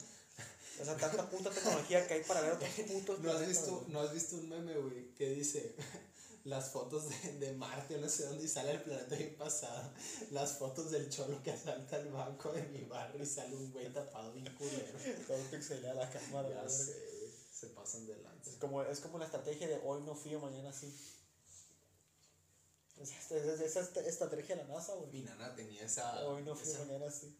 O 0.80 0.84
sea, 0.84 0.96
tanta 0.96 1.28
puta 1.30 1.50
tecnología 1.50 2.06
que 2.06 2.14
hay 2.14 2.24
para 2.24 2.42
ver 2.42 2.52
otros 2.52 2.70
putos 2.92 3.20
¿No 3.20 3.32
has, 3.32 3.46
visto. 3.46 3.84
¿No 3.88 4.00
has 4.00 4.12
visto 4.12 4.36
un 4.36 4.48
meme, 4.48 4.74
güey, 4.76 5.14
que 5.14 5.30
dice 5.30 5.74
las 6.44 6.70
fotos 6.70 7.08
de, 7.08 7.32
de 7.38 7.52
Marte 7.52 7.98
no 7.98 8.08
sé 8.08 8.26
dónde 8.26 8.44
y 8.44 8.48
sale 8.48 8.72
el 8.72 8.82
planeta 8.82 9.16
bien 9.16 9.34
pasado? 9.36 9.90
Las 10.30 10.58
fotos 10.58 10.90
del 10.90 11.08
cholo 11.08 11.42
que 11.42 11.52
asalta 11.52 11.98
el 11.98 12.08
banco 12.08 12.52
de 12.52 12.62
mi 12.68 12.84
barrio 12.84 13.22
y 13.22 13.26
sale 13.26 13.56
un 13.56 13.72
güey 13.72 13.92
tapado 13.92 14.32
bien 14.32 14.52
culero. 14.54 14.98
Todo 15.26 15.38
pixelada 15.50 15.94
la 15.94 16.10
cámara. 16.10 16.48
Ya 16.48 16.68
sé, 16.68 16.94
se 17.50 17.68
pasan 17.68 18.06
de 18.06 18.16
lanza. 18.18 18.50
Es 18.50 18.56
como, 18.56 18.82
es 18.82 19.00
como 19.00 19.18
la 19.18 19.24
estrategia 19.24 19.68
de 19.68 19.80
hoy 19.82 20.02
no 20.02 20.14
fío, 20.14 20.40
mañana 20.40 20.72
sí. 20.72 20.94
Es 22.98 23.10
esta- 23.12 23.36
es- 23.36 23.60
es 23.60 23.76
esta 23.76 24.00
estrategia 24.00 24.56
de 24.56 24.62
la 24.64 24.68
NASA, 24.74 24.94
Mi 24.96 25.00
güey. 25.06 25.22
nana 25.22 25.54
tenía 25.54 25.82
esa. 25.84 26.26
Hoy 26.26 26.42
no 26.42 26.54
fío, 26.56 26.72
esa- 26.72 26.84
mañana 26.84 27.10
sí. 27.10 27.36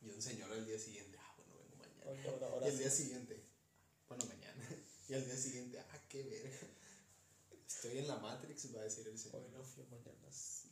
Y 0.00 0.10
un 0.10 0.20
señor 0.22 0.50
al 0.52 0.66
día 0.66 0.78
siguiente, 0.78 1.16
ah, 1.20 1.34
bueno, 1.36 1.54
vengo 1.58 1.76
mañana. 1.76 2.04
Hoy 2.10 2.18
ahora- 2.32 2.46
ahora 2.48 2.66
y 2.66 2.70
el 2.70 2.78
día 2.78 2.90
sí. 2.90 3.02
siguiente, 3.04 3.44
bueno, 4.08 4.24
mañana. 4.26 4.68
Y 5.08 5.14
al 5.14 5.24
día 5.24 5.36
siguiente, 5.36 5.78
ah, 5.80 6.02
qué 6.08 6.22
verga. 6.24 6.58
Estoy 7.66 7.98
en 7.98 8.08
la 8.08 8.16
Matrix, 8.16 8.74
va 8.74 8.80
a 8.80 8.84
decir 8.84 9.06
el 9.08 9.18
señor. 9.18 9.42
Hoy 9.42 9.50
no 9.52 9.62
fío, 9.64 9.84
mañana 9.90 10.30
sí. 10.32 10.70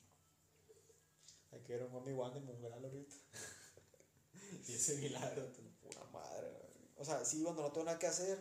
Hay 1.53 1.61
que 1.61 1.73
ver 1.75 1.85
un 1.85 1.93
Mommy 1.93 2.13
One 2.13 2.35
de 2.35 2.41
Mungal 2.41 2.73
ahorita. 2.85 3.15
Y 4.69 4.73
ese 4.75 4.97
milagro. 4.97 5.51
Pura 5.83 6.05
madre, 6.13 6.51
güey. 6.51 6.91
O 6.97 7.05
sea, 7.05 7.25
sí, 7.25 7.43
cuando 7.43 7.63
no 7.63 7.73
tengo 7.73 7.85
nada 7.87 7.99
que 7.99 8.07
hacer, 8.07 8.39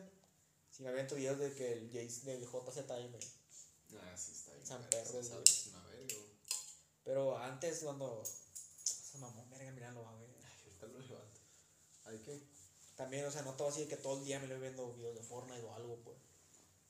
si 0.70 0.84
me 0.84 0.90
aviento 0.90 1.16
videos 1.16 1.40
de 1.40 1.54
que 1.54 1.74
el 1.74 1.88
Jace 1.92 2.26
del 2.26 2.44
JZM. 2.46 3.18
Ah, 3.98 4.18
sí, 4.18 4.32
está 4.34 4.54
bien. 4.54 4.66
San 4.66 4.82
verga, 4.82 5.04
Perro, 5.04 5.20
esa 5.20 5.34
güey. 5.34 5.44
es 5.44 5.68
una 5.68 5.84
verga, 5.88 6.16
güey. 6.16 6.26
Pero 7.06 7.38
antes, 7.38 7.80
cuando. 7.84 8.22
Esa 8.24 9.18
mamón, 9.20 9.49
verga, 9.49 9.72
míralo, 9.72 10.01
güey. 10.03 10.30
Ahorita 10.82 10.88
lo 10.88 10.99
levanto. 10.99 11.39
Hay 12.06 12.18
que. 12.20 12.43
También, 12.97 13.26
o 13.26 13.32
sea, 13.32 13.41
no 13.43 13.53
todo 13.53 13.70
así 13.70 13.82
de 13.82 13.88
que 13.88 13.97
todo 13.97 14.20
el 14.20 14.26
día 14.26 14.39
me 14.39 14.47
lo 14.47 14.56
voy 14.56 14.64
viendo 14.64 14.93
videos 14.93 15.16
de 15.16 15.22
Fortnite 15.24 15.62
o 15.64 15.74
algo, 15.74 15.97
pues. 16.03 16.18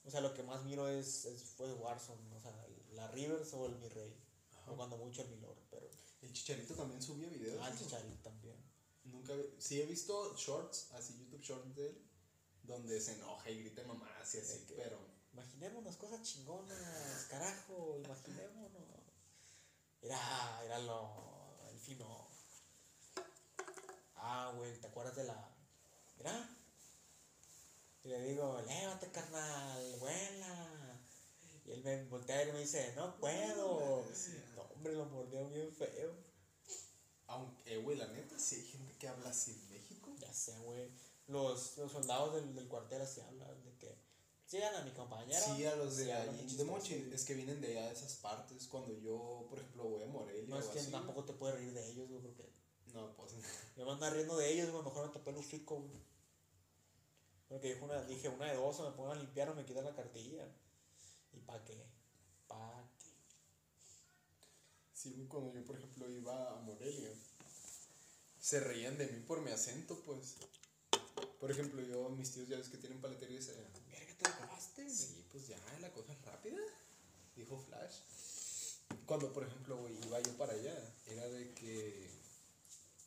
O 0.06 0.10
sea, 0.12 0.22
lo 0.22 0.34
que 0.34 0.44
más 0.44 0.64
miro 0.64 0.88
es, 0.88 1.26
es 1.26 1.42
fue 1.58 1.74
Warzone, 1.74 2.36
o 2.36 2.40
sea, 2.40 2.68
la 2.94 3.08
Rivers 3.10 3.54
o 3.54 3.66
el 3.66 3.76
Mi 3.78 3.90
Rey. 3.90 4.16
O 4.68 4.76
cuando 4.76 4.98
mucho 4.98 5.22
el 5.22 5.30
Milord, 5.30 5.58
pero. 5.70 5.90
El 6.22 6.32
chicharito 6.34 6.74
también 6.76 7.02
subía 7.02 7.28
videos. 7.30 7.60
Ah, 7.62 7.70
el. 7.70 7.78
Chicharito 7.78 8.18
también. 8.24 8.56
Nunca 9.04 9.34
vi- 9.36 9.54
Sí 9.60 9.80
he 9.82 9.86
visto 9.86 10.36
shorts, 10.36 10.92
así 10.94 11.16
YouTube 11.20 11.42
shorts 11.42 11.76
de 11.76 11.88
él, 11.90 12.02
donde 12.64 13.00
se 13.00 13.14
enoja 13.14 13.50
y 13.52 13.60
grita 13.64 13.84
mamás 13.84 14.34
y 14.34 14.38
así, 14.40 14.66
que- 14.66 14.76
pero. 14.76 15.00
Imaginémonos 15.34 15.98
cosas 15.98 16.22
chingonas, 16.24 17.26
carajo, 17.30 18.00
imaginémonos. 18.00 18.72
Era, 20.06 20.62
era 20.64 20.80
lo. 20.80 21.10
El 21.72 21.80
fino. 21.80 22.28
Ah, 24.16 24.54
güey, 24.56 24.80
¿te 24.80 24.88
acuerdas 24.88 25.16
de 25.16 25.24
la. 25.24 25.50
Mira. 26.18 26.50
Y 28.04 28.10
le 28.10 28.22
digo, 28.22 28.62
lévate, 28.68 29.12
carnal, 29.12 29.96
vuela. 30.00 31.00
Y 31.66 31.72
él 31.72 31.84
me 31.84 32.04
voltea 32.06 32.48
y 32.48 32.52
me 32.52 32.60
dice, 32.60 32.94
no 32.96 33.16
puedo. 33.18 34.06
No, 34.56 34.62
hombre, 34.76 34.94
lo 34.94 35.06
mordió 35.06 35.50
bien 35.50 35.74
feo. 35.74 36.14
Aunque, 37.26 37.74
eh, 37.74 37.78
güey, 37.78 37.98
la 37.98 38.06
neta, 38.06 38.38
sí 38.38 38.58
hay 38.58 38.68
gente 38.68 38.96
que 39.00 39.08
habla 39.08 39.32
así 39.32 39.54
en 39.54 39.70
México. 39.70 40.14
Ya 40.20 40.32
sé, 40.32 40.56
güey. 40.60 40.88
Los, 41.28 41.78
los 41.78 41.92
soldados 41.92 42.36
del, 42.36 42.54
del 42.54 42.68
cuartel 42.68 43.02
así 43.02 43.22
hablan 43.22 43.64
de 43.64 43.76
que. 43.80 44.05
Sigan 44.56 44.76
a 44.76 44.82
mi 44.84 44.92
compañera. 44.92 45.42
Sí, 45.42 45.66
a 45.66 45.76
los 45.76 45.98
de 45.98 46.06
muy 46.32 46.56
de. 46.56 46.64
Mochi, 46.64 47.10
es 47.12 47.26
que 47.26 47.34
vienen 47.34 47.60
de 47.60 47.78
allá 47.78 47.88
de 47.88 47.94
esas 47.94 48.16
partes. 48.16 48.68
Cuando 48.68 48.98
yo, 49.00 49.46
por 49.50 49.60
ejemplo, 49.60 49.84
voy 49.84 50.04
a 50.04 50.08
Morelia 50.08 50.46
No 50.48 50.58
es 50.58 50.68
o 50.68 50.72
que 50.72 50.80
así, 50.80 50.92
tampoco 50.92 51.26
te 51.26 51.34
puedes 51.34 51.58
reír 51.58 51.74
de 51.74 51.92
ellos, 51.92 52.08
güey, 52.08 52.22
porque 52.22 52.50
No, 52.94 53.14
pues. 53.18 53.34
me 53.76 53.84
van 53.84 53.92
a 53.92 53.94
andar 53.96 54.14
riendo 54.14 54.38
de 54.38 54.54
ellos, 54.54 54.72
güey, 54.72 54.82
mejor 54.82 55.08
me 55.08 55.14
tapé 55.14 55.32
el 55.32 55.38
hocico, 55.38 55.82
güey. 55.82 56.00
Porque 57.50 57.74
dijo 57.74 57.84
una, 57.84 58.02
dije 58.04 58.30
una 58.30 58.46
de 58.46 58.56
dos, 58.56 58.80
o 58.80 58.90
me 58.90 58.96
pongo 58.96 59.12
a 59.12 59.16
limpiar 59.16 59.50
o 59.50 59.56
me 59.56 59.66
quitan 59.66 59.84
la 59.84 59.94
cartilla. 59.94 60.48
¿Y 61.34 61.40
pa' 61.40 61.62
qué? 61.66 61.86
¿Pa' 62.48 62.90
qué? 62.98 63.10
Sí, 64.94 65.12
güey, 65.16 65.28
cuando 65.28 65.54
yo, 65.54 65.66
por 65.66 65.76
ejemplo, 65.76 66.10
iba 66.10 66.54
a 66.54 66.62
Morelia, 66.62 67.12
se 68.40 68.62
reían 68.62 68.98
de 68.98 69.08
mí 69.08 69.20
por 69.20 69.42
mi 69.42 69.52
acento, 69.52 70.02
pues. 70.06 70.38
Por 71.42 71.52
ejemplo, 71.52 71.82
yo, 71.82 72.08
mis 72.12 72.32
tíos 72.32 72.48
ya 72.48 72.56
ves 72.56 72.70
que 72.70 72.78
tienen 72.78 73.02
paleterías 73.02 73.50
allá. 73.50 73.70
Acabaste. 74.26 74.90
Sí, 74.90 75.26
pues 75.32 75.48
ya, 75.48 75.58
la 75.80 75.92
cosa 75.92 76.14
es 76.14 76.22
rápida, 76.24 76.62
dijo 77.36 77.58
Flash. 77.58 77.96
Cuando, 79.06 79.32
por 79.34 79.44
ejemplo, 79.44 79.78
güey, 79.78 79.96
iba 80.06 80.20
yo 80.20 80.36
para 80.38 80.54
allá, 80.54 80.76
era 81.08 81.28
de 81.28 81.54
que 81.54 82.10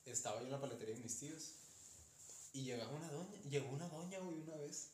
estaba 0.06 0.40
yo 0.40 0.46
en 0.46 0.52
la 0.52 0.60
paletería 0.60 0.94
de 0.94 1.02
mis 1.02 1.18
tíos 1.18 1.54
y 2.52 2.64
llegaba 2.64 2.90
una 2.92 3.10
doña, 3.10 3.40
llegó 3.48 3.68
una 3.70 3.88
doña, 3.88 4.18
güey, 4.20 4.40
una 4.40 4.56
vez. 4.56 4.90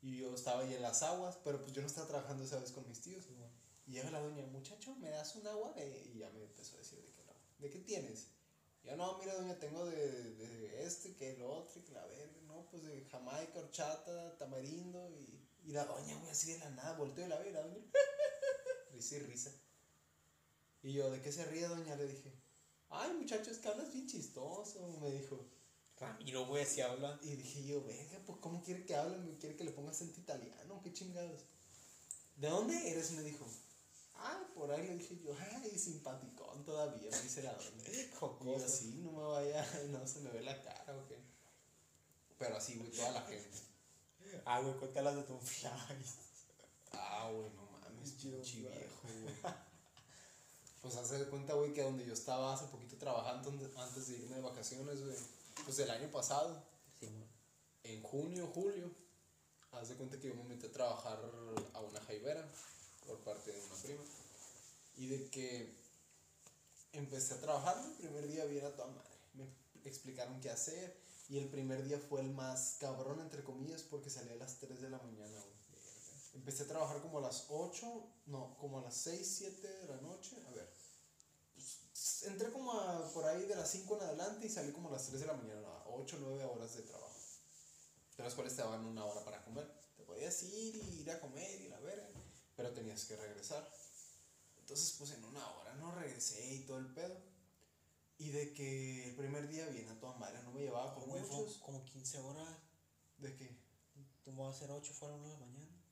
Y 0.00 0.16
yo 0.18 0.34
estaba 0.34 0.62
ahí 0.62 0.74
en 0.74 0.82
las 0.82 1.02
aguas, 1.02 1.38
pero 1.44 1.60
pues 1.60 1.72
yo 1.72 1.80
no 1.80 1.86
estaba 1.86 2.08
trabajando 2.08 2.42
esa 2.44 2.58
vez 2.58 2.72
con 2.72 2.86
mis 2.88 3.00
tíos. 3.00 3.24
Y 3.86 3.92
llega 3.92 4.10
la 4.10 4.20
doña, 4.20 4.44
muchacho, 4.46 4.94
¿me 4.96 5.10
das 5.10 5.36
un 5.36 5.46
agua? 5.46 5.72
de-?" 5.74 6.10
Y 6.12 6.18
ya 6.18 6.30
me 6.30 6.42
empezó 6.42 6.74
a 6.74 6.78
decir, 6.78 7.00
¿de 7.00 7.12
qué, 7.12 7.24
no? 7.24 7.32
¿De 7.58 7.70
qué 7.70 7.78
tienes? 7.80 8.28
Y 8.82 8.88
yo, 8.88 8.96
no, 8.96 9.18
mira, 9.18 9.34
doña, 9.34 9.58
tengo 9.58 9.84
de, 9.86 10.34
de 10.34 10.84
este, 10.84 11.14
que 11.14 11.32
el 11.32 11.42
otro, 11.42 11.80
y 11.80 11.84
que 11.84 11.92
la 11.92 12.04
verga, 12.06 12.40
no, 12.46 12.66
pues 12.70 12.82
de 12.82 13.04
Jamaica, 13.10 13.60
horchata, 13.60 14.36
tamarindo, 14.38 15.08
y, 15.10 15.41
y 15.64 15.72
la 15.72 15.84
doña, 15.84 16.16
güey, 16.18 16.30
así 16.30 16.52
de 16.52 16.58
la 16.58 16.70
nada, 16.70 16.96
volteó 16.96 17.24
y 17.24 17.28
la 17.28 17.38
ve, 17.38 17.50
y 17.50 17.52
la 17.52 17.62
doña, 17.62 17.84
risa 18.92 19.16
y 19.16 19.20
risa. 19.20 19.50
Y 20.82 20.92
yo, 20.92 21.10
¿de 21.10 21.20
qué 21.22 21.30
se 21.32 21.44
ríe, 21.44 21.68
doña? 21.68 21.94
Le 21.96 22.06
dije, 22.06 22.32
ay, 22.90 23.12
muchacho, 23.14 23.50
es 23.50 23.58
que 23.58 23.68
hablas 23.68 23.92
bien 23.92 24.06
chistoso, 24.06 24.86
me 25.00 25.10
dijo. 25.10 25.48
Ramiro, 25.98 26.46
güey, 26.46 26.64
así 26.64 26.80
habla. 26.80 27.18
Y 27.22 27.36
dije 27.36 27.64
yo, 27.64 27.84
venga, 27.84 28.18
pues 28.26 28.38
¿cómo 28.40 28.60
quiere 28.62 28.84
que 28.84 28.96
hable? 28.96 29.18
¿Me 29.18 29.38
quiere 29.38 29.56
que 29.56 29.62
le 29.62 29.70
ponga 29.70 29.92
acento 29.92 30.18
italiano? 30.18 30.80
¿Qué 30.82 30.92
chingados? 30.92 31.44
¿De 32.36 32.48
dónde 32.48 32.90
eres? 32.90 33.12
Me 33.12 33.22
dijo. 33.22 33.46
Ah, 34.14 34.48
por 34.54 34.70
ahí 34.70 34.86
le 34.86 34.96
dije 34.96 35.18
yo, 35.22 35.34
ay, 35.38 35.78
simpaticón 35.78 36.64
todavía, 36.64 37.10
me 37.10 37.22
dice 37.22 37.42
la 37.42 37.52
doña. 37.54 37.84
Y 37.92 38.10
yo, 38.10 38.16
Jocoso. 38.18 38.68
sí, 38.68 39.00
no 39.02 39.12
me 39.12 39.22
vaya, 39.22 39.64
no 39.90 40.06
se 40.06 40.20
me 40.20 40.30
ve 40.30 40.42
la 40.42 40.60
cara 40.62 40.96
o 40.96 41.06
qué. 41.06 41.18
Pero 42.38 42.56
así, 42.56 42.76
güey, 42.78 42.90
toda 42.90 43.12
la 43.12 43.22
gente. 43.22 43.71
Ah, 44.44 44.60
güey, 44.60 44.74
cuéntalas 44.76 45.16
de 45.16 45.22
tu 45.22 45.38
fly. 45.38 45.70
Ah, 46.92 47.30
güey, 47.32 47.50
no 47.54 47.62
mames, 47.80 48.16
Chido, 48.18 48.36
pinche 48.42 48.60
viejo, 48.60 49.00
güey. 49.04 49.34
Pues 50.82 50.96
hace 50.96 51.18
de 51.18 51.26
cuenta, 51.28 51.54
güey, 51.54 51.72
que 51.72 51.82
donde 51.82 52.04
yo 52.04 52.12
estaba 52.12 52.52
hace 52.54 52.66
poquito 52.66 52.96
trabajando 52.96 53.50
antes- 53.76 54.06
de 54.08 54.14
irme 54.18 54.36
de 54.36 54.42
vacaciones, 54.42 55.00
güey. 55.04 55.16
Pues 55.64 55.78
el 55.78 55.90
año 55.90 56.10
pasado, 56.10 56.60
Sí, 56.98 57.06
güey. 57.06 57.24
en 57.84 58.02
junio, 58.02 58.48
julio, 58.52 58.90
haz 59.72 59.88
de 59.90 59.94
cuenta 59.96 60.18
que 60.18 60.28
yo 60.28 60.34
me 60.34 60.44
metí 60.44 60.66
a 60.66 60.72
trabajar 60.72 61.18
a 61.74 61.80
una 61.80 62.00
jaibera 62.00 62.46
por 63.06 63.18
parte 63.20 63.52
de 63.52 63.60
una 63.64 63.74
prima. 63.76 64.02
Y 64.96 65.06
de 65.06 65.30
que 65.30 65.72
empecé 66.92 67.34
a 67.34 67.40
trabajar, 67.40 67.76
el 67.84 67.92
primer 67.92 68.26
día 68.26 68.44
bien 68.46 68.66
a 68.66 68.70
toda 68.70 68.88
madre. 68.88 69.08
Me 69.34 69.46
explicaron 69.88 70.40
qué 70.40 70.50
hacer. 70.50 70.96
Y 71.32 71.38
el 71.38 71.48
primer 71.48 71.82
día 71.82 71.98
fue 71.98 72.20
el 72.20 72.28
más 72.28 72.76
cabrón, 72.78 73.18
entre 73.20 73.42
comillas, 73.42 73.82
porque 73.84 74.10
salí 74.10 74.28
a 74.28 74.36
las 74.36 74.58
3 74.58 74.82
de 74.82 74.90
la 74.90 74.98
mañana. 74.98 75.42
Empecé 76.34 76.64
a 76.64 76.68
trabajar 76.68 77.00
como 77.00 77.16
a 77.16 77.20
las 77.22 77.46
8, 77.48 77.86
no, 78.26 78.54
como 78.58 78.80
a 78.80 78.82
las 78.82 78.94
6, 78.96 79.34
7 79.38 79.66
de 79.66 79.86
la 79.86 79.96
noche. 80.02 80.36
A 80.46 80.50
ver. 80.50 80.70
Pues, 81.54 82.24
entré 82.24 82.52
como 82.52 82.78
a, 82.78 83.10
por 83.14 83.24
ahí 83.24 83.46
de 83.46 83.54
las 83.54 83.70
5 83.70 83.96
en 83.96 84.02
adelante 84.02 84.44
y 84.46 84.50
salí 84.50 84.72
como 84.72 84.90
a 84.90 84.92
las 84.92 85.06
3 85.06 85.20
de 85.22 85.26
la 85.26 85.32
mañana, 85.32 85.68
8, 85.86 86.18
9 86.20 86.44
horas 86.44 86.74
de 86.74 86.82
trabajo. 86.82 87.18
De 88.18 88.24
las 88.24 88.34
cuales 88.34 88.54
te 88.54 88.60
daban 88.60 88.84
una 88.84 89.06
hora 89.06 89.24
para 89.24 89.42
comer. 89.42 89.66
Te 89.96 90.02
podías 90.02 90.42
ir 90.42 90.76
y 90.76 91.00
ir 91.00 91.10
a 91.12 91.18
comer 91.18 91.62
y 91.62 91.68
la 91.70 91.80
verga, 91.80 92.10
pero 92.54 92.74
tenías 92.74 93.06
que 93.06 93.16
regresar. 93.16 93.66
Entonces, 94.58 94.96
pues 94.98 95.12
en 95.12 95.24
una 95.24 95.50
hora 95.50 95.72
no 95.76 95.94
regresé 95.94 96.56
y 96.56 96.66
todo 96.66 96.76
el 96.76 96.92
pedo. 96.92 97.31
Y 98.22 98.30
de 98.30 98.52
que 98.52 99.08
el 99.08 99.16
primer 99.16 99.48
día 99.48 99.66
viene 99.66 99.90
a 99.90 99.98
toda 99.98 100.16
madre, 100.16 100.40
no 100.44 100.52
me 100.52 100.60
llevaba 100.60 100.94
por 100.94 101.08
Güey, 101.08 101.24
fue 101.24 101.38
muchos. 101.38 101.58
como 101.58 101.84
15 101.84 102.20
horas. 102.20 102.48
¿De 103.18 103.34
qué? 103.34 103.50
Vas 104.26 104.54
a 104.54 104.56
hacer 104.56 104.70
8, 104.70 104.92
fueron 104.94 105.18
una 105.18 105.34
de 105.34 105.40
la 105.40 105.46
mañana. 105.46 105.82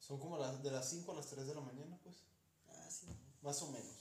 Son 0.00 0.18
como 0.18 0.38
las, 0.38 0.60
de 0.60 0.72
las 0.72 0.90
5 0.90 1.12
a 1.12 1.14
las 1.14 1.26
3 1.26 1.46
de 1.46 1.54
la 1.54 1.60
mañana, 1.60 2.00
pues. 2.02 2.16
Ah, 2.66 2.90
sí. 2.90 3.06
Más 3.42 3.62
o 3.62 3.70
menos. 3.70 3.94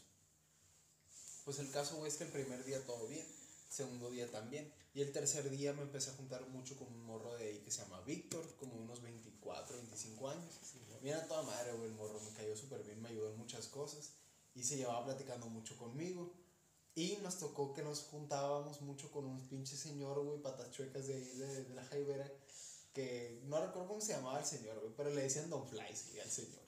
Pues 1.43 1.59
el 1.59 1.69
caso, 1.69 1.97
güey, 1.97 2.11
es 2.11 2.17
que 2.17 2.23
el 2.23 2.31
primer 2.31 2.65
día 2.65 2.83
todo 2.83 3.07
bien. 3.07 3.27
Segundo 3.69 4.09
día 4.09 4.29
también. 4.31 4.73
Y 4.95 5.01
el 5.01 5.13
tercer 5.13 5.47
día 5.51 5.71
me 5.73 5.83
empecé 5.83 6.09
a 6.09 6.13
juntar 6.15 6.47
mucho 6.49 6.75
con 6.75 6.87
un 6.87 7.05
morro 7.05 7.35
de 7.35 7.49
ahí 7.49 7.59
que 7.59 7.69
se 7.69 7.83
llama 7.83 8.01
Víctor, 8.01 8.55
como 8.57 8.73
unos 8.73 9.03
24, 9.03 9.77
25 9.77 10.29
años. 10.29 10.59
Mira 11.03 11.27
toda 11.27 11.43
madre, 11.43 11.73
güey, 11.73 11.89
el 11.89 11.95
morro 11.95 12.19
me 12.21 12.31
cayó 12.31 12.57
súper 12.57 12.83
bien, 12.83 12.99
me 13.03 13.09
ayudó 13.09 13.29
en 13.29 13.37
muchas 13.37 13.67
cosas. 13.67 14.13
Y 14.55 14.63
se 14.63 14.77
llevaba 14.77 15.05
platicando 15.05 15.45
mucho 15.47 15.77
conmigo. 15.77 16.44
Y 16.95 17.17
nos 17.17 17.37
tocó 17.37 17.73
que 17.73 17.83
nos 17.83 18.03
juntábamos 18.03 18.81
mucho 18.81 19.11
con 19.11 19.25
un 19.25 19.47
pinche 19.49 19.75
señor, 19.75 20.23
güey, 20.23 20.41
patas 20.41 20.71
chuecas 20.71 21.07
de 21.07 21.15
ahí, 21.15 21.37
de, 21.37 21.63
de 21.65 21.75
la 21.75 21.83
Jaibera. 21.83 22.31
Que 22.93 23.41
no 23.43 23.59
recuerdo 23.59 23.89
cómo 23.89 24.01
se 24.01 24.13
llamaba 24.13 24.39
el 24.39 24.45
señor, 24.45 24.79
güey, 24.79 24.93
pero 24.95 25.09
le 25.09 25.23
decían 25.23 25.49
Don 25.49 25.67
Flies, 25.67 26.07
güey, 26.07 26.21
al 26.21 26.31
señor. 26.31 26.63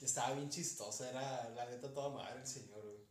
Estaba 0.00 0.34
bien 0.34 0.48
chistoso, 0.48 1.04
era 1.04 1.50
la 1.50 1.66
neta 1.66 1.92
toda 1.92 2.08
madre 2.10 2.40
el 2.40 2.46
señor, 2.46 2.82
güey. 2.82 3.06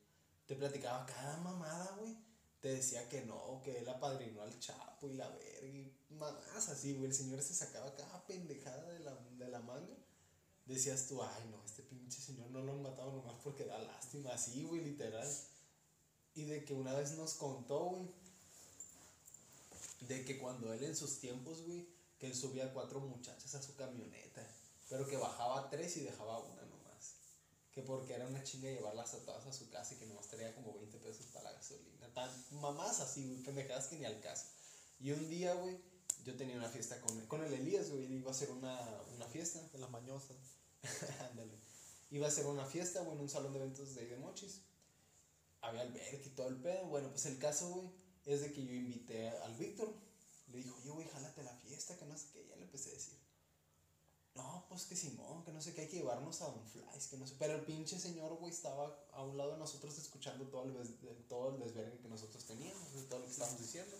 Te 0.47 0.55
platicaba 0.55 1.05
cada 1.05 1.37
mamada, 1.37 1.95
güey. 1.99 2.15
Te 2.59 2.69
decía 2.69 3.07
que 3.09 3.21
no, 3.25 3.61
que 3.63 3.77
él 3.77 3.89
apadrinó 3.89 4.41
al 4.41 4.59
Chapo 4.59 5.07
y 5.07 5.13
la 5.13 5.29
verga 5.29 5.67
y 5.67 5.95
mamadas 6.09 6.69
así, 6.69 6.93
güey. 6.93 7.05
El 7.07 7.13
señor 7.13 7.41
se 7.43 7.53
sacaba 7.53 7.95
cada 7.95 8.25
pendejada 8.25 8.91
de 8.91 8.99
la, 8.99 9.15
de 9.37 9.47
la 9.47 9.59
manga. 9.59 9.95
Decías 10.65 11.07
tú, 11.07 11.21
ay, 11.21 11.47
no, 11.51 11.63
este 11.63 11.83
pinche 11.83 12.19
señor 12.19 12.49
no 12.49 12.61
lo 12.61 12.71
han 12.71 12.81
matado 12.81 13.11
nomás 13.11 13.37
porque 13.43 13.65
da 13.65 13.77
lástima, 13.77 14.33
así, 14.33 14.63
güey, 14.63 14.81
literal. 14.83 15.27
Y 16.35 16.43
de 16.43 16.65
que 16.65 16.73
una 16.73 16.93
vez 16.93 17.11
nos 17.13 17.33
contó, 17.35 17.79
güey, 17.85 18.09
de 20.01 20.25
que 20.25 20.37
cuando 20.37 20.73
él 20.73 20.83
en 20.83 20.95
sus 20.95 21.19
tiempos, 21.19 21.61
güey, 21.65 21.87
que 22.19 22.27
él 22.27 22.35
subía 22.35 22.73
cuatro 22.73 22.99
muchachas 22.99 23.55
a 23.55 23.61
su 23.61 23.75
camioneta, 23.75 24.45
pero 24.89 25.07
que 25.07 25.17
bajaba 25.17 25.69
tres 25.69 25.97
y 25.97 26.01
dejaba 26.01 26.39
una 26.39 26.61
nomás. 26.61 27.15
Que 27.71 27.81
porque 27.81 28.13
era 28.13 28.27
una 28.27 28.43
chinga 28.43 28.69
llevarlas 28.69 29.13
a 29.13 29.25
todas 29.25 29.45
a 29.45 29.53
su 29.53 29.69
casa 29.69 29.93
y 29.93 29.97
que 29.97 30.05
nomás 30.05 30.27
traía 30.27 30.53
como 30.55 30.73
20 30.73 30.97
pesos 30.99 31.25
para 31.27 31.51
la 31.51 31.57
gasolina. 31.57 32.13
Tan 32.13 32.29
mamás 32.61 32.99
así, 32.99 33.25
güey, 33.27 33.43
pendejadas 33.43 33.87
que 33.87 33.97
ni 33.97 34.05
al 34.05 34.19
caso. 34.21 34.45
Y 34.99 35.11
un 35.11 35.29
día, 35.29 35.53
güey, 35.55 35.77
yo 36.23 36.35
tenía 36.35 36.55
una 36.55 36.69
fiesta 36.69 36.99
con, 37.01 37.19
con 37.27 37.43
el 37.43 37.53
Elías, 37.53 37.89
güey, 37.91 38.11
iba 38.13 38.29
a 38.29 38.33
hacer 38.33 38.49
una, 38.51 38.79
una 39.15 39.27
fiesta. 39.27 39.61
De 39.73 39.79
las 39.79 39.89
mañosas. 39.89 40.37
Ándale. 41.31 41.59
Iba 42.11 42.27
a 42.27 42.31
ser 42.31 42.45
una 42.45 42.65
fiesta, 42.65 43.01
güey, 43.01 43.15
en 43.15 43.21
un 43.23 43.29
salón 43.29 43.53
de 43.53 43.59
eventos 43.59 43.95
de 43.95 44.01
ahí 44.01 44.07
de 44.07 44.17
Mochis. 44.17 44.61
Había 45.65 45.81
alberca 45.81 46.25
y 46.25 46.29
todo 46.29 46.49
el 46.49 46.57
pedo. 46.57 46.85
Bueno, 46.85 47.09
pues 47.09 47.25
el 47.25 47.37
caso, 47.37 47.69
güey, 47.69 47.89
es 48.25 48.41
de 48.41 48.53
que 48.53 48.65
yo 48.65 48.73
invité 48.73 49.29
al 49.29 49.55
Víctor. 49.55 49.93
Le 50.51 50.57
dijo, 50.59 50.75
oye, 50.81 50.89
güey, 50.89 51.07
jálate 51.07 51.41
a 51.41 51.45
la 51.45 51.55
fiesta, 51.57 51.97
que 51.97 52.05
no 52.05 52.17
sé 52.17 52.27
qué. 52.33 52.47
Ya 52.47 52.55
le 52.55 52.63
empecé 52.63 52.89
a 52.89 52.93
decir. 52.93 53.15
No, 54.35 54.65
pues 54.67 54.83
que 54.83 54.97
Simón, 54.97 55.45
que 55.45 55.53
no 55.53 55.61
sé 55.61 55.73
qué, 55.73 55.81
hay 55.81 55.87
que 55.87 55.97
llevarnos 55.97 56.41
a 56.41 56.47
Don 56.47 56.67
Flies, 56.67 57.07
que 57.07 57.17
no 57.17 57.25
sé. 57.25 57.35
Pero 57.39 57.55
el 57.55 57.61
pinche 57.61 57.97
señor, 57.97 58.35
güey, 58.35 58.51
estaba 58.51 58.93
a 59.13 59.23
un 59.23 59.37
lado 59.37 59.53
de 59.53 59.57
nosotros 59.57 59.97
escuchando 59.97 60.45
todo 60.47 60.63
el, 60.65 61.25
todo 61.29 61.55
el 61.55 61.59
desvergue 61.59 61.99
que 61.99 62.09
nosotros 62.09 62.43
teníamos, 62.43 62.93
de 62.93 63.03
todo 63.03 63.19
lo 63.19 63.25
que 63.25 63.31
estábamos 63.31 63.61
diciendo. 63.61 63.95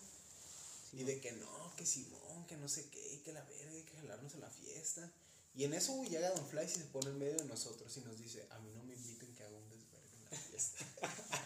Y 0.92 1.04
de 1.04 1.22
que 1.22 1.32
no, 1.34 1.74
que 1.78 1.86
Simón, 1.86 2.46
que 2.48 2.58
no 2.58 2.68
sé 2.68 2.90
qué, 2.90 3.22
que 3.24 3.32
la 3.32 3.44
verga, 3.44 3.86
que 3.86 3.98
jalarnos 3.98 4.36
a 4.36 4.40
la 4.40 4.50
fiesta. 4.50 5.10
Y 5.54 5.64
en 5.64 5.74
eso, 5.74 5.94
güey, 5.94 6.10
llega 6.10 6.32
Don 6.32 6.46
Fly 6.46 6.66
y 6.66 6.70
se 6.70 6.84
pone 6.86 7.12
en 7.12 7.18
medio 7.18 7.38
de 7.38 7.46
nosotros 7.46 7.96
y 7.96 8.02
nos 8.02 8.18
dice, 8.18 8.46
a 8.52 8.60
mí 8.60 8.72
no 8.76 8.84
me 8.84 8.94
inviten 8.94 9.34
que 9.36 9.44
haga 9.44 9.58
un 9.58 9.70
desvergue 9.70 10.16
en 10.16 10.24
la 10.24 10.38
fiesta. 10.38 11.42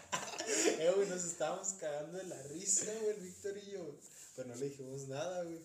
eh, 0.78 0.92
güey, 0.94 1.08
nos 1.08 1.24
estábamos 1.24 1.68
cagando 1.80 2.18
de 2.18 2.24
la 2.24 2.42
risa, 2.44 2.92
güey, 3.00 3.16
el 3.16 3.22
Víctor 3.22 3.58
y 3.58 3.70
yo. 3.72 3.96
Pero 4.36 4.48
no 4.48 4.54
le 4.54 4.68
dijimos 4.68 5.08
nada, 5.08 5.44
güey. 5.44 5.60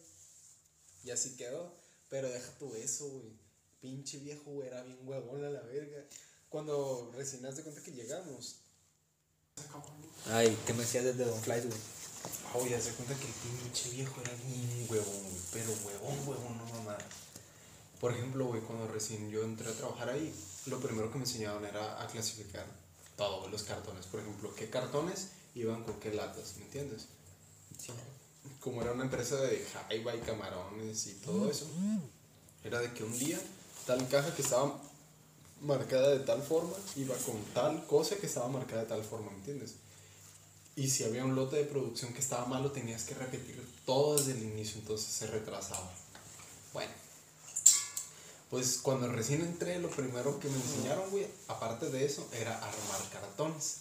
Y 1.03 1.11
así 1.11 1.35
quedó. 1.35 1.73
Pero 2.09 2.29
deja 2.29 2.51
tu 2.57 2.73
eso, 2.75 3.07
güey. 3.07 3.33
Pinche 3.81 4.17
viejo, 4.19 4.63
era 4.63 4.83
bien 4.83 4.99
huevón 5.07 5.43
a 5.43 5.49
la 5.49 5.61
verga. 5.61 6.03
Cuando 6.49 7.11
recién 7.15 7.41
de 7.41 7.63
cuenta 7.63 7.81
que 7.81 7.91
llegamos, 7.91 8.57
Ay, 10.27 10.57
¿qué 10.65 10.73
me 10.73 10.79
decías 10.79 11.05
desde 11.05 11.25
Don 11.25 11.39
Flies, 11.41 11.67
güey? 11.67 11.79
Ah, 12.47 12.57
güey, 12.57 12.69
cuenta 12.69 13.15
que 13.15 13.27
el 13.27 13.33
pinche 13.33 13.89
viejo 13.91 14.21
era 14.21 14.33
bien 14.33 14.87
huevón. 14.89 15.23
Pero 15.53 15.71
huevón, 15.85 16.27
huevón, 16.27 16.57
no 16.57 16.65
mamá. 16.65 16.97
Por 17.99 18.11
ejemplo, 18.11 18.47
güey, 18.47 18.61
cuando 18.61 18.87
recién 18.87 19.29
yo 19.29 19.43
entré 19.43 19.69
a 19.69 19.73
trabajar 19.73 20.09
ahí, 20.09 20.33
lo 20.65 20.79
primero 20.79 21.11
que 21.11 21.17
me 21.17 21.23
enseñaron 21.23 21.65
era 21.65 22.01
a 22.01 22.07
clasificar 22.07 22.65
todo, 23.15 23.47
los 23.49 23.63
cartones. 23.63 24.05
Por 24.05 24.19
ejemplo, 24.19 24.53
qué 24.55 24.69
cartones 24.69 25.29
iban 25.55 25.83
con 25.83 25.99
qué 25.99 26.13
latas, 26.13 26.55
¿me 26.57 26.65
entiendes? 26.65 27.07
Como 28.59 28.81
era 28.81 28.91
una 28.91 29.03
empresa 29.03 29.37
de 29.37 29.65
jaiba 29.65 30.15
y 30.15 30.19
camarones 30.19 31.07
y 31.07 31.13
todo 31.15 31.49
eso, 31.49 31.67
era 32.63 32.79
de 32.79 32.93
que 32.93 33.03
un 33.03 33.17
día 33.17 33.39
tal 33.85 34.07
caja 34.07 34.33
que 34.35 34.41
estaba 34.41 34.79
marcada 35.61 36.09
de 36.09 36.19
tal 36.19 36.41
forma 36.41 36.73
iba 36.95 37.15
con 37.17 37.41
tal 37.53 37.85
cosa 37.87 38.17
que 38.17 38.25
estaba 38.25 38.47
marcada 38.47 38.81
de 38.81 38.87
tal 38.89 39.03
forma, 39.03 39.31
¿me 39.31 39.37
entiendes? 39.37 39.75
Y 40.75 40.89
si 40.89 41.05
había 41.05 41.23
un 41.23 41.35
lote 41.35 41.55
de 41.55 41.63
producción 41.63 42.13
que 42.13 42.19
estaba 42.19 42.45
malo, 42.45 42.71
tenías 42.71 43.03
que 43.03 43.15
repetir 43.15 43.65
todo 43.85 44.17
desde 44.17 44.33
el 44.33 44.43
inicio, 44.43 44.79
entonces 44.79 45.07
se 45.07 45.27
retrasaba. 45.27 45.89
Bueno, 46.73 46.91
pues 48.55 48.77
cuando 48.77 49.09
recién 49.11 49.41
entré, 49.41 49.79
lo 49.79 49.89
primero 49.89 50.39
que 50.39 50.47
me 50.47 50.55
enseñaron, 50.55 51.09
güey, 51.11 51.27
aparte 51.49 51.89
de 51.89 52.05
eso, 52.05 52.25
era 52.31 52.55
armar 52.57 53.09
cartones. 53.11 53.79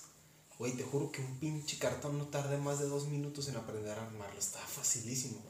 Güey, 0.58 0.72
te 0.72 0.82
juro 0.82 1.12
que 1.12 1.20
un 1.20 1.38
pinche 1.38 1.78
cartón 1.78 2.18
no 2.18 2.26
tardé 2.26 2.58
más 2.58 2.80
de 2.80 2.86
dos 2.88 3.06
minutos 3.06 3.46
en 3.46 3.54
aprender 3.56 3.96
a 3.96 4.02
armarlo, 4.02 4.36
estaba 4.36 4.66
facilísimo. 4.66 5.40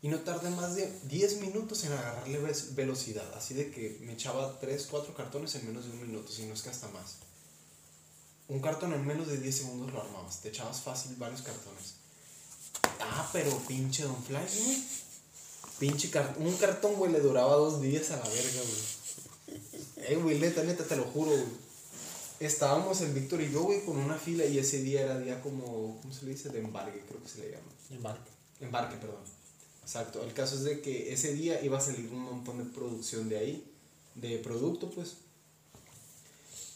Y 0.00 0.06
no 0.06 0.20
tardé 0.20 0.50
más 0.50 0.76
de 0.76 0.96
10 1.08 1.40
minutos 1.40 1.82
en 1.82 1.92
agarrarle 1.92 2.38
ve- 2.38 2.54
velocidad, 2.74 3.28
así 3.34 3.54
de 3.54 3.72
que 3.72 3.98
me 4.02 4.12
echaba 4.12 4.60
3, 4.60 4.86
4 4.88 5.12
cartones 5.12 5.56
en 5.56 5.66
menos 5.66 5.84
de 5.86 5.90
un 5.90 6.00
minuto, 6.06 6.30
si 6.30 6.44
no 6.44 6.54
es 6.54 6.62
que 6.62 6.70
hasta 6.70 6.86
más. 6.90 7.16
Un 8.46 8.60
cartón 8.60 8.92
en 8.92 9.04
menos 9.04 9.26
de 9.26 9.38
10 9.38 9.56
segundos 9.56 9.92
lo 9.92 10.00
armabas. 10.00 10.40
Te 10.40 10.50
echabas 10.50 10.80
fácil 10.82 11.16
varios 11.16 11.42
cartones. 11.42 11.94
Ah, 13.00 13.28
pero 13.32 13.50
pinche 13.66 14.04
Don 14.04 14.22
Fly, 14.22 14.36
güey. 14.36 14.84
Pinche 15.78 16.10
cartón. 16.10 16.46
Un 16.46 16.56
cartón, 16.56 16.94
güey, 16.94 17.12
le 17.12 17.20
duraba 17.20 17.54
dos 17.54 17.80
días 17.80 18.10
a 18.10 18.16
la 18.16 18.28
verga, 18.28 18.60
güey. 18.62 18.98
Eh, 20.08 20.16
güey, 20.16 20.38
neta, 20.38 20.62
neta, 20.62 20.84
te 20.84 20.96
lo 20.96 21.04
juro, 21.04 21.30
güey. 21.30 21.68
Estábamos 22.40 23.00
el 23.00 23.12
Víctor 23.12 23.40
y 23.40 23.50
yo, 23.50 23.62
güey, 23.62 23.84
con 23.84 23.96
una 23.96 24.16
fila 24.16 24.44
y 24.44 24.58
ese 24.58 24.80
día 24.82 25.02
era 25.02 25.18
día 25.18 25.40
como, 25.40 25.98
¿cómo 26.00 26.14
se 26.14 26.24
le 26.24 26.32
dice? 26.32 26.50
De 26.50 26.60
embarque, 26.60 27.02
creo 27.06 27.22
que 27.22 27.28
se 27.28 27.38
le 27.40 27.50
llama. 27.50 27.66
Embarque. 27.90 28.30
Embarque, 28.60 28.96
perdón. 28.96 29.22
Exacto. 29.82 30.22
El 30.22 30.32
caso 30.34 30.54
es 30.54 30.64
de 30.64 30.80
que 30.80 31.12
ese 31.12 31.34
día 31.34 31.62
iba 31.64 31.78
a 31.78 31.80
salir 31.80 32.10
un 32.12 32.22
montón 32.22 32.58
de 32.58 32.64
producción 32.64 33.28
de 33.28 33.38
ahí, 33.38 33.72
de 34.14 34.38
producto, 34.38 34.90
pues. 34.90 35.16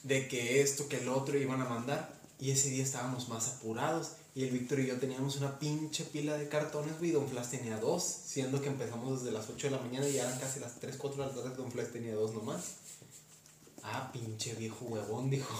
De 0.03 0.26
que 0.28 0.62
esto, 0.62 0.88
que 0.88 0.96
el 0.96 1.09
otro 1.09 1.38
iban 1.38 1.61
a 1.61 1.68
mandar. 1.68 2.20
Y 2.40 2.50
ese 2.50 2.70
día 2.70 2.82
estábamos 2.82 3.28
más 3.28 3.48
apurados. 3.48 4.12
Y 4.35 4.45
el 4.45 4.51
Víctor 4.51 4.80
y 4.80 4.87
yo 4.87 4.99
teníamos 4.99 5.37
una 5.37 5.59
pinche 5.59 6.05
pila 6.05 6.39
de 6.39 6.49
cartones, 6.49 6.99
güey. 6.99 7.11
Don 7.11 7.28
Flash 7.28 7.49
tenía 7.49 7.78
dos. 7.78 8.03
Siendo 8.03 8.62
que 8.62 8.68
empezamos 8.68 9.22
desde 9.22 9.33
las 9.33 9.51
8 9.51 9.66
de 9.66 9.76
la 9.76 9.83
mañana 9.83 10.09
y 10.09 10.14
ya 10.14 10.26
eran 10.26 10.39
casi 10.39 10.59
las 10.59 10.80
3, 10.80 10.97
4 10.97 11.22
de 11.22 11.28
la 11.28 11.35
tarde. 11.35 11.57
Don 11.57 11.70
Flash 11.70 11.89
tenía 11.89 12.14
dos 12.14 12.33
nomás. 12.33 12.62
Ah, 13.83 14.11
pinche 14.12 14.55
viejo 14.55 14.87
huevón, 14.87 15.28
dijo, 15.30 15.53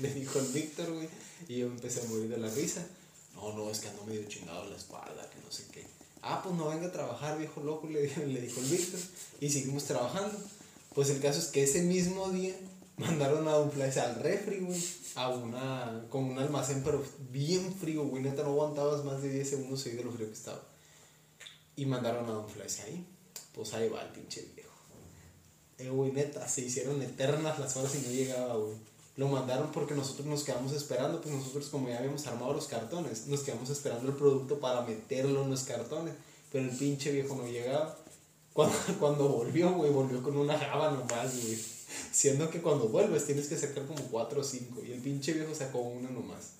le 0.00 0.14
dijo 0.14 0.38
el 0.38 0.46
Víctor, 0.46 0.92
güey. 0.92 1.08
Y 1.48 1.58
yo 1.58 1.66
empecé 1.66 2.00
a 2.00 2.04
morir 2.04 2.28
de 2.28 2.38
la 2.38 2.48
risa. 2.48 2.86
No, 3.34 3.52
no, 3.52 3.70
es 3.70 3.80
que 3.80 3.88
ando 3.88 4.04
medio 4.04 4.26
chingado 4.26 4.64
la 4.70 4.76
espalda, 4.76 5.28
que 5.28 5.40
no 5.44 5.50
sé 5.50 5.64
qué. 5.70 5.86
Ah, 6.22 6.40
pues 6.42 6.54
no 6.54 6.68
venga 6.68 6.86
a 6.86 6.92
trabajar, 6.92 7.38
viejo 7.38 7.62
loco, 7.62 7.88
le 7.88 8.00
le 8.26 8.40
dijo 8.40 8.60
el 8.60 8.66
Víctor. 8.66 9.00
Y 9.40 9.50
seguimos 9.50 9.84
trabajando. 9.84 10.36
Pues 10.94 11.10
el 11.10 11.20
caso 11.20 11.38
es 11.38 11.46
que 11.46 11.62
ese 11.62 11.82
mismo 11.82 12.30
día 12.30 12.54
mandaron 12.98 13.48
a 13.48 13.70
Flash 13.70 13.98
al 13.98 14.16
refri, 14.16 14.60
güey. 14.60 14.84
A 15.14 15.30
una, 15.30 16.06
como 16.10 16.32
un 16.32 16.38
almacén, 16.38 16.82
pero 16.84 17.02
bien 17.30 17.74
frío, 17.74 18.04
güey. 18.04 18.22
Neta, 18.22 18.42
no 18.42 18.50
aguantabas 18.50 19.04
más 19.04 19.22
de 19.22 19.30
10 19.30 19.48
segundos 19.48 19.80
seguidos 19.80 20.04
de 20.04 20.10
lo 20.10 20.16
frío 20.16 20.28
que 20.28 20.34
estaba. 20.34 20.62
Y 21.76 21.86
mandaron 21.86 22.28
a 22.28 22.48
Flash 22.48 22.80
ahí. 22.86 23.06
Pues 23.54 23.72
ahí 23.74 23.88
va 23.88 24.02
el 24.02 24.10
pinche 24.10 24.42
viejo. 24.54 24.68
Eh, 25.78 25.90
güey, 25.90 26.12
neta, 26.12 26.46
se 26.48 26.62
hicieron 26.62 27.00
eternas 27.02 27.58
las 27.58 27.76
horas 27.76 27.94
y 27.94 28.06
no 28.06 28.12
llegaba, 28.12 28.56
güey. 28.56 28.76
Lo 29.16 29.28
mandaron 29.28 29.72
porque 29.72 29.94
nosotros 29.94 30.26
nos 30.26 30.44
quedamos 30.44 30.72
esperando, 30.72 31.20
pues 31.20 31.34
nosotros 31.34 31.68
como 31.70 31.88
ya 31.88 31.98
habíamos 31.98 32.24
armado 32.28 32.52
los 32.52 32.68
cartones, 32.68 33.26
nos 33.26 33.40
quedamos 33.40 33.68
esperando 33.68 34.08
el 34.08 34.14
producto 34.14 34.60
para 34.60 34.82
meterlo 34.82 35.42
en 35.42 35.50
los 35.50 35.64
cartones. 35.64 36.14
Pero 36.52 36.64
el 36.64 36.76
pinche 36.76 37.10
viejo 37.10 37.34
no 37.34 37.46
llegaba. 37.46 37.96
Cuando, 38.52 38.76
cuando 39.00 39.28
volvió, 39.28 39.72
güey, 39.72 39.90
volvió 39.90 40.22
con 40.22 40.36
una 40.36 40.58
java 40.58 40.90
nomás, 40.92 41.42
güey. 41.42 41.77
Siendo 42.12 42.50
que 42.50 42.60
cuando 42.60 42.88
vuelves 42.88 43.26
tienes 43.26 43.48
que 43.48 43.56
sacar 43.56 43.86
como 43.86 44.02
cuatro 44.04 44.40
o 44.40 44.44
cinco. 44.44 44.82
Y 44.86 44.92
el 44.92 45.00
pinche 45.00 45.32
viejo 45.32 45.54
sacó 45.54 45.80
una 45.80 46.10
nomás. 46.10 46.52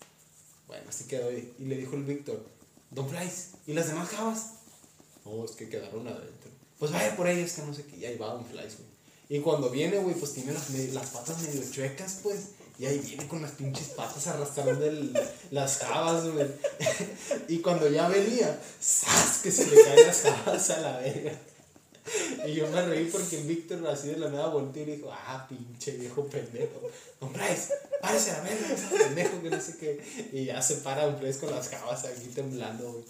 Bueno, 0.67 0.85
así 0.89 1.05
quedó. 1.05 1.31
Y 1.33 1.53
le 1.59 1.77
dijo 1.77 1.97
el 1.97 2.05
Víctor, 2.05 2.45
Don 2.91 3.09
Flies, 3.09 3.51
¿y 3.67 3.73
las 3.73 3.89
demás 3.89 4.09
jabas? 4.09 4.53
No, 5.25 5.45
es 5.45 5.53
que 5.53 5.69
quedaron 5.69 6.07
adentro. 6.07 6.51
Pues 6.79 6.93
vaya 6.93 7.17
por 7.17 7.29
ellas, 7.29 7.53
que 7.53 7.63
no 7.63 7.75
sé 7.75 7.85
qué. 7.85 7.97
Y 7.97 8.05
ahí 8.05 8.17
va 8.17 8.35
Don 8.35 8.47
Flies, 8.47 8.77
güey. 8.77 8.89
Y 9.31 9.41
cuando 9.41 9.69
viene, 9.69 9.99
güey, 9.99 10.15
pues 10.15 10.33
tiene 10.33 10.53
las, 10.53 10.71
las 10.71 11.11
patas 11.11 11.43
medio 11.43 11.63
chuecas, 11.71 12.21
pues. 12.23 12.51
Y 12.79 12.87
ahí 12.87 12.99
viene 13.01 13.27
con 13.27 13.43
las 13.43 13.51
pinches 13.53 13.89
patas 13.89 14.27
arrastrando 14.29 14.81
las 15.51 15.79
jabas, 15.79 16.29
güey. 16.29 16.47
y 17.49 17.59
cuando 17.59 17.89
ya 17.89 18.09
venía, 18.09 18.59
¡zas! 18.81 19.41
Que 19.43 19.51
se 19.51 19.67
le 19.67 19.83
caen 19.83 20.07
las 20.07 20.23
jabas 20.23 20.71
a 20.71 20.81
la 20.81 20.99
verga. 20.99 21.39
Y 22.47 22.55
yo 22.55 22.69
me 22.69 22.83
reí 22.83 23.07
porque 23.07 23.39
Víctor 23.39 23.87
así 23.87 24.09
de 24.09 24.19
la 24.19 24.31
nada 24.31 24.49
volteó 24.49 24.83
y 24.83 24.97
dijo, 24.97 25.11
ah, 25.13 25.47
pinche 25.49 25.93
viejo 25.93 26.27
pendejo. 26.27 26.81
Don 27.21 27.33
Bryce, 27.33 27.73
párese 28.01 28.33
la 28.33 28.41
verga, 28.41 28.73
ese 28.73 29.05
pendejo 29.05 29.43
que 29.43 29.51
no 29.51 29.61
sé 29.61 29.77
qué. 29.79 30.29
Y 30.33 30.47
ya 30.47 30.63
se 30.63 30.77
para 30.77 31.07
Don 31.07 31.21
Bryce 31.21 31.41
con 31.41 31.51
las 31.51 31.69
jabas 31.69 32.05
aquí 32.05 32.29
temblando, 32.35 32.93
güey. 32.93 33.05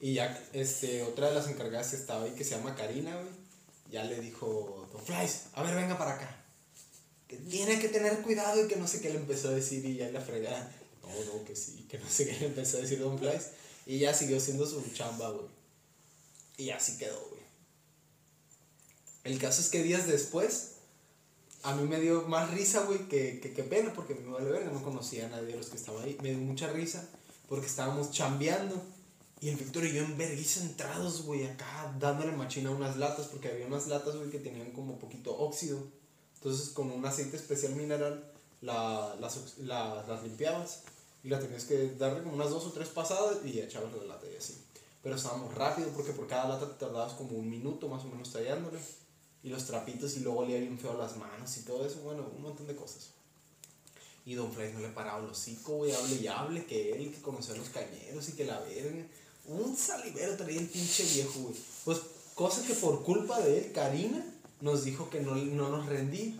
Y 0.00 0.14
ya, 0.14 0.38
este, 0.52 1.02
otra 1.02 1.28
de 1.28 1.34
las 1.34 1.48
encargadas 1.48 1.88
que 1.88 1.96
estaba 1.96 2.24
ahí, 2.24 2.32
que 2.32 2.44
se 2.44 2.56
llama 2.56 2.74
Karina, 2.74 3.14
güey, 3.14 3.32
ya 3.90 4.04
le 4.04 4.20
dijo, 4.20 4.88
Don 4.92 5.04
Bryce, 5.06 5.44
a 5.54 5.62
ver, 5.62 5.74
venga 5.74 5.96
para 5.96 6.14
acá. 6.14 6.44
Que 7.26 7.36
tiene 7.36 7.80
que 7.80 7.88
tener 7.88 8.18
cuidado 8.20 8.64
y 8.64 8.68
que 8.68 8.76
no 8.76 8.86
sé 8.86 9.00
qué 9.00 9.08
le 9.10 9.16
empezó 9.16 9.48
a 9.48 9.52
decir 9.52 9.84
y 9.84 9.96
ya 9.96 10.10
la 10.10 10.20
fregada. 10.20 10.70
No, 11.02 11.08
no, 11.32 11.44
que 11.44 11.56
sí, 11.56 11.86
que 11.88 11.98
no 11.98 12.08
sé 12.08 12.26
qué 12.26 12.38
le 12.40 12.46
empezó 12.46 12.78
a 12.78 12.80
decir 12.80 12.98
Don 12.98 13.18
Bryce. 13.18 13.50
Y 13.86 13.98
ya 13.98 14.12
siguió 14.12 14.38
haciendo 14.38 14.66
su 14.66 14.82
chamba, 14.92 15.30
güey. 15.30 15.46
Y 16.56 16.70
así 16.70 16.96
quedó. 16.98 17.33
El 19.24 19.38
caso 19.38 19.60
es 19.60 19.70
que 19.70 19.82
días 19.82 20.06
después, 20.06 20.74
a 21.62 21.74
mí 21.74 21.88
me 21.88 21.98
dio 22.00 22.22
más 22.28 22.50
risa, 22.50 22.84
güey, 22.84 23.08
que, 23.08 23.40
que, 23.40 23.52
que 23.52 23.62
pena, 23.62 23.92
porque 23.94 24.14
me 24.14 24.30
vale 24.30 24.50
verga, 24.50 24.70
no 24.70 24.82
conocía 24.82 25.26
a 25.26 25.30
nadie 25.30 25.46
de 25.46 25.56
los 25.56 25.68
que 25.68 25.76
estaba 25.76 26.02
ahí. 26.02 26.16
Me 26.22 26.30
dio 26.30 26.38
mucha 26.38 26.68
risa 26.68 27.08
porque 27.48 27.66
estábamos 27.66 28.10
chambeando. 28.10 28.80
Y 29.40 29.48
el 29.48 29.56
Víctor 29.56 29.84
y 29.84 29.92
yo 29.92 30.02
en 30.02 30.16
vergüenza 30.16 30.60
entrados, 30.60 31.22
güey, 31.22 31.46
acá 31.46 31.94
dándole 31.98 32.32
machina 32.32 32.70
a 32.70 32.72
unas 32.72 32.96
latas, 32.96 33.26
porque 33.26 33.48
había 33.48 33.66
unas 33.66 33.88
latas, 33.88 34.16
güey, 34.16 34.30
que 34.30 34.38
tenían 34.38 34.70
como 34.72 34.98
poquito 34.98 35.36
óxido. 35.36 35.78
Entonces, 36.36 36.70
con 36.70 36.90
un 36.90 37.04
aceite 37.04 37.36
especial 37.36 37.74
mineral, 37.74 38.30
la, 38.60 39.16
las, 39.20 39.58
las 39.58 40.22
limpiabas. 40.22 40.82
Y 41.22 41.30
la 41.30 41.38
tenías 41.38 41.64
que 41.64 41.94
darle 41.98 42.22
como 42.22 42.34
unas 42.34 42.50
dos 42.50 42.66
o 42.66 42.72
tres 42.72 42.88
pasadas 42.88 43.38
y 43.46 43.58
echabas 43.58 43.92
la 43.94 44.04
lata 44.04 44.26
y 44.30 44.36
así. 44.36 44.62
Pero 45.02 45.16
estábamos 45.16 45.54
rápido 45.54 45.88
porque 45.88 46.12
por 46.12 46.26
cada 46.26 46.48
lata 46.48 46.68
te 46.68 46.78
tardabas 46.78 47.14
como 47.14 47.38
un 47.38 47.48
minuto 47.48 47.88
más 47.88 48.04
o 48.04 48.08
menos 48.08 48.30
tallándole. 48.30 48.78
Y 49.44 49.50
los 49.50 49.66
trapitos 49.66 50.16
y 50.16 50.20
luego 50.20 50.40
olía 50.40 50.58
bien 50.58 50.78
feo 50.78 50.96
las 50.96 51.16
manos 51.16 51.56
y 51.58 51.60
todo 51.60 51.86
eso. 51.86 52.00
Bueno, 52.00 52.26
un 52.34 52.42
montón 52.42 52.66
de 52.66 52.74
cosas. 52.74 53.10
Y 54.26 54.34
Don 54.34 54.50
Fred 54.50 54.72
no 54.72 54.80
le 54.80 54.88
paraba 54.88 55.22
el 55.22 55.30
hocico, 55.30 55.76
güey, 55.76 55.92
hable 55.92 56.16
y 56.16 56.26
hable, 56.26 56.64
que 56.64 56.92
él, 56.92 57.12
que 57.12 57.20
conoció 57.20 57.52
a 57.52 57.58
los 57.58 57.68
cañeros 57.68 58.26
y 58.30 58.32
que 58.32 58.46
la 58.46 58.58
verga. 58.60 59.04
Un 59.46 59.76
salivero 59.76 60.34
traía 60.36 60.60
el 60.60 60.66
pinche 60.66 61.04
viejo, 61.04 61.40
güey. 61.40 61.54
Pues, 61.84 62.00
cosa 62.34 62.66
que 62.66 62.72
por 62.72 63.02
culpa 63.04 63.38
de 63.40 63.58
él, 63.58 63.72
Karina 63.72 64.24
nos 64.62 64.84
dijo 64.84 65.10
que 65.10 65.20
no, 65.20 65.34
no 65.34 65.68
nos 65.68 65.86
rendía. 65.86 66.32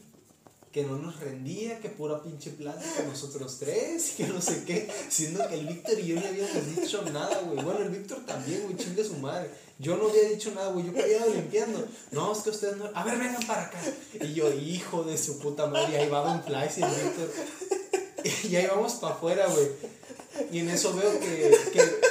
Que 0.73 0.83
no 0.83 0.97
nos 0.97 1.21
rendía, 1.21 1.79
que 1.81 1.91
pura 1.91 2.23
pinche 2.23 2.51
plata 2.51 2.83
con 2.97 3.07
nosotros 3.09 3.59
tres, 3.61 4.15
que 4.17 4.27
no 4.27 4.41
sé 4.41 4.65
qué. 4.65 4.91
Siendo 5.11 5.47
que 5.47 5.55
el 5.55 5.67
Víctor 5.67 6.01
y 6.01 6.07
yo 6.07 6.21
no 6.21 6.27
habíamos 6.27 6.75
dicho 6.75 7.03
nada, 7.13 7.43
güey. 7.43 7.63
Bueno, 7.63 7.81
el 7.81 7.91
Víctor 7.91 8.25
también, 8.25 8.65
güey, 8.65 8.77
chingue 8.77 9.05
su 9.05 9.19
madre. 9.19 9.51
Yo 9.79 9.97
no 9.97 10.09
había 10.09 10.29
dicho 10.29 10.53
nada, 10.55 10.71
güey. 10.71 10.87
Yo 10.87 10.93
callado 10.93 11.35
limpiando. 11.35 11.87
No, 12.13 12.33
es 12.33 12.39
que 12.39 12.51
ustedes 12.51 12.77
no. 12.77 12.91
A 12.95 13.05
ver, 13.05 13.19
vengan 13.19 13.45
para 13.47 13.65
acá. 13.65 13.79
Y 14.21 14.33
yo, 14.35 14.53
hijo 14.53 15.03
de 15.03 15.19
su 15.19 15.39
puta 15.41 15.67
madre, 15.67 15.99
ahí 15.99 16.09
va 16.09 16.21
Don 16.21 16.43
Flies 16.45 16.79
y 16.79 16.83
el 16.83 16.91
Víctor. 16.91 17.31
Y 18.45 18.57
ahí 18.57 18.67
vamos 18.67 18.95
para 18.95 19.15
afuera, 19.15 19.47
güey. 19.49 19.69
Y 20.51 20.61
en 20.61 20.71
eso 20.71 20.95
veo 20.95 21.19
que. 21.21 21.59
que. 21.73 22.05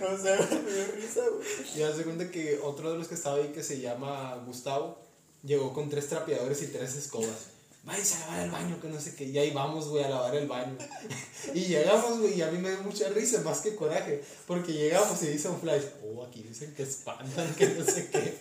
No 0.00 0.16
sé, 0.16 0.36
me 0.36 0.72
dio 0.72 0.86
risa, 0.94 1.22
güey. 1.28 1.46
Y 1.76 1.82
hace 1.82 2.04
cuenta 2.04 2.30
que 2.30 2.60
otro 2.62 2.92
de 2.92 2.98
los 2.98 3.08
que 3.08 3.14
estaba 3.14 3.36
ahí, 3.36 3.48
que 3.48 3.62
se 3.62 3.80
llama 3.80 4.36
Gustavo, 4.46 4.98
llegó 5.42 5.72
con 5.72 5.88
tres 5.88 6.08
trapeadores 6.08 6.62
y 6.62 6.66
tres 6.68 6.94
escobas. 6.96 7.57
Váyanse 7.84 8.16
a 8.16 8.20
lavar 8.20 8.40
el 8.40 8.50
baño, 8.50 8.80
que 8.80 8.88
no 8.88 9.00
sé 9.00 9.14
qué. 9.14 9.24
Y 9.24 9.38
ahí 9.38 9.50
vamos, 9.50 9.88
güey, 9.88 10.04
a 10.04 10.08
lavar 10.08 10.34
el 10.34 10.46
baño. 10.46 10.76
y 11.54 11.60
llegamos, 11.60 12.18
güey, 12.20 12.38
y 12.38 12.42
a 12.42 12.50
mí 12.50 12.58
me 12.58 12.70
dio 12.70 12.82
mucha 12.82 13.08
risa, 13.08 13.40
más 13.42 13.60
que 13.60 13.74
coraje. 13.74 14.22
Porque 14.46 14.72
llegamos 14.72 15.22
y 15.22 15.28
dice 15.28 15.48
un 15.48 15.60
flash, 15.60 15.84
oh, 16.04 16.24
aquí 16.24 16.42
dicen 16.42 16.74
que 16.74 16.82
espantan, 16.82 17.54
que 17.54 17.66
no 17.68 17.84
sé 17.84 18.10
qué. 18.10 18.38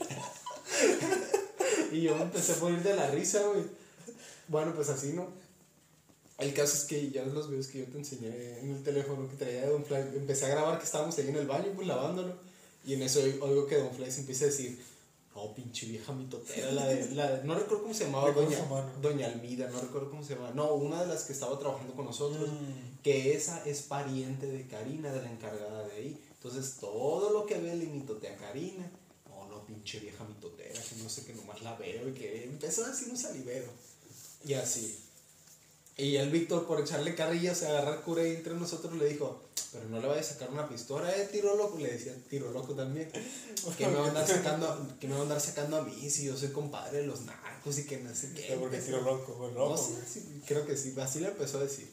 y 1.91 2.01
yo 2.01 2.15
me 2.15 2.23
empecé 2.23 2.53
a 2.53 2.57
morir 2.57 2.83
de 2.83 2.95
la 2.95 3.09
risa, 3.11 3.41
güey. 3.43 3.63
Bueno, 4.47 4.73
pues 4.75 4.89
así, 4.89 5.13
¿no? 5.13 5.27
El 6.37 6.53
caso 6.53 6.75
es 6.75 6.83
que 6.83 7.09
ya 7.09 7.23
los 7.23 7.49
videos 7.49 7.67
que 7.67 7.79
yo 7.79 7.85
te 7.85 7.97
enseñé 7.97 8.59
en 8.59 8.75
el 8.75 8.83
teléfono 8.83 9.27
que 9.27 9.37
traía 9.37 9.61
de 9.61 9.67
Don 9.69 9.83
Fly, 9.83 9.97
empecé 10.15 10.45
a 10.45 10.49
grabar 10.49 10.77
que 10.77 10.85
estábamos 10.85 11.17
ahí 11.17 11.27
en 11.27 11.35
el 11.35 11.47
baño, 11.47 11.71
pues 11.75 11.87
lavándolo. 11.87 12.35
Y 12.85 12.93
en 12.93 13.01
eso 13.01 13.19
oigo 13.21 13.65
que 13.65 13.77
Don 13.77 13.93
Fly 13.93 14.11
se 14.11 14.19
empieza 14.19 14.45
a 14.45 14.47
decir, 14.47 14.79
no, 15.37 15.53
pinche 15.53 15.85
vieja 15.85 16.11
mitotera, 16.13 16.71
la 16.71 16.87
de, 16.87 17.11
la 17.13 17.31
de- 17.31 17.43
no 17.43 17.53
recuerdo 17.53 17.83
cómo 17.83 17.93
se 17.93 18.05
llamaba, 18.05 18.31
doña, 18.31 18.57
doña 19.01 19.27
Almida, 19.27 19.69
no 19.69 19.79
recuerdo 19.79 20.09
cómo 20.09 20.23
se 20.23 20.33
llamaba. 20.33 20.53
No, 20.55 20.73
una 20.73 21.01
de 21.01 21.07
las 21.07 21.25
que 21.25 21.33
estaba 21.33 21.57
trabajando 21.59 21.93
con 21.93 22.05
nosotros, 22.05 22.49
Mm. 22.49 23.01
que 23.03 23.33
esa 23.35 23.63
es 23.65 23.83
pariente 23.83 24.47
de 24.47 24.65
Karina, 24.67 25.13
de 25.13 25.21
la 25.21 25.31
encargada 25.31 25.87
de 25.87 25.93
ahí. 25.93 26.23
Entonces, 26.31 26.77
todo 26.79 27.29
lo 27.31 27.45
que 27.45 27.57
ve 27.59 27.75
le 27.75 27.85
mitotea 27.85 28.33
a 28.33 28.37
Karina. 28.37 28.91
No, 29.29 29.47
no, 29.47 29.63
pinche 29.65 29.99
vieja 29.99 30.23
mitotera, 30.23 30.73
que 30.81 30.95
no 31.03 31.07
sé, 31.09 31.23
que 31.23 31.33
nomás 31.33 31.61
la 31.61 31.75
veo 31.75 32.09
y 32.09 32.13
que 32.13 32.43
empezó 32.45 32.83
a 32.83 32.89
decir 32.89 33.09
un 33.09 33.17
salivero. 33.17 33.67
Y 34.43 34.53
así. 34.55 34.97
Y 35.97 36.15
el 36.17 36.29
Víctor, 36.29 36.67
por 36.67 36.79
echarle 36.79 37.15
carrilla, 37.15 37.55
se 37.55 37.67
agarra 37.67 38.01
cura 38.01 38.25
y 38.27 38.35
entre 38.35 38.53
nosotros 38.53 38.93
le 38.93 39.09
dijo, 39.09 39.41
pero 39.71 39.85
no 39.89 39.99
le 39.99 40.07
vayas 40.07 40.29
a 40.29 40.33
sacar 40.33 40.51
una 40.51 40.69
pistola, 40.69 41.09
eh, 41.15 41.27
tiro 41.31 41.55
loco. 41.55 41.79
Le 41.79 41.91
decía, 41.91 42.13
tiro 42.29 42.51
loco 42.51 42.73
también. 42.75 43.09
Que 43.77 43.87
me 43.87 43.95
va 43.95 44.05
a 44.05 44.07
andar 44.09 44.27
sacando, 44.27 44.95
que 44.99 45.07
me 45.07 45.13
va 45.13 45.19
a 45.19 45.23
andar 45.23 45.41
sacando 45.41 45.77
a 45.77 45.81
mí 45.81 46.09
si 46.09 46.25
yo 46.25 46.37
soy 46.37 46.49
compadre 46.49 46.99
de 46.99 47.07
los 47.07 47.21
narcos 47.21 47.79
y 47.79 47.85
que 47.85 47.97
no 47.97 48.13
sé 48.15 48.31
qué. 48.33 48.55
Porque 48.59 48.77
tiro 48.77 49.01
loco, 49.01 49.49
No 49.53 49.59
loco. 49.59 49.77
sé, 49.77 49.93
güey. 49.93 50.05
sí, 50.07 50.41
creo 50.45 50.65
que 50.65 50.77
sí, 50.77 50.93
así 51.01 51.19
le 51.19 51.29
empezó 51.29 51.57
a 51.57 51.63
decir. 51.63 51.89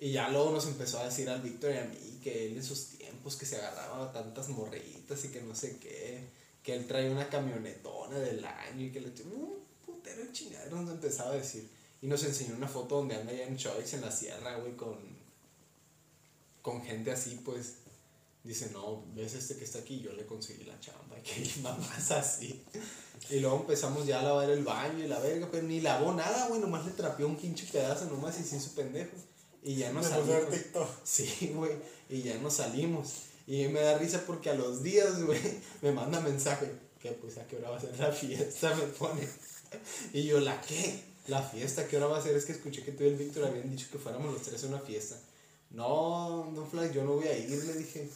Y 0.00 0.12
ya 0.12 0.28
luego 0.28 0.50
nos 0.50 0.66
empezó 0.66 0.98
a 0.98 1.04
decir 1.04 1.28
al 1.30 1.40
Víctor 1.40 1.72
y 1.72 1.78
a 1.78 1.84
mí 1.84 2.20
que 2.22 2.46
él 2.46 2.56
en 2.56 2.64
sus 2.64 2.86
tiempos 2.86 3.36
que 3.36 3.46
se 3.46 3.56
agarraba 3.56 4.06
a 4.06 4.12
tantas 4.12 4.48
morritas 4.48 5.24
y 5.24 5.28
que 5.28 5.40
no 5.42 5.54
sé 5.54 5.76
qué, 5.78 6.24
que 6.62 6.74
él 6.74 6.86
traía 6.86 7.10
una 7.10 7.28
camionetona 7.28 8.18
del 8.18 8.44
año 8.44 8.86
y 8.86 8.90
que 8.90 9.00
le 9.00 9.08
un 9.08 9.58
putero 9.86 10.22
de 10.22 10.32
chingadero 10.32 10.76
nos 10.82 10.90
empezaba 10.90 11.30
a 11.30 11.36
decir. 11.36 11.68
Y 12.02 12.06
nos 12.06 12.24
enseñó 12.24 12.56
una 12.56 12.68
foto 12.68 12.96
donde 12.96 13.16
anda 13.16 13.32
allá 13.32 13.46
en 13.46 13.56
Choice, 13.56 13.96
en 13.96 14.02
la 14.02 14.10
sierra, 14.10 14.56
güey, 14.56 14.76
con, 14.76 14.96
con 16.62 16.82
gente 16.82 17.10
así, 17.10 17.40
pues. 17.44 17.74
Dice, 18.42 18.70
no, 18.72 19.04
ves 19.14 19.34
este 19.34 19.56
que 19.56 19.64
está 19.64 19.80
aquí, 19.80 20.00
yo 20.00 20.14
le 20.14 20.24
conseguí 20.24 20.64
la 20.64 20.80
chamba, 20.80 21.18
y 21.18 21.22
que 21.22 21.60
mamás 21.60 22.10
así. 22.10 22.64
Y 23.28 23.40
luego 23.40 23.60
empezamos 23.60 24.06
ya 24.06 24.20
a 24.20 24.22
lavar 24.22 24.48
el 24.48 24.64
baño 24.64 25.04
y 25.04 25.08
la 25.08 25.18
verga, 25.18 25.48
pero 25.50 25.66
ni 25.66 25.80
lavó 25.80 26.12
nada, 26.14 26.48
güey, 26.48 26.60
nomás 26.60 26.86
le 26.86 26.92
trapeó 26.92 27.26
un 27.26 27.36
pinche 27.36 27.66
pedazo 27.70 28.06
nomás 28.06 28.40
y 28.40 28.44
sin 28.44 28.60
su 28.60 28.74
pendejo. 28.74 29.14
Y 29.62 29.74
ya 29.74 29.92
nos 29.92 30.06
salimos. 30.06 30.54
Sí, 31.04 31.52
güey, 31.54 31.72
y 32.08 32.22
ya 32.22 32.38
nos 32.38 32.54
salimos. 32.54 33.24
Y 33.46 33.68
me 33.68 33.80
da 33.80 33.98
risa 33.98 34.24
porque 34.26 34.48
a 34.48 34.54
los 34.54 34.82
días, 34.82 35.22
güey, 35.22 35.40
me 35.82 35.92
manda 35.92 36.20
mensaje, 36.20 36.70
que 36.98 37.10
pues 37.12 37.36
a 37.36 37.46
qué 37.46 37.56
hora 37.56 37.70
va 37.70 37.76
a 37.76 37.80
ser 37.80 37.98
la 37.98 38.10
fiesta, 38.10 38.74
me 38.76 38.84
pone. 38.84 39.28
Y 40.14 40.24
yo, 40.24 40.40
¿la 40.40 40.60
qué? 40.62 41.09
La 41.30 41.40
fiesta, 41.40 41.86
¿qué 41.86 41.96
hora 41.96 42.08
va 42.08 42.18
a 42.18 42.20
ser? 42.20 42.34
Es 42.34 42.44
que 42.44 42.50
escuché 42.50 42.82
que 42.82 42.90
tú 42.90 43.04
y 43.04 43.06
el 43.06 43.14
Víctor 43.14 43.44
habían 43.44 43.70
dicho 43.70 43.86
que 43.92 43.98
fuéramos 43.98 44.32
los 44.32 44.42
tres 44.42 44.64
a 44.64 44.66
una 44.66 44.80
fiesta. 44.80 45.16
No, 45.70 46.50
Don 46.52 46.68
Fly, 46.68 46.92
yo 46.92 47.04
no 47.04 47.12
voy 47.12 47.28
a 47.28 47.38
ir, 47.38 47.48
le 47.50 47.74
dije. 47.74 48.10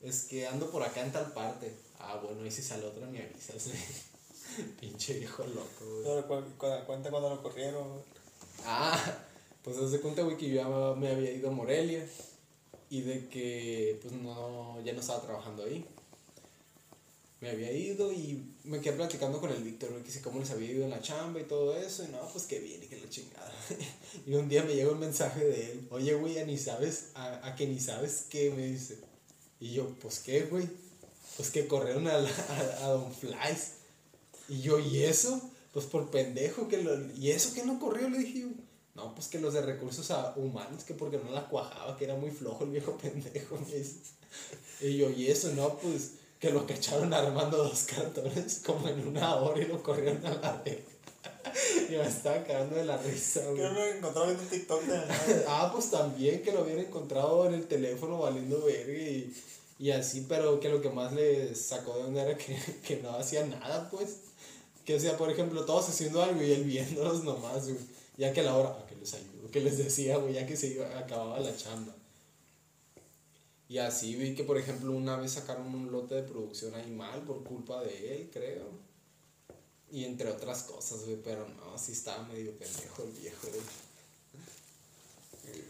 Es 0.00 0.22
que 0.26 0.46
ando 0.46 0.70
por 0.70 0.80
acá 0.84 1.04
en 1.04 1.10
tal 1.10 1.32
parte. 1.32 1.74
Ah, 1.98 2.20
bueno, 2.22 2.46
y 2.46 2.50
si 2.52 2.62
sale 2.62 2.86
otra 2.86 3.08
me 3.08 3.24
avisas. 3.24 3.70
Pinche 4.80 5.18
viejo 5.18 5.44
loco, 5.48 5.84
güey. 6.04 6.84
Cuenta 6.86 7.10
cuando 7.10 7.30
lo 7.30 7.42
corrieron. 7.42 7.88
Ah, 8.64 8.96
pues 9.64 9.76
haz 9.76 9.90
de 9.90 10.00
cuenta, 10.00 10.22
güey, 10.22 10.36
que 10.36 10.48
yo 10.48 10.54
ya 10.54 10.94
me 10.94 11.10
había 11.10 11.32
ido 11.32 11.48
a 11.48 11.52
Morelia 11.52 12.06
y 12.88 13.00
de 13.00 13.28
que, 13.28 13.98
pues 14.00 14.14
no, 14.14 14.80
ya 14.84 14.92
no 14.92 15.00
estaba 15.00 15.22
trabajando 15.22 15.64
ahí. 15.64 15.84
Me 17.40 17.50
había 17.50 17.72
ido 17.72 18.12
y 18.12 18.54
me 18.64 18.80
quedé 18.80 18.96
platicando 18.96 19.40
con 19.40 19.50
el 19.50 19.62
Víctor, 19.62 20.02
que 20.02 20.10
si 20.10 20.20
cómo 20.20 20.40
les 20.40 20.50
había 20.50 20.70
ido 20.70 20.84
en 20.84 20.90
la 20.90 21.00
chamba 21.00 21.40
y 21.40 21.44
todo 21.44 21.74
eso, 21.74 22.04
y 22.04 22.08
no, 22.08 22.20
pues 22.32 22.44
que 22.44 22.58
bien 22.58 22.82
y 22.82 22.86
que 22.86 23.00
la 23.00 23.08
chingada. 23.08 23.52
y 24.26 24.34
un 24.34 24.48
día 24.48 24.62
me 24.62 24.74
llega 24.74 24.92
un 24.92 24.98
mensaje 24.98 25.44
de 25.44 25.72
él, 25.72 25.88
oye, 25.90 26.12
güey, 26.14 26.38
a 26.38 26.44
ni 26.44 26.58
sabes, 26.58 27.10
a, 27.14 27.46
a 27.46 27.54
que 27.54 27.66
ni 27.66 27.80
sabes 27.80 28.26
qué, 28.28 28.50
me 28.50 28.66
dice. 28.66 28.98
Y 29.58 29.72
yo, 29.72 29.88
pues 30.00 30.18
qué, 30.18 30.42
güey, 30.42 30.68
pues 31.36 31.50
que 31.50 31.66
corrieron 31.66 32.06
a, 32.08 32.16
a, 32.16 32.88
Don 32.88 33.12
Flies. 33.14 33.72
Y 34.48 34.60
yo, 34.60 34.78
¿y 34.78 35.04
eso? 35.04 35.40
Pues 35.72 35.86
por 35.86 36.10
pendejo 36.10 36.68
que 36.68 36.82
lo... 36.82 37.10
¿Y 37.14 37.30
eso 37.30 37.54
que 37.54 37.64
no 37.64 37.78
corrió? 37.78 38.10
Le 38.10 38.18
dije. 38.18 38.46
No, 38.94 39.14
pues 39.14 39.28
que 39.28 39.40
los 39.40 39.54
de 39.54 39.62
recursos 39.62 40.10
humanos, 40.36 40.84
que 40.84 40.92
porque 40.92 41.16
no 41.16 41.30
la 41.30 41.48
cuajaba, 41.48 41.96
que 41.96 42.04
era 42.04 42.16
muy 42.16 42.30
flojo 42.30 42.64
el 42.64 42.70
viejo 42.70 42.98
pendejo. 43.02 43.58
Y 44.82 44.96
yo, 44.98 45.10
¿y 45.10 45.28
eso? 45.28 45.52
No, 45.54 45.78
pues 45.78 46.12
que 46.40 46.50
lo 46.50 46.66
cacharon 46.66 47.12
armando 47.12 47.58
dos 47.58 47.82
cartones 47.82 48.62
como 48.64 48.88
en 48.88 49.06
una 49.06 49.36
hora 49.36 49.60
y 49.60 49.66
lo 49.66 49.82
corrieron 49.82 50.24
a 50.26 50.34
la 50.34 50.62
vez. 50.64 50.78
Y 51.88 51.92
me 51.92 52.06
estaba 52.06 52.42
cagando 52.44 52.76
de 52.76 52.84
la 52.84 52.96
risa, 52.96 53.42
güey. 53.44 53.56
Que 53.56 53.62
no 53.62 53.72
lo 53.72 53.86
encontraba 53.86 54.26
viendo 54.26 54.42
un 54.44 54.48
TikTok 54.48 54.82
de 54.82 54.96
la 54.96 55.06
nada. 55.06 55.44
Ah, 55.48 55.70
pues 55.72 55.90
también 55.90 56.42
que 56.42 56.52
lo 56.52 56.62
hubiera 56.62 56.80
encontrado 56.80 57.46
en 57.46 57.54
el 57.54 57.66
teléfono 57.66 58.18
valiendo 58.18 58.64
verga 58.64 58.92
y, 58.92 59.34
y 59.78 59.90
así, 59.90 60.24
pero 60.28 60.60
que 60.60 60.68
lo 60.68 60.80
que 60.80 60.88
más 60.88 61.12
le 61.12 61.54
sacó 61.54 61.96
de 61.96 62.04
onda 62.04 62.22
era 62.22 62.36
que, 62.38 62.56
que 62.86 62.96
no 63.02 63.10
hacía 63.10 63.44
nada, 63.44 63.90
pues. 63.90 64.16
Que 64.84 64.94
o 64.94 65.00
sea, 65.00 65.16
por 65.18 65.30
ejemplo, 65.30 65.64
todos 65.64 65.88
haciendo 65.88 66.22
algo 66.22 66.42
y 66.42 66.52
él 66.52 66.64
viéndolos 66.64 67.22
nomás, 67.24 67.64
güey. 67.64 67.78
Ya 68.16 68.32
que 68.32 68.40
a 68.40 68.44
la 68.44 68.56
hora, 68.56 68.70
a 68.70 68.86
que 68.86 68.96
les 68.96 69.12
ayudo, 69.12 69.50
que 69.50 69.60
les 69.60 69.78
decía, 69.78 70.16
güey, 70.16 70.34
ya 70.34 70.46
que 70.46 70.56
se 70.56 70.68
iba, 70.68 70.86
acababa 70.98 71.38
la 71.40 71.54
chamba. 71.54 71.94
Y 73.70 73.78
así 73.78 74.16
vi 74.16 74.34
que, 74.34 74.42
por 74.42 74.58
ejemplo, 74.58 74.90
una 74.90 75.16
vez 75.16 75.34
sacaron 75.34 75.72
un 75.72 75.92
lote 75.92 76.16
de 76.16 76.24
producción 76.24 76.74
ahí 76.74 76.90
mal 76.90 77.22
por 77.22 77.44
culpa 77.44 77.80
de 77.80 78.16
él, 78.16 78.30
creo. 78.32 78.68
Y 79.92 80.04
entre 80.04 80.28
otras 80.28 80.64
cosas, 80.64 81.04
güey, 81.04 81.22
pero 81.22 81.48
no, 81.48 81.78
sí 81.78 81.92
estaba 81.92 82.24
medio 82.24 82.50
pendejo 82.58 83.04
el 83.04 83.12
viejo, 83.12 83.46
güey. 83.46 83.62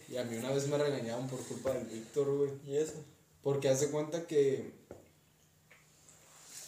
Y 0.08 0.16
a 0.16 0.24
mí 0.24 0.38
una 0.38 0.50
vez 0.50 0.66
me 0.66 0.78
regañaban 0.78 1.28
por 1.28 1.40
culpa 1.40 1.74
del 1.74 1.88
Víctor, 1.88 2.34
güey. 2.38 2.50
¿Y 2.66 2.78
eso? 2.78 2.94
Porque 3.42 3.68
hace 3.68 3.90
cuenta 3.90 4.26
que. 4.26 4.72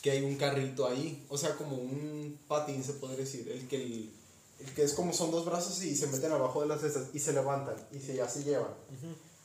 que 0.02 0.10
hay 0.10 0.22
un 0.22 0.36
carrito 0.36 0.86
ahí. 0.86 1.24
O 1.30 1.38
sea, 1.38 1.56
como 1.56 1.76
un 1.76 2.38
patín, 2.46 2.84
se 2.84 2.92
podría 2.92 3.20
decir. 3.20 3.48
El 3.48 3.66
que, 3.68 3.76
el, 3.76 4.12
el 4.60 4.74
que 4.74 4.82
es 4.82 4.92
como 4.92 5.14
son 5.14 5.30
dos 5.30 5.46
brazos 5.46 5.82
y 5.82 5.96
se 5.96 6.08
meten 6.08 6.32
abajo 6.32 6.60
de 6.60 6.68
las 6.68 6.82
cestas 6.82 7.08
y 7.14 7.18
se 7.18 7.32
levantan 7.32 7.76
y 7.90 8.00
se, 8.00 8.16
ya 8.16 8.28
se 8.28 8.44
llevan. 8.44 8.74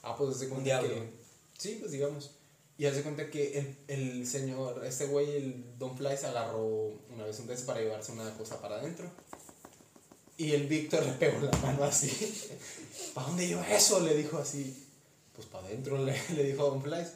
Ah, 0.03 0.17
pues 0.17 0.35
hace 0.35 0.49
cuenta 0.49 0.65
diablo. 0.65 0.89
que. 0.89 1.26
Sí, 1.57 1.77
pues 1.79 1.91
digamos. 1.91 2.31
Y 2.77 2.85
hace 2.85 3.01
cuenta 3.01 3.29
que 3.31 3.57
el, 3.57 3.77
el 3.87 4.27
señor, 4.27 4.85
este 4.85 5.07
güey, 5.07 5.35
el 5.35 5.77
Don 5.79 5.97
Fly, 5.97 6.15
se 6.15 6.27
agarró 6.27 6.63
una 7.11 7.25
vez 7.25 7.39
un 7.39 7.47
vez 7.47 7.61
para 7.63 7.79
llevarse 7.79 8.11
una 8.11 8.31
cosa 8.37 8.61
para 8.61 8.75
adentro. 8.75 9.09
Y 10.37 10.51
el 10.51 10.67
Víctor 10.67 11.03
le 11.03 11.13
pegó 11.13 11.41
la 11.41 11.57
mano 11.57 11.83
así. 11.83 12.09
¿Para 13.15 13.27
dónde 13.27 13.47
lleva 13.47 13.67
eso? 13.69 13.99
Le 13.99 14.15
dijo 14.15 14.37
así. 14.37 14.85
Pues 15.35 15.47
para 15.47 15.65
adentro, 15.65 15.97
le, 16.05 16.15
le 16.35 16.43
dijo 16.43 16.63
a 16.63 16.69
Don 16.69 16.83
Fly. 16.83 17.07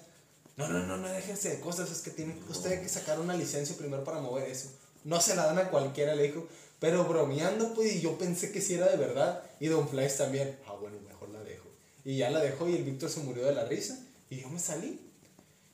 No, 0.57 0.67
no, 0.67 0.79
no, 0.85 0.97
no 0.97 1.07
déjense 1.07 1.49
de 1.49 1.59
cosas. 1.59 1.91
Es 1.91 2.01
que 2.01 2.09
tiene 2.09 2.35
usted 2.49 2.81
que 2.81 2.89
sacar 2.89 3.19
una 3.19 3.35
licencia 3.35 3.77
primero 3.77 4.03
para 4.03 4.19
mover 4.19 4.49
eso. 4.49 4.69
No 5.03 5.21
se 5.21 5.35
la 5.35 5.45
dan 5.45 5.59
a 5.59 5.69
cualquiera, 5.69 6.15
le 6.15 6.23
dijo. 6.23 6.47
Pero 6.79 7.05
bromeando, 7.05 7.75
pues, 7.75 7.93
y 7.93 8.01
yo 8.01 8.17
pensé 8.17 8.51
que 8.51 8.59
sí 8.59 8.73
era 8.73 8.89
de 8.89 8.97
verdad. 8.97 9.43
Y 9.59 9.67
Don 9.67 9.87
Flash 9.87 10.17
también. 10.17 10.57
Ah, 10.65 10.73
bueno, 10.73 10.97
mejor 11.07 11.29
la 11.29 11.43
dejo. 11.43 11.67
Y 12.03 12.17
ya 12.17 12.31
la 12.31 12.39
dejó 12.39 12.67
y 12.67 12.75
el 12.75 12.83
Víctor 12.83 13.11
se 13.11 13.19
murió 13.19 13.45
de 13.45 13.53
la 13.53 13.65
risa. 13.65 13.99
Y 14.31 14.41
yo 14.41 14.49
me 14.49 14.57
salí. 14.57 14.99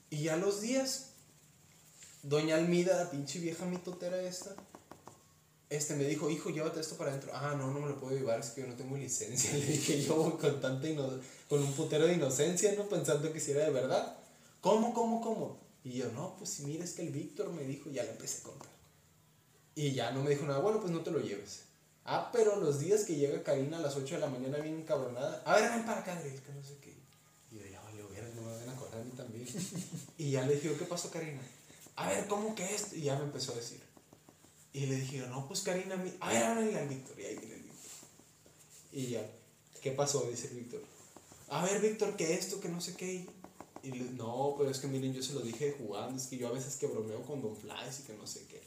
Y 0.10 0.24
ya 0.24 0.36
los 0.36 0.60
días, 0.60 1.12
Doña 2.24 2.56
Almida, 2.56 3.02
la 3.02 3.10
pinche 3.10 3.40
vieja 3.40 3.66
mitotera 3.66 4.22
esta, 4.22 4.54
este 5.70 5.96
me 5.96 6.06
dijo, 6.06 6.30
hijo, 6.30 6.50
llévate 6.50 6.80
esto 6.80 6.96
para 6.96 7.12
adentro. 7.12 7.32
Ah, 7.34 7.56
no, 7.58 7.72
no 7.72 7.80
me 7.82 7.88
lo 7.88 8.00
puedo 8.00 8.18
llevar, 8.18 8.40
es 8.40 8.52
que 8.52 8.62
yo 8.62 8.68
no 8.68 8.76
tengo 8.76 8.96
licencia. 8.96 9.54
Le 9.54 9.66
dije 9.66 10.02
yo 10.04 10.38
con 10.38 10.62
tanta 10.62 10.88
con 11.50 11.62
un 11.62 11.74
putero 11.74 12.08
de 12.08 12.14
inocencia, 12.14 12.74
¿no? 12.76 12.88
Pensando 12.88 13.32
que 13.32 13.40
si 13.40 13.52
era 13.52 13.66
de 13.66 13.72
verdad. 13.72 14.18
¿Cómo, 14.62 14.94
cómo, 14.94 15.22
cómo? 15.22 15.60
Y 15.84 15.94
yo, 15.94 16.12
no, 16.14 16.36
pues 16.38 16.50
si 16.52 16.66
mira, 16.66 16.84
es 16.84 16.94
que 16.94 17.04
el 17.04 17.12
Víctor 17.12 17.52
me 17.52 17.64
dijo, 17.64 17.90
ya 17.90 18.04
le 18.04 18.12
empecé 18.12 18.40
a 18.42 18.44
contar. 18.44 18.70
Y 19.76 19.92
ya 19.92 20.12
no 20.12 20.24
me 20.24 20.32
dijo 20.32 20.46
nada, 20.46 20.60
bueno, 20.60 20.80
pues 20.80 20.92
no 20.92 21.02
te 21.02 21.12
lo 21.12 21.20
lleves. 21.20 21.64
Ah, 22.06 22.30
pero 22.32 22.56
los 22.56 22.80
días 22.80 23.04
que 23.04 23.16
llega 23.16 23.44
Karina 23.44 23.78
a 23.78 23.82
las 23.82 23.96
8 23.96 24.16
de 24.16 24.22
la 24.22 24.28
mañana 24.28 24.58
bien 24.60 24.78
encabronada, 24.78 25.44
a 25.46 25.56
ver, 25.56 25.70
ven 25.70 25.86
para 25.86 26.00
acá, 26.00 26.18
Adriel, 26.18 26.42
que 26.42 26.54
no 26.54 26.64
sé 26.64 26.78
qué. 26.82 26.96
Y 27.52 27.60
yo, 27.60 27.66
ya 27.68 27.82
valió, 27.82 28.08
verga, 28.10 28.34
no 28.36 28.44
me 28.44 28.56
van 28.58 28.70
a 28.70 28.72
acordar 28.72 29.02
a 29.02 29.04
mí 29.04 29.12
también. 29.12 29.37
y 30.18 30.32
ya 30.32 30.46
le 30.46 30.56
dije, 30.56 30.76
¿qué 30.78 30.86
pasó, 30.86 31.10
Karina? 31.12 31.42
A 31.96 32.10
ver, 32.10 32.28
¿cómo 32.28 32.54
que 32.56 32.76
esto? 32.76 32.96
Y 32.96 33.02
ya 33.02 33.16
me 33.18 33.24
empezó 33.26 33.54
a 33.54 33.56
decir. 33.56 33.82
Y 34.74 34.86
le 34.86 34.96
dije, 34.98 35.20
no, 35.28 35.48
pues 35.48 35.62
Karina, 35.62 35.96
mi- 35.96 36.14
a 36.20 36.30
ver, 36.30 36.44
háblale 36.44 36.78
al 36.80 36.88
Víctor. 36.88 37.20
Y 37.20 37.26
ahí 37.26 37.38
viene 37.38 37.56
el 37.56 37.62
Víctor. 37.64 37.78
Y 38.92 39.08
ya, 39.08 39.30
¿qué 39.82 39.92
pasó? 39.92 40.22
Dice 40.30 40.48
el 40.50 40.56
Víctor. 40.58 40.84
A 41.50 41.64
ver, 41.64 41.82
Víctor, 41.82 42.16
que 42.16 42.34
esto, 42.34 42.60
que 42.60 42.70
no 42.70 42.80
sé 42.82 42.96
qué. 42.96 43.26
Y 43.84 43.90
no, 43.90 44.56
pero 44.58 44.70
es 44.70 44.80
que 44.80 44.88
miren, 44.88 45.14
yo 45.14 45.24
se 45.24 45.34
lo 45.34 45.40
dije 45.42 45.76
jugando. 45.78 46.18
Es 46.22 46.28
que 46.28 46.38
yo 46.38 46.48
a 46.50 46.52
veces 46.52 46.76
que 46.76 46.88
bromeo 46.88 47.22
con 47.24 47.42
Don 47.42 47.56
Flies 47.56 48.02
y 48.02 48.04
que 48.04 48.14
no 48.14 48.28
sé 48.28 48.46
qué. 48.48 48.62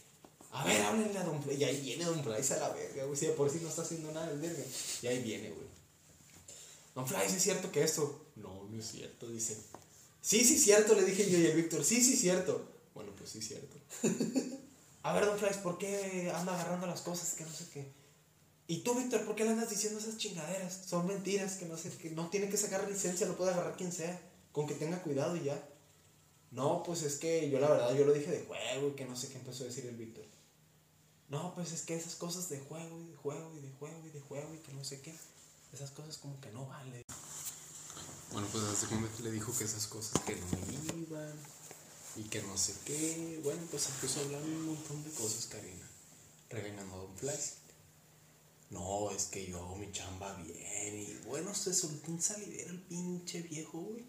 A 0.53 0.64
ver, 0.64 0.81
háblenle 0.83 1.18
a 1.18 1.24
Don 1.24 1.41
Flies. 1.43 1.61
Y 1.61 1.64
ahí 1.64 1.81
viene 1.83 2.05
Don 2.05 2.24
Flies 2.24 2.51
a 2.53 2.57
la 2.59 2.70
verga, 2.70 3.05
güey. 3.05 3.16
Si 3.16 3.26
por 3.26 3.49
sí 3.51 3.59
no 3.62 3.68
está 3.68 3.83
haciendo 3.83 4.11
nada 4.11 4.31
el 4.33 4.39
verga. 4.41 4.64
Y 5.03 5.07
ahí 5.07 5.22
viene, 5.22 5.51
güey. 5.51 5.68
Don 6.95 7.07
Flies, 7.07 7.35
¿es 7.35 7.43
cierto 7.43 7.70
que 7.70 7.85
esto? 7.85 8.26
No, 8.37 8.64
no 8.68 8.78
es 8.81 8.91
cierto, 8.91 9.28
dice. 9.28 9.57
Sí, 10.20 10.44
sí, 10.44 10.58
cierto, 10.58 10.94
le 10.94 11.04
dije 11.04 11.30
yo 11.30 11.38
y 11.38 11.46
el 11.46 11.56
Víctor. 11.56 11.84
Sí, 11.84 12.02
sí, 12.02 12.16
cierto. 12.16 12.68
Bueno, 12.94 13.12
pues 13.16 13.30
sí, 13.30 13.40
cierto. 13.40 13.76
A 15.02 15.14
ver, 15.14 15.24
Don 15.24 15.38
Flies, 15.38 15.56
¿por 15.56 15.78
qué 15.78 16.30
anda 16.34 16.54
agarrando 16.54 16.86
las 16.86 17.00
cosas 17.00 17.34
que 17.34 17.44
no 17.44 17.52
sé 17.52 17.66
qué? 17.72 17.90
Y 18.66 18.82
tú, 18.82 18.94
Víctor, 18.94 19.24
¿por 19.24 19.34
qué 19.34 19.44
le 19.44 19.50
andas 19.50 19.70
diciendo 19.70 19.98
esas 19.98 20.18
chingaderas? 20.18 20.82
Son 20.86 21.06
mentiras, 21.06 21.56
que 21.56 21.66
no 21.66 21.76
sé, 21.76 21.90
que 21.90 22.10
no 22.10 22.28
tiene 22.28 22.48
que 22.48 22.56
sacar 22.56 22.88
licencia, 22.88 23.26
lo 23.26 23.36
puede 23.36 23.50
agarrar 23.50 23.76
quien 23.76 23.92
sea, 23.92 24.20
con 24.52 24.66
que 24.66 24.74
tenga 24.74 25.02
cuidado 25.02 25.36
y 25.36 25.44
ya. 25.44 25.68
No, 26.50 26.82
pues 26.82 27.02
es 27.02 27.16
que 27.16 27.48
yo 27.48 27.58
la 27.58 27.68
verdad, 27.68 27.94
yo 27.94 28.04
lo 28.04 28.12
dije 28.12 28.30
de 28.30 28.44
juego 28.44 28.88
y 28.88 28.92
que 28.92 29.06
no 29.06 29.16
sé 29.16 29.28
qué 29.28 29.38
empezó 29.38 29.64
a 29.64 29.68
decir 29.68 29.86
el 29.86 29.96
Víctor. 29.96 30.24
No, 31.28 31.54
pues 31.54 31.72
es 31.72 31.82
que 31.82 31.94
esas 31.94 32.16
cosas 32.16 32.48
de 32.48 32.58
juego 32.58 33.00
y 33.00 33.06
de 33.06 33.16
juego 33.16 33.56
y 33.56 33.60
de 33.60 33.70
juego 33.70 34.06
y 34.06 34.10
de 34.10 34.20
juego 34.20 34.54
y 34.54 34.58
que 34.58 34.72
no 34.72 34.84
sé 34.84 35.00
qué, 35.00 35.14
esas 35.72 35.92
cosas 35.92 36.18
como 36.18 36.40
que 36.40 36.50
no 36.50 36.66
valen. 36.66 37.04
Bueno, 38.33 38.47
pues 38.53 38.62
hace 38.64 38.87
que 38.87 39.22
le 39.24 39.33
dijo 39.33 39.53
que 39.57 39.64
esas 39.64 39.87
cosas 39.89 40.22
que 40.22 40.37
no 40.37 41.03
iban 41.03 41.35
y 42.16 42.22
que 42.24 42.43
no 42.43 42.57
sé 42.57 42.74
qué. 42.85 43.41
Bueno, 43.43 43.61
pues 43.70 43.89
empezó 43.89 44.20
a 44.20 44.24
hablar 44.24 44.43
un 44.43 44.66
montón 44.66 45.03
de 45.03 45.11
cosas, 45.11 45.47
Karina, 45.47 45.89
regañando 46.49 46.95
a 46.95 46.99
Don 46.99 47.16
Flies. 47.16 47.55
No, 48.70 49.11
es 49.11 49.24
que 49.24 49.47
yo 49.47 49.74
mi 49.76 49.91
chamba 49.91 50.33
bien. 50.37 51.01
Y 51.01 51.20
bueno, 51.26 51.55
se 51.55 51.74
soltó 51.74 52.12
un 52.12 52.22
salidero 52.22 52.70
el 52.70 52.81
pinche 52.83 53.43
viejo, 53.43 53.81
güey. 53.81 54.05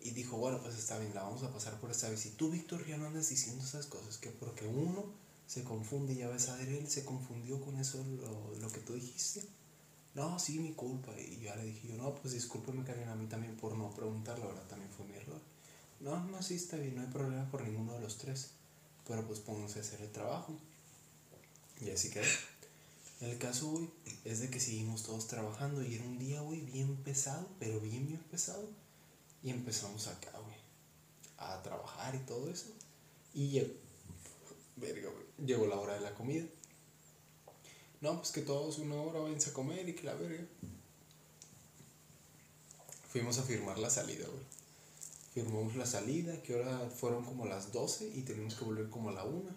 Y 0.00 0.10
dijo, 0.10 0.36
bueno, 0.36 0.60
pues 0.62 0.76
está 0.76 0.98
bien, 0.98 1.14
la 1.14 1.22
vamos 1.22 1.42
a 1.42 1.52
pasar 1.52 1.80
por 1.80 1.90
esta 1.90 2.10
vez. 2.10 2.26
Y 2.26 2.30
tú, 2.30 2.50
Víctor, 2.50 2.86
ya 2.86 2.98
no 2.98 3.06
andas 3.06 3.30
diciendo 3.30 3.64
esas 3.64 3.86
cosas, 3.86 4.18
que 4.18 4.28
porque 4.28 4.66
uno 4.66 5.06
se 5.46 5.64
confunde, 5.64 6.14
ya 6.14 6.28
ves, 6.28 6.48
Adriel 6.50 6.88
se 6.90 7.06
confundió 7.06 7.58
con 7.64 7.78
eso, 7.78 8.04
lo, 8.04 8.54
lo 8.60 8.70
que 8.70 8.80
tú 8.80 8.92
dijiste. 8.92 9.42
No, 10.16 10.38
sí, 10.38 10.58
mi 10.58 10.72
culpa. 10.72 11.12
Y 11.20 11.40
ya 11.40 11.54
le 11.56 11.64
dije 11.64 11.88
yo, 11.88 11.96
no, 11.98 12.14
pues 12.14 12.32
discúlpeme, 12.32 12.84
Karina, 12.84 13.12
a 13.12 13.16
mí 13.16 13.26
también 13.26 13.54
por 13.54 13.76
no 13.76 13.90
preguntar, 13.90 14.38
la 14.38 14.46
verdad 14.46 14.66
también 14.66 14.90
fue 14.90 15.04
mi 15.04 15.14
error. 15.14 15.38
No, 16.00 16.24
no, 16.24 16.42
sí, 16.42 16.54
está 16.54 16.78
bien, 16.78 16.96
no 16.96 17.02
hay 17.02 17.08
problema 17.08 17.48
por 17.50 17.62
ninguno 17.62 17.92
de 17.92 18.00
los 18.00 18.16
tres. 18.16 18.52
Pero 19.06 19.26
pues 19.26 19.40
pónganse 19.40 19.78
a 19.78 19.82
hacer 19.82 20.00
el 20.00 20.10
trabajo. 20.10 20.58
Y 21.82 21.90
así 21.90 22.08
quedó. 22.10 22.24
El 23.20 23.36
caso, 23.38 23.68
güey, 23.68 23.90
es 24.24 24.40
de 24.40 24.48
que 24.48 24.58
seguimos 24.58 25.02
todos 25.02 25.26
trabajando 25.26 25.82
y 25.82 25.94
era 25.94 26.04
un 26.04 26.18
día, 26.18 26.40
güey, 26.40 26.62
bien 26.62 26.96
pesado, 26.96 27.46
pero 27.58 27.78
bien, 27.80 28.06
bien 28.06 28.22
pesado. 28.30 28.66
Y 29.42 29.50
empezamos 29.50 30.08
acá, 30.08 30.32
güey, 30.38 30.56
a 31.36 31.62
trabajar 31.62 32.14
y 32.14 32.20
todo 32.20 32.48
eso. 32.48 32.68
Y 33.34 33.48
llegó, 33.48 33.74
llegó 35.44 35.66
la 35.66 35.76
hora 35.76 35.94
de 35.94 36.00
la 36.00 36.14
comida. 36.14 36.46
No, 38.00 38.16
pues 38.18 38.30
que 38.30 38.42
todos 38.42 38.78
una 38.78 38.96
hora 38.96 39.20
váyanse 39.20 39.50
a 39.50 39.52
comer 39.52 39.88
y 39.88 39.94
que 39.94 40.04
la 40.04 40.14
verga. 40.14 40.44
Fuimos 43.10 43.38
a 43.38 43.42
firmar 43.42 43.78
la 43.78 43.88
salida, 43.88 44.26
güey. 44.26 44.44
Firmamos 45.32 45.76
la 45.76 45.86
salida, 45.86 46.42
que 46.42 46.54
ahora 46.54 46.90
fueron 46.90 47.24
como 47.24 47.46
las 47.46 47.72
12 47.72 48.12
y 48.14 48.22
teníamos 48.22 48.54
que 48.54 48.64
volver 48.64 48.88
como 48.88 49.10
a 49.10 49.12
la 49.12 49.24
1 49.24 49.50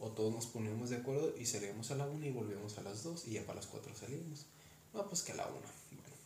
o 0.00 0.10
todos 0.10 0.34
nos 0.34 0.46
poníamos 0.46 0.90
de 0.90 0.96
acuerdo 0.96 1.34
y 1.38 1.46
salíamos 1.46 1.90
a 1.90 1.94
la 1.94 2.06
1 2.06 2.26
y 2.26 2.30
volvíamos 2.30 2.76
a 2.78 2.82
las 2.82 3.02
2 3.02 3.26
y 3.28 3.32
ya 3.32 3.42
para 3.46 3.56
las 3.56 3.66
4 3.66 3.94
salíamos. 3.96 4.46
No, 4.92 5.06
pues 5.08 5.22
que 5.22 5.32
a 5.32 5.36
la 5.36 5.46
1. 5.46 5.54
Bueno, 5.56 6.16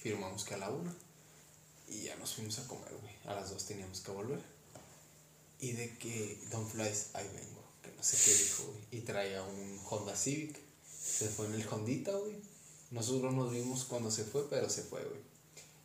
firmamos 0.00 0.44
que 0.44 0.54
a 0.54 0.58
la 0.58 0.70
1 0.70 0.94
y 1.88 2.02
ya 2.02 2.16
nos 2.16 2.34
fuimos 2.34 2.58
a 2.58 2.66
comer, 2.66 2.94
güey. 3.00 3.14
A 3.26 3.34
las 3.34 3.50
2 3.50 3.66
teníamos 3.66 4.00
que 4.00 4.10
volver. 4.10 4.40
Y 5.60 5.72
de 5.72 5.96
que 5.98 6.38
Don 6.50 6.68
Flies, 6.68 7.10
ahí 7.14 7.26
vengo, 7.28 7.64
que 7.82 7.90
no 7.92 8.02
sé 8.02 8.16
qué 8.24 8.36
dijo, 8.36 8.64
güey. 8.72 8.84
Y 8.92 8.97
traía 9.18 9.42
un 9.42 9.80
Honda 9.90 10.14
Civic. 10.14 10.56
Se 10.86 11.26
fue 11.26 11.46
en 11.46 11.54
el 11.54 11.66
Hondita, 11.68 12.12
güey. 12.12 12.36
Nosotros 12.92 13.34
nos 13.34 13.50
vimos 13.50 13.84
cuando 13.84 14.10
se 14.10 14.22
fue, 14.24 14.48
pero 14.48 14.70
se 14.70 14.82
fue, 14.82 15.02
güey. 15.04 15.20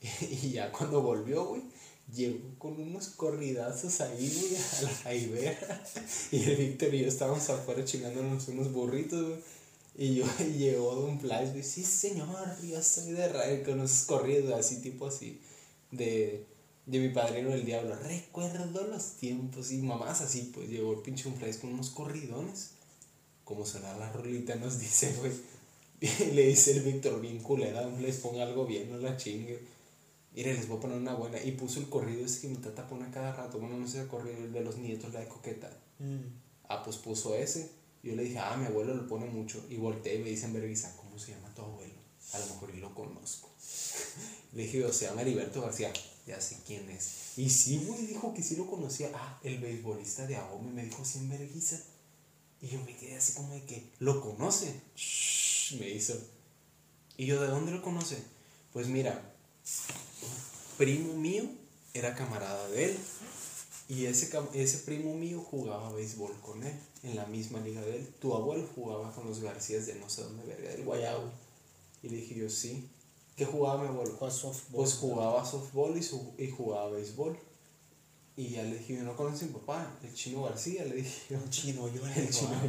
Y 0.44 0.52
ya 0.52 0.72
cuando 0.72 1.02
volvió, 1.02 1.46
güey, 1.46 1.64
llegó 2.14 2.40
con 2.60 2.80
unos 2.80 3.08
corridazos 3.10 4.02
ahí, 4.02 4.32
güey, 4.40 4.56
a 4.56 4.82
la 4.84 4.90
jaibera. 4.90 5.84
Y 6.32 6.44
el 6.44 6.58
Víctor 6.58 6.94
y 6.94 7.02
yo 7.02 7.08
estábamos 7.08 7.50
afuera 7.50 7.84
chingándonos 7.84 8.48
unos 8.50 8.72
burritos, 8.72 9.26
güey. 9.26 9.40
Y 9.96 10.16
yo 10.16 10.26
y 10.40 10.58
llegó 10.60 10.94
Don 10.94 11.20
Flash, 11.20 11.52
güey, 11.52 11.64
sí 11.64 11.84
señor, 11.84 12.28
yo 12.62 12.84
soy 12.84 13.14
de 13.14 13.30
Rael, 13.30 13.64
con 13.64 13.82
esos 13.82 14.06
corridos 14.06 14.54
así, 14.54 14.82
tipo 14.82 15.08
así, 15.08 15.42
de, 15.90 16.46
de 16.86 17.00
mi 17.00 17.10
padrino 17.10 17.50
del 17.50 17.66
diablo. 17.66 17.96
Recuerdo 17.96 18.86
los 18.88 19.14
tiempos 19.14 19.72
y 19.72 19.78
mamás 19.80 20.22
así, 20.22 20.52
pues 20.54 20.70
llegó 20.70 20.94
el 20.94 21.00
pinche 21.00 21.24
Don 21.24 21.36
Flash 21.36 21.58
con 21.58 21.74
unos 21.74 21.90
corridones. 21.90 22.74
Como 23.44 23.66
suena 23.66 23.96
la 23.98 24.12
rolita, 24.12 24.56
nos 24.56 24.80
dice, 24.82 25.14
güey. 25.20 25.32
Le 26.34 26.48
dice 26.48 26.72
el 26.72 26.82
Víctor, 26.82 27.22
bien 27.22 27.40
culera, 27.40 27.90
Flash, 27.98 28.16
ponga 28.16 28.44
algo 28.44 28.66
bien, 28.66 28.90
no 28.90 28.98
la 28.98 29.16
chingue. 29.16 29.58
Mire, 30.36 30.54
les 30.54 30.68
voy 30.68 30.78
a 30.78 30.82
poner 30.82 30.98
una 30.98 31.14
buena. 31.14 31.42
Y 31.42 31.52
puso 31.52 31.80
el 31.80 31.90
corrido 31.90 32.26
ese 32.26 32.42
que 32.42 32.48
mi 32.48 32.58
tata 32.58 32.88
pone 32.88 33.10
cada 33.12 33.34
rato. 33.34 33.60
Bueno, 33.60 33.78
no 33.78 33.88
sé 33.88 34.02
el 34.02 34.08
corrido, 34.08 34.38
el 34.38 34.52
de 34.52 34.62
los 34.62 34.78
nietos, 34.78 35.14
la 35.14 35.20
de 35.20 35.28
coqueta. 35.28 35.70
Ah, 36.68 36.82
pues 36.84 36.98
puso 36.98 37.36
ese. 37.36 37.70
Yo 38.02 38.16
le 38.16 38.24
dije, 38.24 38.40
ah, 38.40 38.58
mi 38.58 38.66
abuelo 38.66 38.96
lo 38.96 39.08
pone 39.08 39.28
mucho. 39.28 39.64
Y 39.70 39.78
volteé 39.78 40.16
y 40.16 40.20
me 40.20 40.30
dicen, 40.30 40.52
Verguisa, 40.52 40.94
¿cómo 40.98 41.18
se 41.20 41.32
llama 41.32 41.54
tu 41.54 41.62
abuelo? 41.62 41.94
A 42.34 42.40
lo 42.40 42.46
mejor 42.48 42.74
yo 42.74 42.82
lo 42.82 42.94
conozco. 42.96 43.50
le 44.54 44.64
dije, 44.64 44.84
o 44.84 44.92
se 44.92 45.06
llama 45.06 45.22
Heriberto 45.22 45.62
García. 45.62 45.94
Ya 46.26 46.42
sé 46.42 46.58
quién 46.66 46.90
es. 46.90 47.38
Y 47.38 47.50
sí, 47.50 47.84
güey, 47.86 48.08
dijo 48.08 48.34
que 48.34 48.42
sí 48.42 48.56
lo 48.56 48.66
conocía. 48.66 49.12
Ah, 49.14 49.40
el 49.44 49.60
beisbolista 49.60 50.26
de 50.26 50.36
Ahome 50.36 50.72
me 50.72 50.84
dijo, 50.86 51.06
sí, 51.06 51.20
en 51.20 51.30
Verguisa. 51.30 51.82
Y 52.64 52.70
yo 52.70 52.80
me 52.86 52.96
quedé 52.98 53.16
así 53.18 53.34
como 53.34 53.54
de 53.54 53.62
que, 53.66 53.84
¿lo 54.00 54.22
conoce? 54.22 54.74
Me 55.80 55.90
hizo. 55.90 56.16
Y 57.18 57.26
yo, 57.26 57.40
¿de 57.42 57.48
dónde 57.50 57.72
lo 57.74 57.82
conoce? 57.84 58.24
Pues 58.72 58.88
mira, 58.88 59.34
primo 60.78 61.14
mío 61.16 61.44
era 61.94 62.16
camarada 62.16 62.68
de 62.70 62.86
él. 62.86 62.98
Y 63.90 64.06
ese, 64.06 64.32
ese 64.54 64.78
primo 64.80 65.14
mío 65.14 65.42
jugaba 65.42 65.92
béisbol 65.92 66.40
con 66.42 66.64
él, 66.64 66.74
en 67.04 67.18
la 67.18 67.26
misma 67.26 67.60
liga 67.60 67.82
de 67.82 67.98
él. 67.98 68.08
Tu 68.22 68.34
abuelo 68.34 68.66
jugaba 68.74 69.12
con 69.14 69.28
los 69.28 69.42
Garcías 69.42 69.86
de 69.86 69.96
no 69.96 70.10
sé 70.10 70.24
dónde 70.24 70.46
verga, 70.46 70.70
del 70.70 70.86
Guayabo. 70.86 71.30
Y 72.02 72.10
le 72.10 72.18
dije 72.18 72.36
yo, 72.36 72.50
sí. 72.50 72.88
¿Qué 73.36 73.46
jugaba 73.46 73.82
mi 73.84 73.90
abuelo? 73.90 74.18
Softball. 74.32 74.76
Pues 74.78 74.94
jugaba 74.94 75.46
softball 75.46 75.98
y, 75.98 76.04
su- 76.04 76.34
y 76.38 76.50
jugaba 76.50 76.90
béisbol. 76.92 77.38
Y 78.36 78.50
ya 78.50 78.64
le 78.64 78.78
dije, 78.78 78.96
yo 78.96 79.04
no 79.04 79.14
mi 79.14 79.48
papá, 79.50 79.96
el 80.02 80.14
chino 80.14 80.44
García, 80.44 80.86
le 80.86 80.96
dije 80.96 81.22
yo. 81.30 81.38
Un 81.38 81.50
chino, 81.50 81.88
yo 81.88 82.06
El 82.08 82.30
chino 82.30 82.60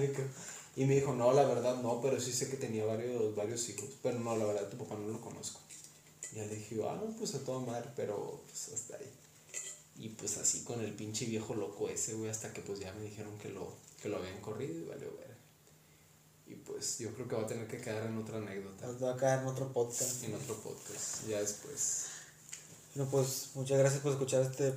dije. 0.00 0.28
Y 0.76 0.84
me 0.84 0.96
dijo, 0.96 1.12
no, 1.12 1.32
la 1.32 1.44
verdad 1.44 1.80
no, 1.82 2.00
pero 2.00 2.20
sí 2.20 2.32
sé 2.32 2.48
que 2.48 2.56
tenía 2.56 2.84
varios, 2.84 3.34
varios 3.34 3.68
hijos. 3.68 3.88
Pero 4.02 4.18
no, 4.20 4.36
la 4.36 4.44
verdad 4.44 4.68
tu 4.68 4.76
papá 4.76 4.96
no 4.96 5.08
lo 5.08 5.20
conozco. 5.20 5.60
Y 6.32 6.36
ya 6.36 6.46
le 6.46 6.56
dije, 6.56 6.76
yo, 6.76 6.90
ah, 6.90 6.96
no, 6.96 7.16
pues 7.16 7.34
a 7.34 7.44
toda 7.44 7.60
madre, 7.60 7.90
pero 7.96 8.40
pues 8.46 8.72
hasta 8.72 8.96
ahí. 8.96 9.10
Y 9.96 10.08
pues 10.10 10.36
así 10.38 10.62
con 10.64 10.80
el 10.80 10.92
pinche 10.92 11.26
viejo 11.26 11.54
loco 11.54 11.88
ese, 11.88 12.14
güey, 12.14 12.30
hasta 12.30 12.52
que 12.52 12.60
pues 12.62 12.80
ya 12.80 12.92
me 12.94 13.02
dijeron 13.02 13.36
que 13.38 13.48
lo, 13.50 13.72
que 14.02 14.08
lo 14.08 14.16
habían 14.16 14.40
corrido 14.40 14.80
y 14.80 14.84
valió 14.84 15.16
ver. 15.16 15.34
Y 16.46 16.54
pues 16.56 16.98
yo 16.98 17.12
creo 17.14 17.28
que 17.28 17.36
va 17.36 17.42
a 17.42 17.46
tener 17.46 17.66
que 17.68 17.78
quedar 17.78 18.06
en 18.06 18.18
otra 18.18 18.38
anécdota, 18.38 18.86
Nos 18.86 19.02
va 19.02 19.14
a 19.14 19.16
caer 19.16 19.40
en 19.40 19.46
otro 19.46 19.72
podcast. 19.72 20.24
en 20.24 20.34
otro 20.34 20.56
podcast, 20.56 21.26
ya 21.28 21.40
después. 21.40 22.06
Bueno, 22.94 23.10
pues 23.10 23.50
muchas 23.54 23.78
gracias 23.78 24.02
por 24.02 24.12
escuchar 24.12 24.42
este 24.42 24.72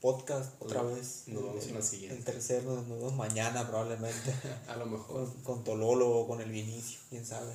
podcast 0.00 0.54
otra 0.60 0.82
vez. 0.82 1.24
nos 1.28 1.44
vemos 1.44 1.66
en 1.66 1.74
la 1.74 1.82
siguiente. 1.82 2.16
El 2.16 2.24
tercero, 2.24 2.72
nos 2.72 2.88
vemos 2.88 3.14
mañana 3.14 3.66
probablemente. 3.68 4.34
A 4.68 4.76
lo 4.76 4.86
mejor. 4.86 5.26
con, 5.26 5.42
con 5.42 5.64
Tololo 5.64 6.10
o 6.10 6.26
con 6.26 6.40
el 6.40 6.50
Vinicio, 6.50 6.98
quién 7.10 7.24
sabe. 7.24 7.52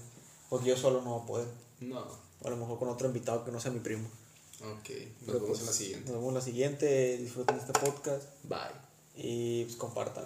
Porque 0.49 0.69
yo 0.69 0.77
solo 0.77 1.01
no 1.01 1.15
voy 1.15 1.21
a 1.21 1.25
poder. 1.25 1.47
No. 1.81 2.05
O 2.41 2.47
a 2.47 2.49
lo 2.49 2.57
mejor 2.57 2.79
con 2.79 2.89
otro 2.89 3.07
invitado 3.07 3.43
que 3.43 3.51
no 3.51 3.59
sea 3.59 3.71
mi 3.71 3.79
primo. 3.79 4.07
Ok, 4.61 4.89
nos 4.89 5.25
Pero, 5.25 5.33
vemos 5.33 5.47
pues, 5.47 5.59
en 5.59 5.65
la 5.65 5.73
siguiente. 5.73 6.05
Nos 6.05 6.15
vemos 6.15 6.29
en 6.29 6.35
la 6.35 6.41
siguiente. 6.41 7.17
Disfruten 7.17 7.57
este 7.57 7.73
podcast 7.73 8.23
Bye. 8.43 8.59
y 9.15 9.65
pues 9.65 9.75
compartan. 9.75 10.25